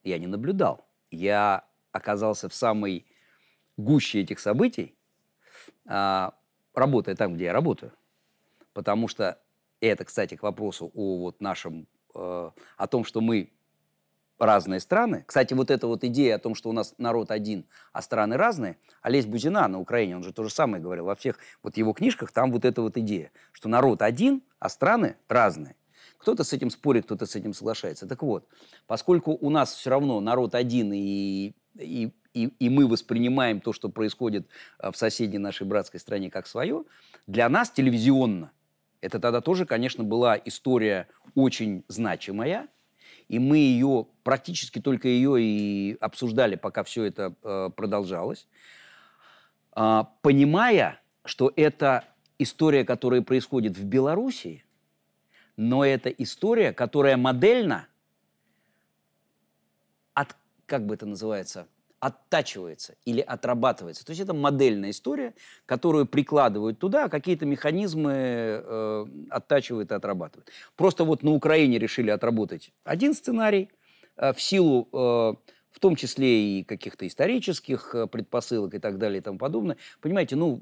Я 0.04 0.16
не 0.20 0.28
наблюдал. 0.28 0.86
Я 1.10 1.64
оказался 1.90 2.48
в 2.48 2.54
самой 2.54 3.04
гуще 3.76 4.20
этих 4.20 4.38
событий, 4.38 4.96
а, 5.88 6.32
работая 6.72 7.16
там, 7.16 7.34
где 7.34 7.46
я 7.46 7.52
работаю. 7.52 7.90
Потому 8.74 9.08
что 9.08 9.42
это, 9.80 10.04
кстати, 10.04 10.36
к 10.36 10.44
вопросу 10.44 10.92
о 10.94 11.18
вот 11.18 11.40
нашем, 11.40 11.88
э, 12.14 12.50
о 12.76 12.86
том, 12.86 13.02
что 13.02 13.20
мы 13.20 13.52
разные 14.38 14.80
страны. 14.80 15.24
Кстати, 15.26 15.54
вот 15.54 15.70
эта 15.70 15.86
вот 15.86 16.04
идея 16.04 16.36
о 16.36 16.38
том, 16.38 16.54
что 16.54 16.68
у 16.68 16.72
нас 16.72 16.94
народ 16.98 17.30
один, 17.30 17.66
а 17.92 18.02
страны 18.02 18.36
разные, 18.36 18.76
Олесь 19.02 19.26
Бузина 19.26 19.66
на 19.68 19.78
Украине, 19.78 20.16
он 20.16 20.24
же 20.24 20.32
то 20.32 20.42
же 20.42 20.50
самое 20.50 20.82
говорил 20.82 21.04
во 21.04 21.14
всех 21.14 21.38
вот 21.62 21.76
его 21.76 21.92
книжках, 21.92 22.32
там 22.32 22.50
вот 22.52 22.64
эта 22.64 22.82
вот 22.82 22.96
идея, 22.96 23.30
что 23.52 23.68
народ 23.68 24.02
один, 24.02 24.42
а 24.58 24.68
страны 24.68 25.16
разные. 25.28 25.76
Кто-то 26.18 26.42
с 26.42 26.52
этим 26.52 26.70
спорит, 26.70 27.04
кто-то 27.04 27.26
с 27.26 27.36
этим 27.36 27.52
соглашается. 27.52 28.06
Так 28.06 28.22
вот, 28.22 28.48
поскольку 28.86 29.32
у 29.32 29.50
нас 29.50 29.74
все 29.74 29.90
равно 29.90 30.20
народ 30.20 30.54
один, 30.54 30.92
и, 30.92 31.52
и, 31.78 32.12
и, 32.32 32.46
и 32.46 32.68
мы 32.70 32.86
воспринимаем 32.86 33.60
то, 33.60 33.72
что 33.72 33.88
происходит 33.88 34.48
э, 34.78 34.90
в 34.90 34.96
соседней 34.96 35.38
нашей 35.38 35.66
братской 35.66 36.00
стране, 36.00 36.30
как 36.30 36.46
свое, 36.46 36.84
для 37.26 37.48
нас 37.48 37.70
телевизионно, 37.70 38.52
это 39.00 39.20
тогда 39.20 39.42
тоже, 39.42 39.66
конечно, 39.66 40.02
была 40.02 40.40
история 40.42 41.08
очень 41.34 41.84
значимая, 41.88 42.68
и 43.28 43.38
мы 43.38 43.58
ее, 43.58 44.06
практически 44.22 44.80
только 44.80 45.08
ее 45.08 45.40
и 45.40 45.96
обсуждали, 46.00 46.56
пока 46.56 46.84
все 46.84 47.04
это 47.04 47.34
э, 47.42 47.70
продолжалось, 47.74 48.46
э, 49.76 50.04
понимая, 50.22 51.00
что 51.24 51.52
это 51.56 52.04
история, 52.38 52.84
которая 52.84 53.22
происходит 53.22 53.76
в 53.76 53.84
Белоруссии, 53.84 54.64
но 55.56 55.84
это 55.84 56.10
история, 56.10 56.72
которая 56.72 57.16
модельно, 57.16 57.86
от, 60.12 60.36
как 60.66 60.86
бы 60.86 60.94
это 60.94 61.06
называется, 61.06 61.68
оттачивается 62.04 62.96
или 63.06 63.22
отрабатывается. 63.22 64.04
То 64.04 64.10
есть 64.10 64.20
это 64.20 64.34
модельная 64.34 64.90
история, 64.90 65.32
которую 65.64 66.04
прикладывают 66.04 66.78
туда, 66.78 67.04
а 67.04 67.08
какие-то 67.08 67.46
механизмы 67.46 68.12
э, 68.12 69.06
оттачивают 69.30 69.90
и 69.90 69.94
отрабатывают. 69.94 70.50
Просто 70.76 71.04
вот 71.04 71.22
на 71.22 71.30
Украине 71.30 71.78
решили 71.78 72.10
отработать 72.10 72.72
один 72.84 73.14
сценарий 73.14 73.70
э, 74.18 74.34
в 74.34 74.42
силу, 74.42 74.86
э, 74.92 74.96
в 75.70 75.80
том 75.80 75.96
числе 75.96 76.58
и 76.58 76.64
каких-то 76.64 77.06
исторических 77.06 77.94
э, 77.94 78.06
предпосылок 78.06 78.74
и 78.74 78.78
так 78.78 78.98
далее 78.98 79.20
и 79.20 79.22
тому 79.22 79.38
подобное. 79.38 79.78
Понимаете, 80.02 80.36
ну, 80.36 80.60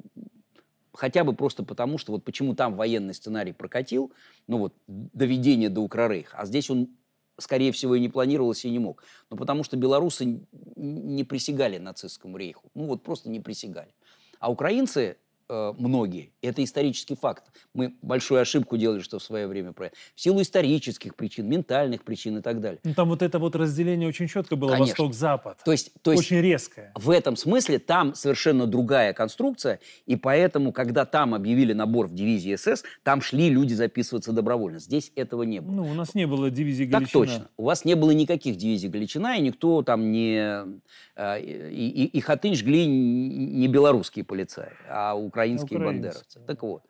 хотя 0.94 1.25
бы 1.25 1.33
просто 1.33 1.64
потому, 1.64 1.98
что 1.98 2.12
вот 2.12 2.23
почему 2.23 2.54
там 2.54 2.77
военный 2.77 3.14
сценарий 3.14 3.52
прокатил, 3.52 4.12
ну 4.46 4.58
вот, 4.58 4.75
доведение 4.87 5.71
до 5.71 5.81
Укрорейха, 5.81 6.37
а 6.38 6.46
здесь 6.46 6.71
он 6.71 6.90
скорее 7.38 7.72
всего, 7.72 7.94
и 7.94 8.00
не 8.00 8.08
планировалось, 8.08 8.64
и 8.64 8.70
не 8.70 8.78
мог. 8.78 9.04
Но 9.30 9.37
потому 9.37 9.64
что 9.64 9.76
белорусы 9.76 10.40
не 10.76 11.24
присягали 11.24 11.78
нацистскому 11.78 12.37
рейху. 12.37 12.70
Ну 12.74 12.87
вот 12.87 13.02
просто 13.02 13.30
не 13.30 13.40
присягали. 13.40 13.94
А 14.38 14.50
украинцы 14.50 15.16
Э, 15.53 15.75
многие. 15.77 16.33
Это 16.40 16.65
исторический 16.65 17.15
факт. 17.15 17.44
Мы 17.75 17.94
большую 18.00 18.40
ошибку 18.40 18.79
делали, 18.79 19.00
что 19.00 19.19
в 19.19 19.23
свое 19.23 19.46
время 19.46 19.73
про 19.73 19.90
В 20.15 20.21
силу 20.21 20.40
исторических 20.40 21.15
причин, 21.15 21.46
ментальных 21.46 22.05
причин 22.05 22.38
и 22.38 22.40
так 22.40 22.63
далее. 22.63 22.81
Ну, 22.85 22.94
там 22.94 23.11
вот 23.11 23.21
это 23.21 23.38
вот 23.38 23.55
разделение 23.55 24.09
очень 24.09 24.29
четко 24.29 24.57
было 24.57 24.77
восток-запад. 24.77 25.59
То 25.63 25.73
есть, 25.73 25.92
то 26.00 26.13
есть 26.13 26.25
очень 26.25 26.40
резкое. 26.40 26.92
В 26.94 27.11
этом 27.11 27.37
смысле 27.37 27.79
там 27.79 28.15
совершенно 28.15 28.67
другая 28.67 29.13
конструкция, 29.13 29.81
и 30.07 30.17
поэтому, 30.17 30.73
когда 30.73 31.05
там 31.05 31.35
объявили 31.35 31.75
набор 31.75 32.07
в 32.07 32.15
дивизии 32.15 32.57
СС, 32.57 32.83
там 33.03 33.21
шли 33.21 33.50
люди 33.50 33.75
записываться 33.75 34.33
добровольно. 34.33 34.79
Здесь 34.79 35.13
этого 35.17 35.42
не 35.42 35.61
было. 35.61 35.75
Ну, 35.75 35.83
у 35.85 35.94
нас 35.94 36.15
не 36.15 36.27
было 36.27 36.50
дивизии 36.50 36.85
Галичина. 36.85 37.05
Так 37.05 37.13
точно. 37.13 37.50
У 37.59 37.65
вас 37.65 37.85
не 37.85 37.94
было 37.94 38.13
никаких 38.13 38.57
дивизий 38.57 38.88
Галичина, 38.88 39.37
и 39.37 39.42
никто 39.42 39.83
там 39.83 40.13
не... 40.13 40.81
Э, 41.15 41.38
и, 41.38 41.88
и, 41.88 42.07
и 42.07 42.21
хаты 42.21 42.55
жгли 42.55 42.87
не 42.87 43.69
белорусские 43.69 44.25
полицаи, 44.25 44.73
а 44.88 45.15
украинские 45.15 45.41
украинские 45.42 45.78
Украинцы. 45.78 46.02
бандеровцы. 46.02 46.40
Так 46.46 46.62
вот. 46.62 46.82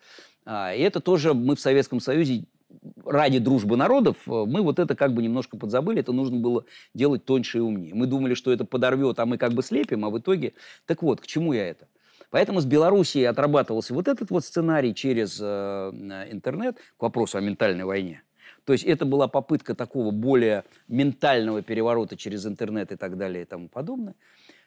А, 0.45 0.75
и 0.75 0.81
это 0.81 1.01
тоже 1.01 1.35
мы 1.35 1.57
в 1.57 1.61
Советском 1.61 2.01
Союзе 2.01 2.45
ради 3.05 3.39
дружбы 3.39 3.77
народов, 3.77 4.17
э, 4.27 4.31
мы 4.31 4.63
вот 4.63 4.79
это 4.79 4.95
как 4.97 5.13
бы 5.13 5.23
немножко 5.23 5.57
подзабыли, 5.57 6.01
это 6.01 6.13
нужно 6.13 6.39
было 6.39 6.65
делать 6.95 7.25
тоньше 7.25 7.59
и 7.59 7.61
умнее. 7.61 7.95
Мы 7.95 8.07
думали, 8.07 8.35
что 8.35 8.53
это 8.53 8.65
подорвет, 8.65 9.19
а 9.19 9.27
мы 9.27 9.39
как 9.39 9.53
бы 9.53 9.63
слепим, 9.63 10.05
а 10.05 10.11
в 10.11 10.19
итоге... 10.19 10.55
Так 10.87 11.03
вот, 11.03 11.21
к 11.21 11.27
чему 11.27 11.53
я 11.53 11.69
это? 11.69 11.87
Поэтому 12.31 12.61
с 12.61 12.65
Белоруссией 12.65 13.27
отрабатывался 13.27 13.93
вот 13.93 14.09
этот 14.09 14.31
вот 14.31 14.45
сценарий 14.45 14.95
через 14.95 15.39
э, 15.41 16.27
интернет 16.31 16.79
к 16.97 17.03
вопросу 17.03 17.37
о 17.37 17.41
ментальной 17.43 17.85
войне. 17.85 18.23
То 18.65 18.73
есть 18.73 18.85
это 18.85 19.05
была 19.05 19.29
попытка 19.29 19.75
такого 19.75 20.13
более 20.13 20.65
ментального 20.89 21.63
переворота 21.63 22.17
через 22.17 22.47
интернет 22.47 22.93
и 22.93 22.97
так 22.97 23.19
далее 23.19 23.43
и 23.43 23.45
тому 23.45 23.69
подобное. 23.69 24.15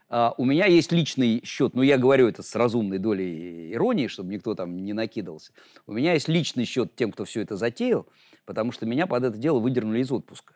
А, 0.08 0.34
у 0.38 0.46
меня 0.46 0.66
есть 0.66 0.92
личный 0.92 1.42
счет, 1.44 1.74
ну 1.74 1.82
я 1.82 1.98
говорю 1.98 2.28
это 2.28 2.44
с 2.44 2.56
разумной 2.56 3.00
долей 3.00 3.74
иронии, 3.74 4.08
чтобы 4.08 4.32
никто 4.32 4.54
там 4.54 4.78
не 4.84 4.94
накидался. 4.94 5.52
У 5.88 5.94
меня 5.94 6.14
есть 6.14 6.28
личный 6.28 6.66
счет 6.66 6.96
тем, 6.96 7.12
кто 7.12 7.26
все 7.26 7.42
это 7.42 7.58
затеял, 7.58 8.06
потому 8.46 8.72
что 8.72 8.86
меня 8.86 9.08
под 9.08 9.24
это 9.24 9.38
дело 9.38 9.60
выдернули 9.60 10.00
из 10.00 10.12
отпуска. 10.12 10.54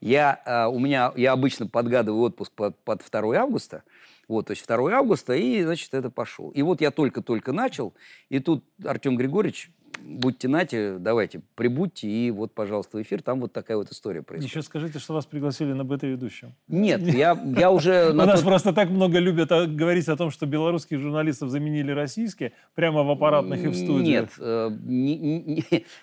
Я, 0.00 0.40
а, 0.44 0.68
у 0.68 0.78
меня, 0.78 1.12
я 1.16 1.32
обычно 1.32 1.66
подгадываю 1.66 2.22
отпуск 2.22 2.52
под, 2.52 2.78
под 2.84 3.02
2 3.10 3.36
августа, 3.36 3.82
вот, 4.28 4.46
то 4.46 4.52
есть 4.52 4.64
2 4.64 4.92
августа, 4.92 5.34
и, 5.34 5.62
значит, 5.64 5.92
это 5.92 6.08
пошел. 6.08 6.50
И 6.50 6.62
вот 6.62 6.80
я 6.80 6.92
только-только 6.92 7.52
начал, 7.52 7.94
и 8.28 8.38
тут 8.38 8.64
Артем 8.84 9.16
Григорьевич 9.16 9.72
будьте 10.02 10.48
нате, 10.48 10.96
давайте, 10.98 11.40
прибудьте, 11.54 12.08
и 12.08 12.30
вот, 12.30 12.52
пожалуйста, 12.52 13.00
эфир, 13.00 13.22
там 13.22 13.40
вот 13.40 13.52
такая 13.52 13.76
вот 13.76 13.90
история 13.90 14.22
происходит. 14.22 14.50
Еще 14.50 14.62
скажите, 14.62 14.98
что 14.98 15.14
вас 15.14 15.26
пригласили 15.26 15.72
на 15.72 15.84
бета-ведущем. 15.84 16.54
Нет, 16.68 17.02
я, 17.02 17.38
я 17.56 17.70
уже... 17.70 18.10
У 18.12 18.14
нас 18.14 18.42
просто 18.42 18.72
так 18.72 18.90
много 18.90 19.18
любят 19.18 19.48
говорить 19.48 20.08
о 20.08 20.16
том, 20.16 20.30
что 20.30 20.46
белорусских 20.46 21.00
журналистов 21.00 21.50
заменили 21.50 21.92
российские, 21.92 22.52
прямо 22.74 23.02
в 23.02 23.10
аппаратных 23.10 23.64
и 23.64 23.68
в 23.68 23.74
студиях. 23.74 24.38
Нет. 24.38 24.38
Э, 24.38 24.70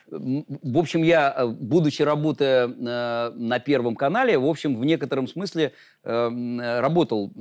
в 0.09 0.77
общем, 0.77 1.03
я, 1.03 1.33
э, 1.35 1.47
будучи 1.47 2.01
работая 2.01 2.67
э, 2.67 3.31
на 3.35 3.59
Первом 3.59 3.95
канале, 3.95 4.37
в 4.37 4.45
общем, 4.45 4.77
в 4.77 4.85
некотором 4.85 5.27
смысле 5.27 5.73
работал 6.03 7.31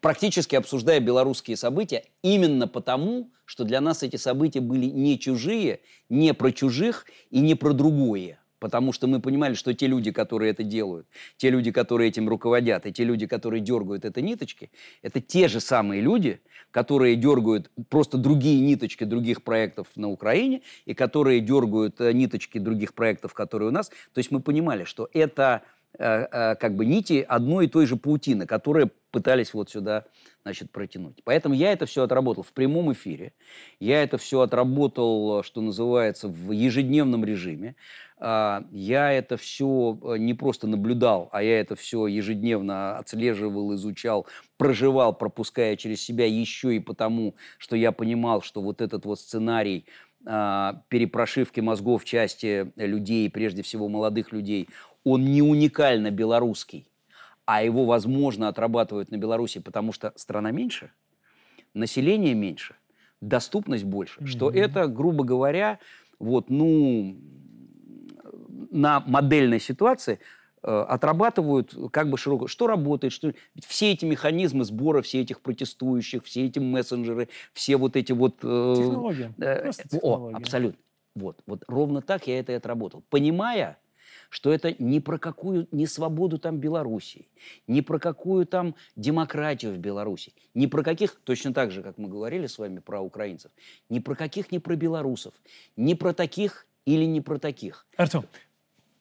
практически 0.00 0.56
обсуждая 0.56 1.00
белорусские 1.00 1.56
события, 1.56 2.04
именно 2.22 2.66
потому, 2.66 3.30
что 3.44 3.64
для 3.64 3.80
нас 3.80 4.02
эти 4.02 4.16
события 4.16 4.60
были 4.60 4.86
не 4.86 5.18
чужие, 5.18 5.80
не 6.08 6.34
про 6.34 6.52
чужих 6.52 7.06
и 7.30 7.40
не 7.40 7.54
про 7.54 7.72
другое. 7.72 8.38
Потому 8.60 8.92
что 8.92 9.06
мы 9.06 9.20
понимали, 9.20 9.54
что 9.54 9.72
те 9.72 9.86
люди, 9.86 10.12
которые 10.12 10.50
это 10.50 10.62
делают, 10.62 11.06
те 11.38 11.48
люди, 11.48 11.72
которые 11.72 12.10
этим 12.10 12.28
руководят, 12.28 12.84
и 12.84 12.92
те 12.92 13.04
люди, 13.04 13.26
которые 13.26 13.62
дергают 13.62 14.04
это 14.04 14.20
ниточки, 14.20 14.70
это 15.00 15.20
те 15.22 15.48
же 15.48 15.60
самые 15.60 16.02
люди, 16.02 16.40
которые 16.70 17.16
дергают 17.16 17.70
просто 17.88 18.18
другие 18.18 18.60
ниточки 18.60 19.04
других 19.04 19.42
проектов 19.42 19.88
на 19.96 20.08
Украине, 20.08 20.60
и 20.84 20.92
которые 20.92 21.40
дергают 21.40 22.00
э, 22.02 22.12
ниточки 22.12 22.58
других 22.58 22.92
проектов, 22.92 23.32
которые 23.32 23.70
у 23.70 23.72
нас. 23.72 23.88
То 23.88 24.18
есть 24.18 24.30
мы 24.30 24.40
понимали, 24.40 24.84
что 24.84 25.08
это 25.14 25.62
как 25.98 26.76
бы 26.76 26.86
нити 26.86 27.24
одной 27.28 27.66
и 27.66 27.68
той 27.68 27.86
же 27.86 27.96
паутины, 27.96 28.46
которые 28.46 28.90
пытались 29.10 29.54
вот 29.54 29.70
сюда, 29.70 30.04
значит, 30.42 30.70
протянуть. 30.70 31.20
Поэтому 31.24 31.54
я 31.54 31.72
это 31.72 31.86
все 31.86 32.02
отработал 32.02 32.42
в 32.42 32.52
прямом 32.52 32.92
эфире, 32.92 33.32
я 33.80 34.02
это 34.02 34.18
все 34.18 34.40
отработал, 34.40 35.42
что 35.42 35.60
называется, 35.60 36.28
в 36.28 36.52
ежедневном 36.52 37.24
режиме. 37.24 37.74
А, 38.22 38.64
я 38.70 39.12
это 39.12 39.38
все 39.38 39.98
э, 40.02 40.18
не 40.18 40.34
просто 40.34 40.66
наблюдал, 40.66 41.30
а 41.32 41.42
я 41.42 41.58
это 41.58 41.74
все 41.74 42.06
ежедневно 42.06 42.98
отслеживал, 42.98 43.74
изучал, 43.74 44.26
проживал, 44.58 45.14
пропуская 45.14 45.74
через 45.76 46.02
себя 46.02 46.26
еще 46.26 46.76
и 46.76 46.80
потому, 46.80 47.34
что 47.56 47.76
я 47.76 47.92
понимал, 47.92 48.42
что 48.42 48.60
вот 48.60 48.82
этот 48.82 49.06
вот 49.06 49.20
сценарий 49.20 49.86
а, 50.26 50.82
перепрошивки 50.88 51.60
мозгов 51.60 52.04
части 52.04 52.70
людей, 52.76 53.30
прежде 53.30 53.62
всего 53.62 53.88
молодых 53.88 54.32
людей, 54.32 54.68
он 55.04 55.24
не 55.24 55.42
уникально 55.42 56.10
белорусский, 56.10 56.86
а 57.44 57.62
его 57.62 57.84
возможно 57.84 58.48
отрабатывать 58.48 59.10
на 59.10 59.16
Беларуси, 59.16 59.60
потому 59.60 59.92
что 59.92 60.12
страна 60.16 60.50
меньше, 60.50 60.92
население 61.74 62.34
меньше, 62.34 62.76
доступность 63.20 63.84
больше. 63.84 64.20
Mm-hmm. 64.20 64.26
Что 64.26 64.50
это, 64.50 64.86
грубо 64.86 65.24
говоря, 65.24 65.78
вот, 66.18 66.50
ну, 66.50 67.16
на 68.70 69.00
модельной 69.00 69.58
ситуации 69.58 70.20
э, 70.62 70.84
отрабатывают 70.88 71.74
как 71.92 72.10
бы 72.10 72.18
широко, 72.18 72.46
что 72.46 72.66
работает, 72.66 73.12
что 73.12 73.32
Ведь 73.54 73.66
все 73.66 73.92
эти 73.92 74.04
механизмы 74.04 74.64
сбора, 74.64 75.02
все 75.02 75.20
этих 75.20 75.40
протестующих, 75.40 76.24
все 76.24 76.46
эти 76.46 76.58
мессенджеры, 76.58 77.28
все 77.52 77.76
вот 77.76 77.96
эти 77.96 78.12
вот... 78.12 78.36
Э, 78.42 78.74
технологии. 78.76 79.34
Э, 79.38 79.70
технологии. 79.72 80.34
О, 80.34 80.36
абсолютно. 80.36 80.80
Вот, 81.16 81.38
вот 81.46 81.64
ровно 81.66 82.02
так 82.02 82.28
я 82.28 82.38
это 82.38 82.52
и 82.52 82.54
отработал. 82.54 83.02
Понимая, 83.10 83.78
что 84.30 84.52
это 84.52 84.74
не 84.78 85.00
про 85.00 85.18
какую, 85.18 85.68
не 85.72 85.86
свободу 85.86 86.38
там 86.38 86.58
Белоруссии, 86.58 87.28
не 87.66 87.82
про 87.82 87.98
какую 87.98 88.46
там 88.46 88.74
демократию 88.96 89.74
в 89.74 89.78
Беларуси, 89.78 90.32
не 90.54 90.66
про 90.66 90.82
каких, 90.82 91.20
точно 91.24 91.52
так 91.52 91.70
же, 91.72 91.82
как 91.82 91.98
мы 91.98 92.08
говорили 92.08 92.46
с 92.46 92.58
вами 92.58 92.78
про 92.78 93.00
украинцев, 93.00 93.50
не 93.90 94.00
про 94.00 94.14
каких, 94.14 94.50
не 94.52 94.58
про 94.58 94.76
белорусов, 94.76 95.34
не 95.76 95.94
про 95.94 96.14
таких 96.14 96.66
или 96.86 97.04
не 97.04 97.20
про 97.20 97.38
таких. 97.38 97.86
Артем, 97.96 98.24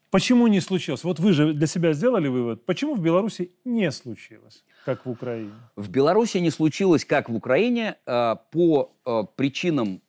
почему 0.09 0.47
не 0.47 0.59
случилось? 0.59 1.03
Вот 1.03 1.19
вы 1.19 1.31
же 1.31 1.53
для 1.53 1.67
себя 1.67 1.93
сделали 1.93 2.27
вывод, 2.27 2.65
почему 2.65 2.95
в 2.95 3.01
Беларуси 3.01 3.51
не 3.63 3.91
случилось, 3.91 4.65
как 4.83 5.05
в 5.05 5.09
Украине? 5.09 5.53
В 5.75 5.89
Беларуси 5.89 6.39
не 6.39 6.49
случилось, 6.49 7.05
как 7.05 7.29
в 7.29 7.35
Украине, 7.35 7.97
э, 8.05 8.35
по 8.51 8.91
э, 9.05 9.23
причинам, 9.35 10.01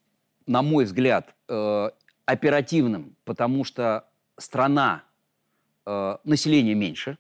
на 0.47 0.63
мой 0.63 0.87
взгляд, 0.87 1.35
э, 1.49 1.91
оперативным, 2.25 3.17
потому 3.25 3.65
что 3.65 4.07
страна 4.39 5.03
э, 5.91 6.19
население 6.25 6.75
меньше, 6.75 7.19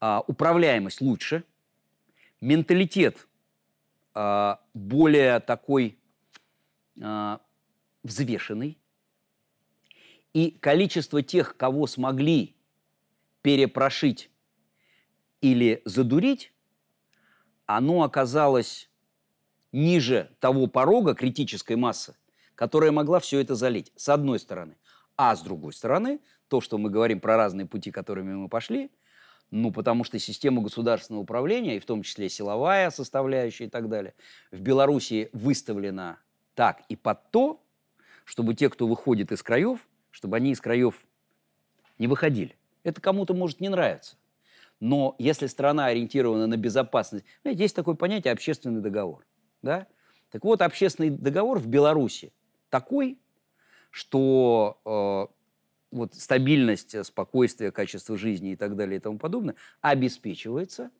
э, 0.00 0.20
управляемость 0.26 1.00
лучше, 1.00 1.44
менталитет 2.40 3.28
э, 4.14 4.56
более 4.74 5.40
такой 5.40 5.98
э, 7.00 7.38
взвешенный, 8.02 8.78
и 10.32 10.50
количество 10.50 11.22
тех, 11.22 11.56
кого 11.56 11.86
смогли 11.86 12.56
перепрошить 13.42 14.30
или 15.40 15.80
задурить, 15.84 16.52
оно 17.66 18.02
оказалось 18.02 18.90
ниже 19.70 20.34
того 20.40 20.66
порога 20.66 21.14
критической 21.14 21.76
массы, 21.76 22.16
которая 22.56 22.90
могла 22.90 23.20
все 23.20 23.40
это 23.40 23.54
залить, 23.54 23.92
с 23.96 24.08
одной 24.08 24.38
стороны. 24.38 24.76
А 25.16 25.36
с 25.36 25.42
другой 25.42 25.72
стороны, 25.72 26.20
то, 26.48 26.60
что 26.60 26.78
мы 26.78 26.90
говорим 26.90 27.20
про 27.20 27.36
разные 27.36 27.66
пути, 27.66 27.90
которыми 27.90 28.34
мы 28.34 28.48
пошли, 28.48 28.90
ну, 29.50 29.70
потому 29.70 30.04
что 30.04 30.18
система 30.18 30.62
государственного 30.62 31.22
управления, 31.22 31.76
и 31.76 31.80
в 31.80 31.86
том 31.86 32.02
числе 32.02 32.28
силовая 32.28 32.90
составляющая 32.90 33.66
и 33.66 33.68
так 33.68 33.88
далее, 33.88 34.14
в 34.50 34.60
Беларуси 34.60 35.30
выставлена 35.32 36.18
так 36.54 36.82
и 36.88 36.96
под 36.96 37.30
то, 37.30 37.62
чтобы 38.24 38.54
те, 38.54 38.70
кто 38.70 38.86
выходит 38.86 39.32
из 39.32 39.42
краев, 39.42 39.86
чтобы 40.10 40.36
они 40.36 40.52
из 40.52 40.60
краев 40.60 41.06
не 41.98 42.06
выходили. 42.06 42.56
Это 42.82 43.00
кому-то 43.00 43.34
может 43.34 43.60
не 43.60 43.68
нравиться. 43.68 44.16
Но 44.80 45.14
если 45.18 45.46
страна 45.46 45.86
ориентирована 45.86 46.46
на 46.46 46.56
безопасность, 46.56 47.24
есть 47.44 47.76
такое 47.76 47.94
понятие 47.94 48.32
общественный 48.32 48.80
договор. 48.80 49.24
Да? 49.62 49.86
Так 50.30 50.44
вот, 50.44 50.62
общественный 50.62 51.10
договор 51.10 51.58
в 51.58 51.66
Беларуси 51.66 52.32
такой, 52.70 53.18
что 53.90 54.80
э, 54.84 55.34
вот 55.94 56.14
стабильность, 56.14 56.94
э, 56.94 57.04
спокойствие, 57.04 57.70
качество 57.70 58.18
жизни 58.18 58.52
и 58.52 58.56
так 58.56 58.76
далее 58.76 58.96
и 58.96 59.00
тому 59.00 59.18
подобное 59.18 59.54
обеспечивается 59.80 60.90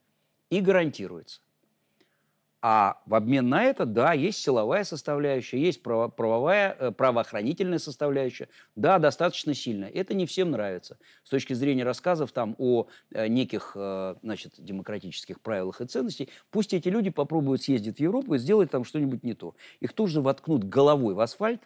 и 0.51 0.61
гарантируется. 0.61 1.40
А 2.66 3.03
в 3.05 3.14
обмен 3.14 3.51
на 3.51 3.64
это, 3.64 3.84
да, 3.84 4.14
есть 4.14 4.38
силовая 4.38 4.84
составляющая, 4.84 5.61
есть 5.61 5.82
право, 5.82 6.09
правовая, 6.09 6.74
э, 6.78 6.90
правоохранительная 6.92 7.78
составляющая. 7.78 8.49
Да, 8.74 8.99
достаточно 8.99 9.53
сильно. 9.53 9.84
Это 9.84 10.14
не 10.14 10.24
всем 10.24 10.53
нравится. 10.53 10.97
С 11.24 11.30
точки 11.30 11.53
зрения 11.53 11.84
рассказов 11.84 12.32
там 12.32 12.55
о 12.57 12.86
э, 13.11 13.26
неких, 13.26 13.76
значит, 14.22 14.55
демократических 14.57 15.42
правилах 15.42 15.82
и 15.82 15.86
ценностей, 15.86 16.30
пусть 16.51 16.72
эти 16.72 16.88
люди 16.88 17.11
попробуют 17.11 17.62
съездить 17.62 17.99
в 17.99 18.01
Европу 18.01 18.34
и 18.34 18.38
сделать 18.38 18.70
там 18.70 18.84
что-нибудь 18.84 19.24
не 19.24 19.34
то. 19.34 19.55
Их 19.80 19.92
тут 19.92 20.09
же 20.09 20.22
воткнут 20.22 20.64
головой 20.64 21.12
в 21.12 21.20
асфальт, 21.20 21.61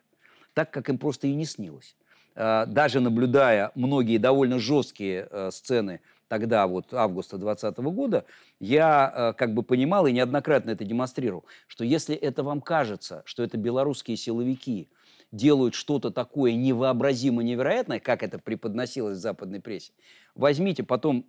так, 0.55 0.73
как 0.73 0.89
им 0.89 0.99
просто 0.99 1.29
и 1.29 1.35
не 1.35 1.45
снилось. 1.45 1.95
Э, 2.39 2.67
даже 2.67 3.01
наблюдая 3.01 3.73
многие 3.75 4.19
довольно 4.19 4.61
жесткие 4.61 5.27
э, 5.29 5.51
сцены 5.51 6.01
тогда, 6.29 6.69
вот 6.69 6.95
августа 6.95 7.37
2020 7.37 7.79
года, 7.93 8.25
я 8.61 9.13
э, 9.13 9.33
как 9.37 9.55
бы 9.55 9.65
понимал 9.65 10.07
и 10.07 10.13
неоднократно 10.13 10.71
это 10.71 10.85
демонстрировал, 10.85 11.45
что 11.67 11.83
если 11.85 12.15
это 12.15 12.45
вам 12.45 12.61
кажется, 12.61 13.23
что 13.25 13.43
это 13.43 13.57
белорусские 13.59 14.17
силовики 14.17 14.89
делают 15.33 15.75
что-то 15.75 16.13
такое 16.13 16.53
невообразимо 16.53 17.43
невероятное, 17.43 17.99
как 17.99 18.23
это 18.23 18.39
преподносилось 18.39 19.19
в 19.19 19.21
западной 19.21 19.61
прессе, 19.61 19.93
возьмите 20.37 20.85
потом 20.85 21.27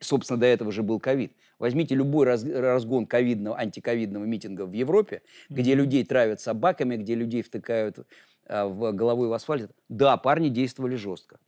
собственно, 0.00 0.38
до 0.38 0.44
этого 0.44 0.70
же 0.70 0.82
был 0.82 1.00
ковид. 1.00 1.32
Возьмите 1.58 1.94
любой 1.94 2.26
раз, 2.26 2.44
разгон 2.44 3.06
ковидного, 3.06 3.58
антиковидного 3.58 4.24
митинга 4.24 4.66
в 4.66 4.72
Европе, 4.72 5.22
mm-hmm. 5.24 5.54
где 5.54 5.74
людей 5.74 6.04
травят 6.04 6.42
собаками, 6.42 6.96
где 6.96 7.14
людей 7.14 7.40
втыкают 7.40 8.06
в 8.48 8.92
головой 8.92 9.28
в 9.28 9.32
асфальте. 9.32 9.68
Да, 9.88 10.16
парни 10.16 10.48
действовали 10.48 10.96
жестко. 10.96 11.38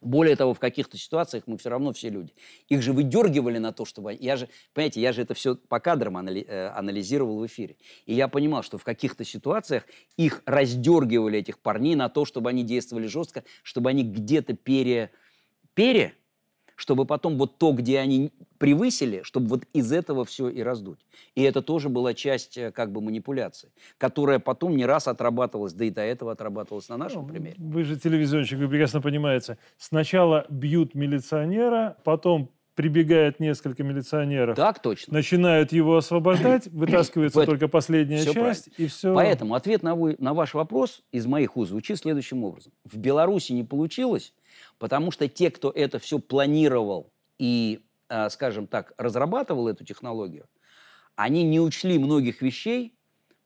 Более 0.00 0.36
того, 0.36 0.54
в 0.54 0.60
каких-то 0.60 0.96
ситуациях 0.96 1.44
мы 1.46 1.58
все 1.58 1.70
равно 1.70 1.92
все 1.92 2.08
люди. 2.08 2.32
Их 2.68 2.82
же 2.82 2.92
выдергивали 2.92 3.58
на 3.58 3.72
то, 3.72 3.84
чтобы... 3.84 4.16
Я 4.18 4.36
же, 4.36 4.48
понимаете, 4.72 5.00
я 5.00 5.12
же 5.12 5.22
это 5.22 5.34
все 5.34 5.56
по 5.56 5.80
кадрам. 5.80 6.16
Э, 6.18 6.68
анализировал 6.68 7.38
в 7.38 7.46
эфире. 7.46 7.76
И 8.06 8.14
я 8.14 8.28
понимал, 8.28 8.62
что 8.62 8.78
в 8.78 8.84
каких-то 8.84 9.24
ситуациях 9.24 9.84
их 10.16 10.42
раздергивали, 10.46 11.38
этих 11.40 11.58
парней, 11.58 11.96
на 11.96 12.08
то, 12.08 12.24
чтобы 12.24 12.50
они 12.50 12.62
действовали 12.62 13.06
жестко, 13.06 13.44
чтобы 13.62 13.90
они 13.90 14.04
где-то 14.04 14.54
пере... 14.54 15.10
пере 15.74 16.14
чтобы 16.78 17.06
потом 17.06 17.36
вот 17.36 17.58
то, 17.58 17.72
где 17.72 17.98
они 17.98 18.30
превысили, 18.58 19.22
чтобы 19.24 19.48
вот 19.48 19.64
из 19.72 19.90
этого 19.90 20.24
все 20.24 20.48
и 20.48 20.62
раздуть. 20.62 21.00
И 21.34 21.42
это 21.42 21.60
тоже 21.60 21.88
была 21.88 22.14
часть 22.14 22.56
э, 22.56 22.70
как 22.70 22.92
бы 22.92 23.00
манипуляции, 23.00 23.72
которая 23.98 24.38
потом 24.38 24.76
не 24.76 24.86
раз 24.86 25.08
отрабатывалась, 25.08 25.72
да 25.72 25.84
и 25.84 25.90
до 25.90 26.02
этого 26.02 26.30
отрабатывалась 26.30 26.88
на 26.88 26.96
нашем 26.96 27.22
ну, 27.22 27.28
примере. 27.28 27.56
Вы 27.58 27.82
же 27.82 27.98
телевизионщик, 27.98 28.58
вы 28.58 28.68
прекрасно 28.68 29.00
понимаете. 29.00 29.58
Сначала 29.76 30.46
бьют 30.48 30.94
милиционера, 30.94 31.96
потом 32.04 32.52
прибегает 32.76 33.40
несколько 33.40 33.82
милиционеров. 33.82 34.54
Так 34.54 34.80
точно. 34.80 35.14
Начинают 35.14 35.72
его 35.72 35.96
освобождать, 35.96 36.68
вытаскивается 36.72 37.44
только 37.44 37.66
последняя 37.66 38.18
все 38.18 38.32
часть, 38.32 38.66
правильно. 38.66 38.84
и 38.84 38.86
все. 38.86 39.14
Поэтому 39.16 39.54
ответ 39.56 39.82
на, 39.82 39.96
вы, 39.96 40.14
на 40.20 40.32
ваш 40.32 40.54
вопрос 40.54 41.02
из 41.10 41.26
моих 41.26 41.56
уст 41.56 41.70
звучит 41.70 41.98
следующим 41.98 42.44
образом. 42.44 42.70
В 42.84 42.96
Беларуси 42.96 43.50
не 43.50 43.64
получилось, 43.64 44.32
потому 44.78 45.10
что 45.10 45.28
те, 45.28 45.50
кто 45.50 45.70
это 45.70 45.98
все 45.98 46.18
планировал 46.18 47.12
и, 47.38 47.84
а, 48.08 48.30
скажем 48.30 48.66
так, 48.66 48.92
разрабатывал 48.96 49.68
эту 49.68 49.84
технологию, 49.84 50.46
они 51.16 51.42
не 51.42 51.60
учли 51.60 51.98
многих 51.98 52.42
вещей, 52.42 52.94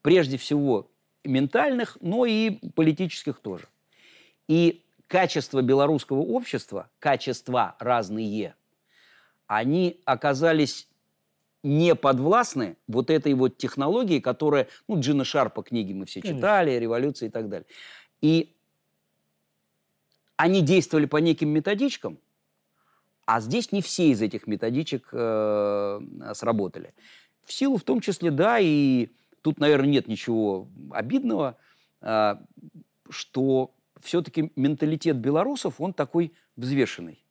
прежде 0.01 0.37
всего 0.37 0.91
ментальных, 1.23 1.97
но 2.01 2.25
и 2.25 2.51
политических 2.71 3.39
тоже. 3.39 3.67
И 4.47 4.85
качество 5.07 5.61
белорусского 5.61 6.19
общества, 6.19 6.89
качества 6.99 7.75
разные– 7.79 8.55
они 9.47 10.01
оказались 10.05 10.87
не 11.63 11.95
подвластны 11.95 12.75
вот 12.87 13.09
этой 13.09 13.33
вот 13.33 13.57
технологии, 13.57 14.19
которая, 14.19 14.67
ну, 14.87 14.99
Джина 14.99 15.23
Шарпа 15.23 15.63
книги 15.63 15.93
мы 15.93 16.05
все 16.05 16.21
Конечно. 16.21 16.39
читали, 16.39 16.71
революция 16.71 17.29
и 17.29 17.31
так 17.31 17.49
далее. 17.49 17.67
И 18.21 18.55
они 20.37 20.61
действовали 20.61 21.05
по 21.05 21.17
неким 21.17 21.49
методичкам, 21.49 22.17
а 23.25 23.39
здесь 23.39 23.71
не 23.71 23.81
все 23.81 24.09
из 24.09 24.21
этих 24.21 24.47
методичек 24.47 25.09
э, 25.11 25.99
сработали. 26.33 26.93
В 27.43 27.53
силу 27.53 27.77
в 27.77 27.83
том 27.83 28.01
числе, 28.01 28.31
да, 28.31 28.59
и 28.59 29.09
тут, 29.41 29.59
наверное, 29.59 29.89
нет 29.89 30.07
ничего 30.07 30.67
обидного, 30.91 31.57
э, 32.01 32.35
что 33.09 33.73
все-таки 34.01 34.51
менталитет 34.55 35.17
белорусов, 35.17 35.79
он 35.79 35.93
такой 35.93 36.33
взвешенный. 36.55 37.23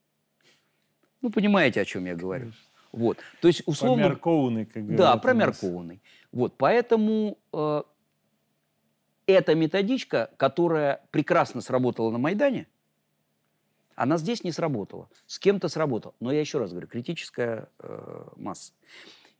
Ну, 1.20 1.30
понимаете, 1.30 1.80
о 1.80 1.84
чем 1.84 2.06
я 2.06 2.16
говорю. 2.16 2.52
Вот. 2.92 3.18
То 3.40 3.48
есть, 3.48 3.62
условно... 3.66 4.04
Промяркованный, 4.04 4.66
как 4.66 4.82
говорят. 4.82 4.98
Да, 4.98 5.16
промяркованный. 5.16 6.02
Вот, 6.30 6.54
поэтому 6.56 7.38
э, 7.52 7.82
эта 9.26 9.54
методичка, 9.54 10.30
которая 10.36 11.04
прекрасно 11.10 11.60
сработала 11.60 12.10
на 12.10 12.18
Майдане, 12.18 12.66
она 13.94 14.16
здесь 14.16 14.44
не 14.44 14.52
сработала. 14.52 15.08
С 15.26 15.38
кем-то 15.38 15.68
сработала. 15.68 16.14
Но 16.20 16.32
я 16.32 16.40
еще 16.40 16.58
раз 16.58 16.70
говорю, 16.70 16.88
критическая 16.88 17.68
э, 17.78 18.24
масса. 18.36 18.72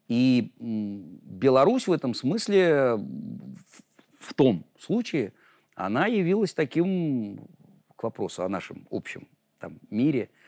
И 0.09 0.53
Беларусь 0.59 1.86
в 1.86 1.92
этом 1.92 2.14
смысле, 2.14 2.96
в, 2.96 3.82
в 4.18 4.34
том 4.34 4.64
случае, 4.78 5.32
она 5.74 6.07
явилась 6.07 6.53
таким, 6.53 7.48
к 7.96 8.03
вопросу 8.03 8.42
о 8.44 8.48
нашем 8.48 8.86
общем 8.90 9.28
там, 9.59 9.78
мире– 9.90 10.30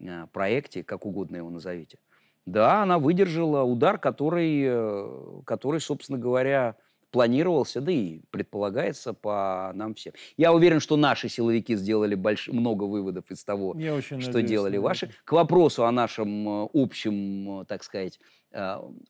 Э, 0.00 0.26
проекте, 0.32 0.82
как 0.82 1.04
угодно 1.04 1.36
его 1.36 1.50
назовите, 1.50 1.98
да, 2.46 2.82
она 2.82 2.98
выдержала 2.98 3.62
удар, 3.62 3.98
который, 3.98 4.62
э, 4.64 5.42
который, 5.44 5.80
собственно 5.80 6.18
говоря, 6.18 6.76
планировался, 7.10 7.80
да 7.80 7.92
и 7.92 8.20
предполагается 8.30 9.12
по 9.12 9.72
нам 9.74 9.94
всем. 9.94 10.12
Я 10.36 10.52
уверен, 10.52 10.80
что 10.80 10.96
наши 10.96 11.28
силовики 11.28 11.76
сделали 11.76 12.14
больш... 12.14 12.48
много 12.48 12.84
выводов 12.84 13.30
из 13.30 13.44
того, 13.44 13.74
что 13.74 14.16
надеюсь, 14.18 14.48
делали 14.48 14.76
ваши. 14.76 15.10
К 15.24 15.32
вопросу 15.32 15.84
о 15.84 15.92
нашем 15.92 16.48
э, 16.48 16.68
общем, 16.74 17.64
так 17.66 17.82
сказать, 17.82 18.20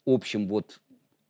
общем 0.04 0.48
вот 0.48 0.80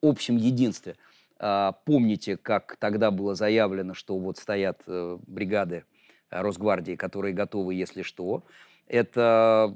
общем 0.02 0.36
единстве. 0.36 0.96
Помните, 1.38 2.36
как 2.36 2.76
тогда 2.78 3.10
было 3.10 3.34
заявлено, 3.34 3.94
что 3.94 4.18
вот 4.18 4.38
стоят 4.38 4.82
бригады 4.86 5.84
Росгвардии, 6.30 6.96
которые 6.96 7.34
готовы, 7.34 7.74
если 7.74 8.02
что. 8.02 8.44
Это, 8.86 9.74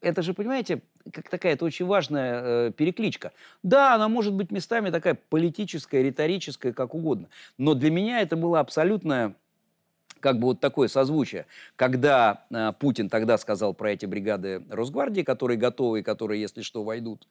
это 0.00 0.22
же, 0.22 0.32
понимаете, 0.34 0.80
как 1.12 1.28
такая, 1.28 1.52
это 1.52 1.64
очень 1.64 1.86
важная 1.86 2.42
э, 2.42 2.72
перекличка. 2.72 3.32
Да, 3.62 3.94
она 3.94 4.08
может 4.08 4.32
быть 4.32 4.50
местами 4.50 4.90
такая 4.90 5.14
политическая, 5.14 6.02
риторическая, 6.02 6.72
как 6.72 6.94
угодно. 6.94 7.28
Но 7.58 7.74
для 7.74 7.90
меня 7.90 8.20
это 8.20 8.36
было 8.36 8.60
абсолютное 8.60 9.34
как 10.20 10.38
бы 10.38 10.46
вот 10.46 10.60
такое 10.60 10.88
созвучие. 10.88 11.44
Когда 11.76 12.46
э, 12.50 12.72
Путин 12.78 13.10
тогда 13.10 13.36
сказал 13.36 13.74
про 13.74 13.92
эти 13.92 14.06
бригады 14.06 14.62
Росгвардии, 14.70 15.20
которые 15.20 15.58
готовы, 15.58 16.02
которые, 16.02 16.40
если 16.40 16.62
что, 16.62 16.82
войдут, 16.82 17.26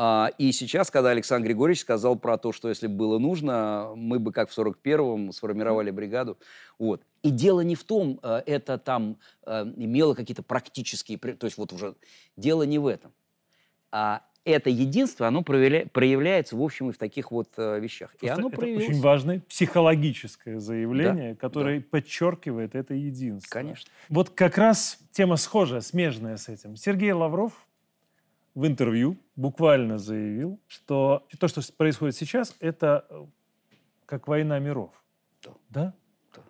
и 0.00 0.52
сейчас, 0.52 0.90
когда 0.90 1.10
Александр 1.10 1.48
Григорьевич 1.48 1.80
сказал 1.80 2.16
про 2.16 2.38
то, 2.38 2.52
что 2.52 2.68
если 2.68 2.86
бы 2.86 2.94
было 2.94 3.18
нужно, 3.18 3.92
мы 3.96 4.20
бы, 4.20 4.32
как 4.32 4.48
в 4.48 4.56
41-м, 4.56 5.32
сформировали 5.32 5.90
бригаду. 5.90 6.38
Вот. 6.78 7.02
И 7.22 7.30
дело 7.30 7.62
не 7.62 7.74
в 7.74 7.84
том, 7.84 8.20
э, 8.22 8.42
это 8.46 8.78
там 8.78 9.18
э, 9.44 9.64
имело 9.76 10.14
какие-то 10.14 10.42
практические... 10.42 11.18
То 11.18 11.46
есть 11.46 11.58
вот 11.58 11.72
уже 11.72 11.96
дело 12.36 12.62
не 12.62 12.78
в 12.78 12.86
этом. 12.86 13.12
А 13.90 14.22
это 14.44 14.70
единство, 14.70 15.26
оно 15.26 15.42
проявляется, 15.42 16.56
в 16.56 16.62
общем, 16.62 16.90
и 16.90 16.92
в 16.92 16.98
таких 16.98 17.30
вот 17.30 17.50
э, 17.56 17.80
вещах. 17.80 18.10
Просто 18.10 18.26
и 18.26 18.28
оно 18.28 18.48
это 18.48 18.56
проявилось. 18.56 18.88
очень 18.88 19.00
важное 19.00 19.40
психологическое 19.40 20.58
заявление, 20.60 21.34
да, 21.34 21.40
которое 21.40 21.80
да. 21.80 21.86
подчеркивает 21.90 22.74
это 22.74 22.94
единство. 22.94 23.50
Конечно. 23.50 23.90
Вот 24.08 24.30
как 24.30 24.56
раз 24.56 24.98
тема 25.12 25.36
схожая, 25.36 25.80
смежная 25.80 26.36
с 26.36 26.48
этим. 26.48 26.76
Сергей 26.76 27.12
Лавров 27.12 27.52
в 28.58 28.66
интервью 28.66 29.16
буквально 29.36 29.98
заявил, 29.98 30.58
что 30.66 31.28
то, 31.38 31.46
что 31.46 31.60
происходит 31.76 32.16
сейчас, 32.16 32.56
это 32.58 33.06
э, 33.08 33.26
как 34.04 34.26
война 34.26 34.58
миров. 34.58 34.90
Да. 35.44 35.52
Да? 35.68 35.94
да. 36.34 36.42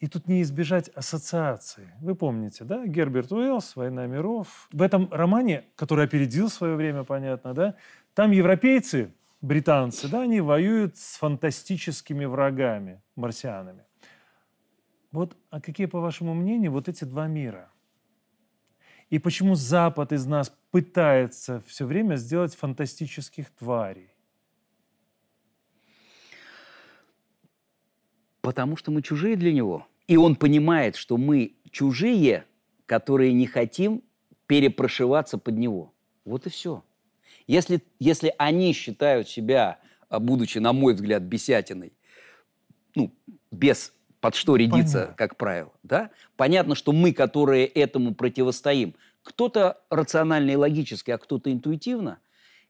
И 0.00 0.08
тут 0.08 0.26
не 0.26 0.42
избежать 0.42 0.88
ассоциации. 0.88 1.92
Вы 2.00 2.16
помните, 2.16 2.64
да? 2.64 2.84
Герберт 2.84 3.30
Уэллс 3.30 3.76
«Война 3.76 4.06
миров». 4.06 4.68
В 4.72 4.82
этом 4.82 5.08
романе, 5.12 5.64
который 5.76 6.06
опередил 6.06 6.48
свое 6.48 6.74
время, 6.74 7.04
понятно, 7.04 7.54
да? 7.54 7.76
Там 8.14 8.32
европейцы, 8.32 9.14
британцы, 9.40 10.08
да, 10.08 10.22
они 10.22 10.40
воюют 10.40 10.96
с 10.96 11.18
фантастическими 11.18 12.24
врагами, 12.24 13.00
марсианами. 13.14 13.84
Вот, 15.12 15.36
а 15.50 15.60
какие, 15.60 15.86
по 15.86 16.00
вашему 16.00 16.34
мнению, 16.34 16.72
вот 16.72 16.88
эти 16.88 17.04
два 17.04 17.28
мира? 17.28 17.70
И 19.14 19.20
почему 19.20 19.54
Запад 19.54 20.10
из 20.10 20.26
нас 20.26 20.52
пытается 20.72 21.62
все 21.68 21.86
время 21.86 22.16
сделать 22.16 22.52
фантастических 22.56 23.48
тварей? 23.50 24.08
Потому 28.40 28.76
что 28.76 28.90
мы 28.90 29.02
чужие 29.02 29.36
для 29.36 29.52
него. 29.52 29.86
И 30.08 30.16
он 30.16 30.34
понимает, 30.34 30.96
что 30.96 31.16
мы 31.16 31.54
чужие, 31.70 32.44
которые 32.86 33.32
не 33.32 33.46
хотим 33.46 34.02
перепрошиваться 34.48 35.38
под 35.38 35.58
него. 35.58 35.94
Вот 36.24 36.48
и 36.48 36.50
все. 36.50 36.82
Если, 37.46 37.84
если 38.00 38.34
они 38.36 38.72
считают 38.72 39.28
себя, 39.28 39.78
а, 40.08 40.18
будучи, 40.18 40.58
на 40.58 40.72
мой 40.72 40.92
взгляд, 40.92 41.22
бесятиной, 41.22 41.92
ну, 42.96 43.14
без 43.52 43.92
под 44.24 44.36
что 44.36 44.56
рядиться, 44.56 45.00
Понятно. 45.00 45.14
как 45.16 45.36
правило. 45.36 45.72
Да? 45.82 46.10
Понятно, 46.38 46.74
что 46.74 46.92
мы, 46.92 47.12
которые 47.12 47.66
этому 47.66 48.14
противостоим, 48.14 48.94
кто-то 49.22 49.82
рационально 49.90 50.52
и 50.52 50.56
логически, 50.56 51.10
а 51.10 51.18
кто-то 51.18 51.52
интуитивно, 51.52 52.20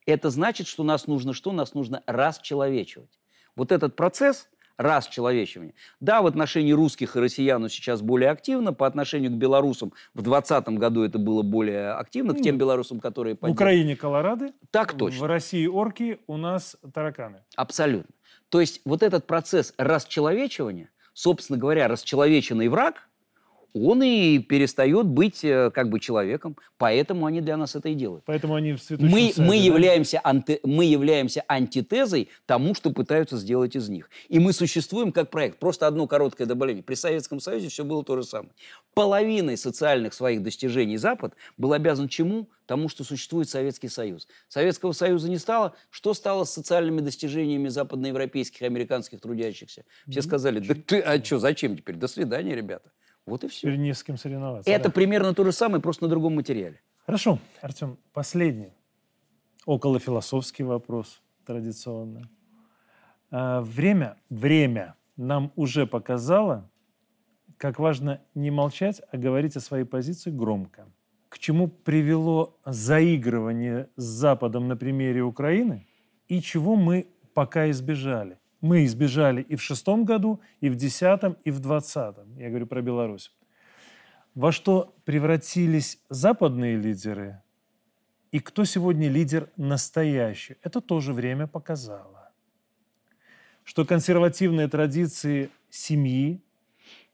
это 0.05 0.31
значит, 0.31 0.67
что 0.67 0.83
нас 0.83 1.07
нужно 1.07 1.33
что? 1.33 1.53
Нас 1.53 1.73
нужно 1.75 2.03
расчеловечивать. 2.07 3.21
Вот 3.55 3.71
этот 3.71 3.95
процесс 3.95 4.49
расчеловечивания. 4.79 5.75
Да, 6.01 6.23
в 6.23 6.27
отношении 6.27 6.73
русских 6.73 7.15
и 7.15 7.21
россиян 7.21 7.69
сейчас 7.69 8.03
более 8.03 8.31
активно, 8.31 8.73
по 8.73 8.89
отношению 8.89 9.31
к 9.31 9.35
белорусам 9.35 9.93
в 10.13 10.23
2020 10.23 10.69
году 10.71 11.05
это 11.05 11.21
было 11.21 11.43
более 11.43 11.93
активно, 11.93 12.35
к 12.35 12.43
тем 12.43 12.59
белорусам, 12.59 12.99
которые... 12.99 13.39
В 13.41 13.49
Украине 13.49 13.95
колорады, 13.95 14.55
так 14.73 14.95
точно. 14.99 15.21
в 15.21 15.27
России 15.27 15.69
орки, 15.69 16.19
у 16.27 16.37
нас 16.37 16.77
тараканы. 16.93 17.45
Абсолютно. 17.55 18.13
То 18.49 18.61
есть 18.61 18.81
вот 18.85 19.05
этот 19.05 19.29
процесс 19.29 19.73
расчеловечивания 19.79 20.91
собственно 21.15 21.59
говоря, 21.59 21.89
расчеловеченный 21.89 22.69
враг, 22.69 23.09
он 23.75 24.03
и 24.05 24.39
перестает 24.39 25.07
быть 25.07 25.45
э, 25.45 25.71
как 25.73 25.91
бы 25.91 25.99
человеком. 25.99 26.57
Поэтому 26.79 27.27
они 27.27 27.41
для 27.41 27.57
нас 27.57 27.75
это 27.75 27.89
и 27.89 27.95
делают. 27.95 28.25
Поэтому 28.25 28.55
они 28.55 28.75
в 28.75 28.81
Мы, 29.01 29.33
саде, 29.33 29.43
мы, 29.43 29.57
да? 29.59 29.63
являемся 29.65 30.21
анти- 30.23 30.61
мы 30.63 30.85
являемся 30.85 31.45
антитезой 31.49 32.29
тому, 32.47 32.75
что 32.75 32.91
пытаются 32.91 33.37
сделать 33.37 33.75
из 33.75 33.89
них. 33.89 34.09
И 34.29 34.39
мы 34.39 34.53
существуем 34.53 35.11
как 35.11 35.31
проект. 35.31 35.59
Просто 35.59 35.89
одно 35.89 36.07
короткое 36.07 36.47
добавление. 36.47 36.85
При 36.85 36.95
Советском 36.95 37.41
Союзе 37.41 37.69
все 37.69 37.85
было 37.85 38.05
то 38.05 38.17
же 38.17 38.23
самое. 38.23 38.53
Половиной 38.95 39.57
социальных 39.57 40.15
своих 40.15 40.43
достижений 40.43 40.97
Запад 40.97 41.35
был 41.59 41.73
обязан 41.73 42.09
чему? 42.09 42.49
Тому, 42.67 42.89
что 42.89 43.03
существует 43.05 43.49
Советский 43.49 43.89
Союз. 43.89 44.29
Советского 44.49 44.93
Союза 44.93 45.29
не 45.29 45.37
стало. 45.39 45.75
Что 45.91 46.15
стало 46.15 46.45
с 46.45 46.51
социальными 46.51 47.01
достижениями 47.01 47.69
западноевропейских 47.69 48.63
и 48.63 48.67
американских 48.67 49.21
трудящихся? 49.21 49.85
Все 50.09 50.23
сказали, 50.23 50.61
да 50.61 50.75
ты, 50.75 51.01
а 51.01 51.23
что, 51.23 51.39
зачем 51.41 51.77
теперь? 51.77 51.97
До 51.97 52.07
свидания, 52.07 52.55
ребята. 52.55 52.91
Вот 53.27 53.45
и 53.45 53.49
все. 53.49 53.61
Теперь 53.63 53.77
не 53.77 53.95
с 53.95 54.03
кем 54.03 54.17
соревноваться. 54.17 54.71
Это 54.71 54.85
да. 54.85 54.91
примерно 54.91 55.35
то 55.35 55.45
же 55.45 55.53
самое, 55.53 55.81
просто 55.81 56.05
на 56.05 56.11
другом 56.11 56.35
материале. 56.35 56.81
Хорошо, 57.07 57.39
Артем, 57.61 57.99
последний. 58.13 58.73
Около 59.67 59.99
философский 59.99 60.63
вопрос 60.63 61.23
традиционно. 61.47 62.29
А, 63.31 63.63
Время, 63.63 64.17
время 64.29 64.95
нам 65.17 65.53
уже 65.57 65.87
показало, 65.87 66.71
как 67.57 67.79
важно 67.79 68.21
не 68.35 68.51
молчать, 68.51 69.01
а 69.11 69.17
говорить 69.17 69.57
о 69.57 69.61
своей 69.61 69.85
позиции 69.85 70.31
громко. 70.31 70.87
К 71.29 71.39
чему 71.39 71.69
привело 71.69 72.59
заигрывание 72.65 73.89
с 73.97 74.05
Западом 74.05 74.69
на 74.69 74.77
примере 74.77 75.23
Украины 75.23 75.87
и 76.29 76.41
чего 76.41 76.77
мы 76.77 77.09
пока 77.33 77.71
избежали. 77.71 78.39
Мы 78.65 78.87
избежали 78.87 79.43
и 79.43 79.57
в 79.57 79.63
шестом 79.63 80.07
году, 80.07 80.41
и 80.63 80.71
в 80.71 80.77
десятом, 80.77 81.37
и 81.45 81.51
в 81.51 81.61
двадцатом. 81.61 82.35
Я 82.39 82.49
говорю 82.49 82.67
про 82.67 82.81
Беларусь. 82.81 83.31
Во 84.35 84.53
что 84.53 84.95
превратились 85.05 85.99
западные 86.09 86.79
лидеры 86.79 87.43
и 88.33 88.39
кто 88.39 88.65
сегодня 88.65 89.11
лидер 89.11 89.51
настоящий, 89.59 90.57
это 90.63 90.81
тоже 90.81 91.13
время 91.13 91.47
показало. 91.47 92.33
Что 93.65 93.85
консервативные 93.85 94.69
традиции 94.69 95.51
семьи, 95.69 96.41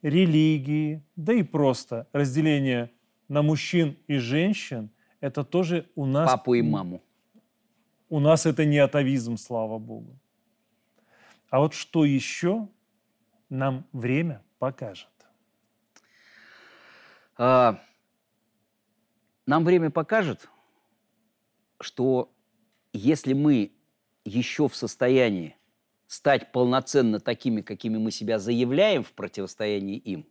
религии, 0.03 1.03
да 1.17 1.33
и 1.33 1.43
просто 1.43 2.07
разделение 2.13 2.93
на 3.27 3.43
мужчин 3.43 3.97
и 4.07 4.19
женщин, 4.19 4.89
это 5.19 5.43
тоже 5.43 5.89
у 5.97 6.07
нас... 6.07 6.31
Папу 6.31 6.55
и 6.55 6.63
маму. 6.63 7.03
У 8.09 8.21
нас 8.21 8.47
это 8.47 8.65
не 8.65 8.79
атовизм, 8.79 9.37
слава 9.37 9.79
богу. 9.79 10.17
А 11.51 11.59
вот 11.59 11.75
что 11.75 12.05
еще 12.05 12.69
нам 13.49 13.87
время 13.93 14.45
покажет. 14.59 15.09
А, 17.37 17.83
Нам 19.47 19.65
время 19.65 19.91
покажет, 19.91 20.49
что 21.81 22.33
если 22.93 23.33
мы 23.33 23.73
еще 24.25 24.69
в 24.69 24.77
состоянии 24.77 25.57
стать 26.07 26.53
полноценно 26.53 27.19
такими, 27.19 27.63
какими 27.63 27.99
мы 27.99 28.13
себя 28.13 28.39
заявляем 28.39 29.03
в 29.03 29.13
противостоянии 29.13 29.97
им, 29.97 30.27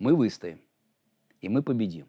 мы 0.00 0.16
выстоим, 0.16 0.60
и 1.40 1.48
мы 1.48 1.62
победим. 1.62 2.08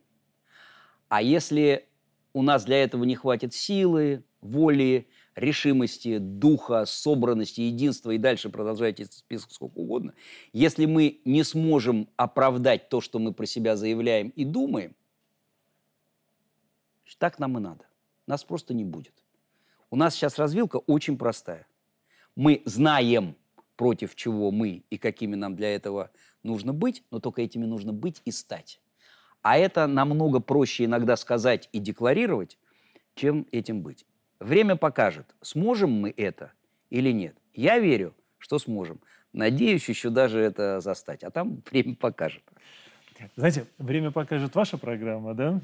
А 1.10 1.22
если 1.22 1.88
у 2.34 2.42
нас 2.42 2.64
для 2.66 2.84
этого 2.84 3.04
не 3.04 3.16
хватит 3.16 3.54
силы, 3.54 4.24
воли, 4.42 5.08
решимости, 5.40 6.18
духа, 6.18 6.86
собранности, 6.86 7.62
единства 7.62 8.12
и 8.12 8.18
дальше 8.18 8.50
продолжайте 8.50 9.04
этот 9.04 9.16
список 9.16 9.52
сколько 9.52 9.78
угодно, 9.78 10.14
если 10.54 10.86
мы 10.86 11.22
не 11.26 11.44
сможем 11.44 12.10
оправдать 12.18 12.90
то, 12.90 13.02
что 13.02 13.20
мы 13.20 13.34
про 13.34 13.46
себя 13.46 13.76
заявляем 13.76 14.30
и 14.30 14.46
думаем, 14.46 14.96
так 17.18 17.38
нам 17.38 17.58
и 17.58 17.62
надо. 17.62 17.86
Нас 18.26 18.44
просто 18.44 18.74
не 18.74 18.86
будет. 18.86 19.14
У 19.92 19.96
нас 19.96 20.16
сейчас 20.16 20.38
развилка 20.38 20.78
очень 20.78 21.18
простая. 21.18 21.68
Мы 22.36 22.62
знаем, 22.66 23.36
против 23.76 24.16
чего 24.16 24.52
мы 24.52 24.84
и 24.90 24.98
какими 24.98 25.36
нам 25.36 25.56
для 25.56 25.74
этого 25.74 26.12
нужно 26.44 26.74
быть, 26.74 27.04
но 27.12 27.20
только 27.20 27.42
этими 27.42 27.66
нужно 27.66 27.94
быть 27.94 28.22
и 28.26 28.32
стать. 28.32 28.82
А 29.42 29.58
это 29.58 29.88
намного 29.88 30.40
проще 30.40 30.86
иногда 30.86 31.16
сказать 31.16 31.70
и 31.72 31.80
декларировать, 31.80 32.58
чем 33.16 33.48
этим 33.52 33.82
быть. 33.82 34.06
Время 34.40 34.76
покажет, 34.76 35.36
сможем 35.42 35.92
мы 35.92 36.14
это 36.16 36.54
или 36.90 37.12
нет. 37.12 37.36
Я 37.54 37.80
верю, 37.80 38.14
что 38.38 38.58
сможем. 38.58 39.00
Надеюсь 39.34 39.88
еще 39.90 40.10
даже 40.10 40.40
это 40.40 40.80
застать. 40.80 41.24
А 41.24 41.30
там 41.30 41.62
время 41.72 41.96
покажет. 41.96 42.44
Знаете, 43.36 43.66
время 43.78 44.12
покажет 44.12 44.56
ваша 44.56 44.78
программа, 44.78 45.34
да? 45.34 45.62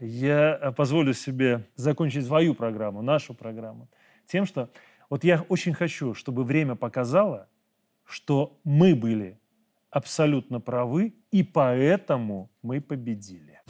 Я 0.00 0.58
э, 0.60 0.72
позволю 0.72 1.14
себе 1.14 1.64
закончить 1.76 2.26
свою 2.26 2.54
программу, 2.54 3.02
нашу 3.02 3.34
программу, 3.34 3.88
тем, 4.26 4.46
что 4.46 4.68
вот 5.10 5.24
я 5.24 5.44
очень 5.48 5.74
хочу, 5.74 6.14
чтобы 6.14 6.44
время 6.44 6.74
показало, 6.74 7.48
что 8.04 8.58
мы 8.64 8.94
были 8.94 9.38
абсолютно 9.90 10.60
правы, 10.60 11.14
и 11.30 11.42
поэтому 11.42 12.50
мы 12.62 12.80
победили. 12.80 13.60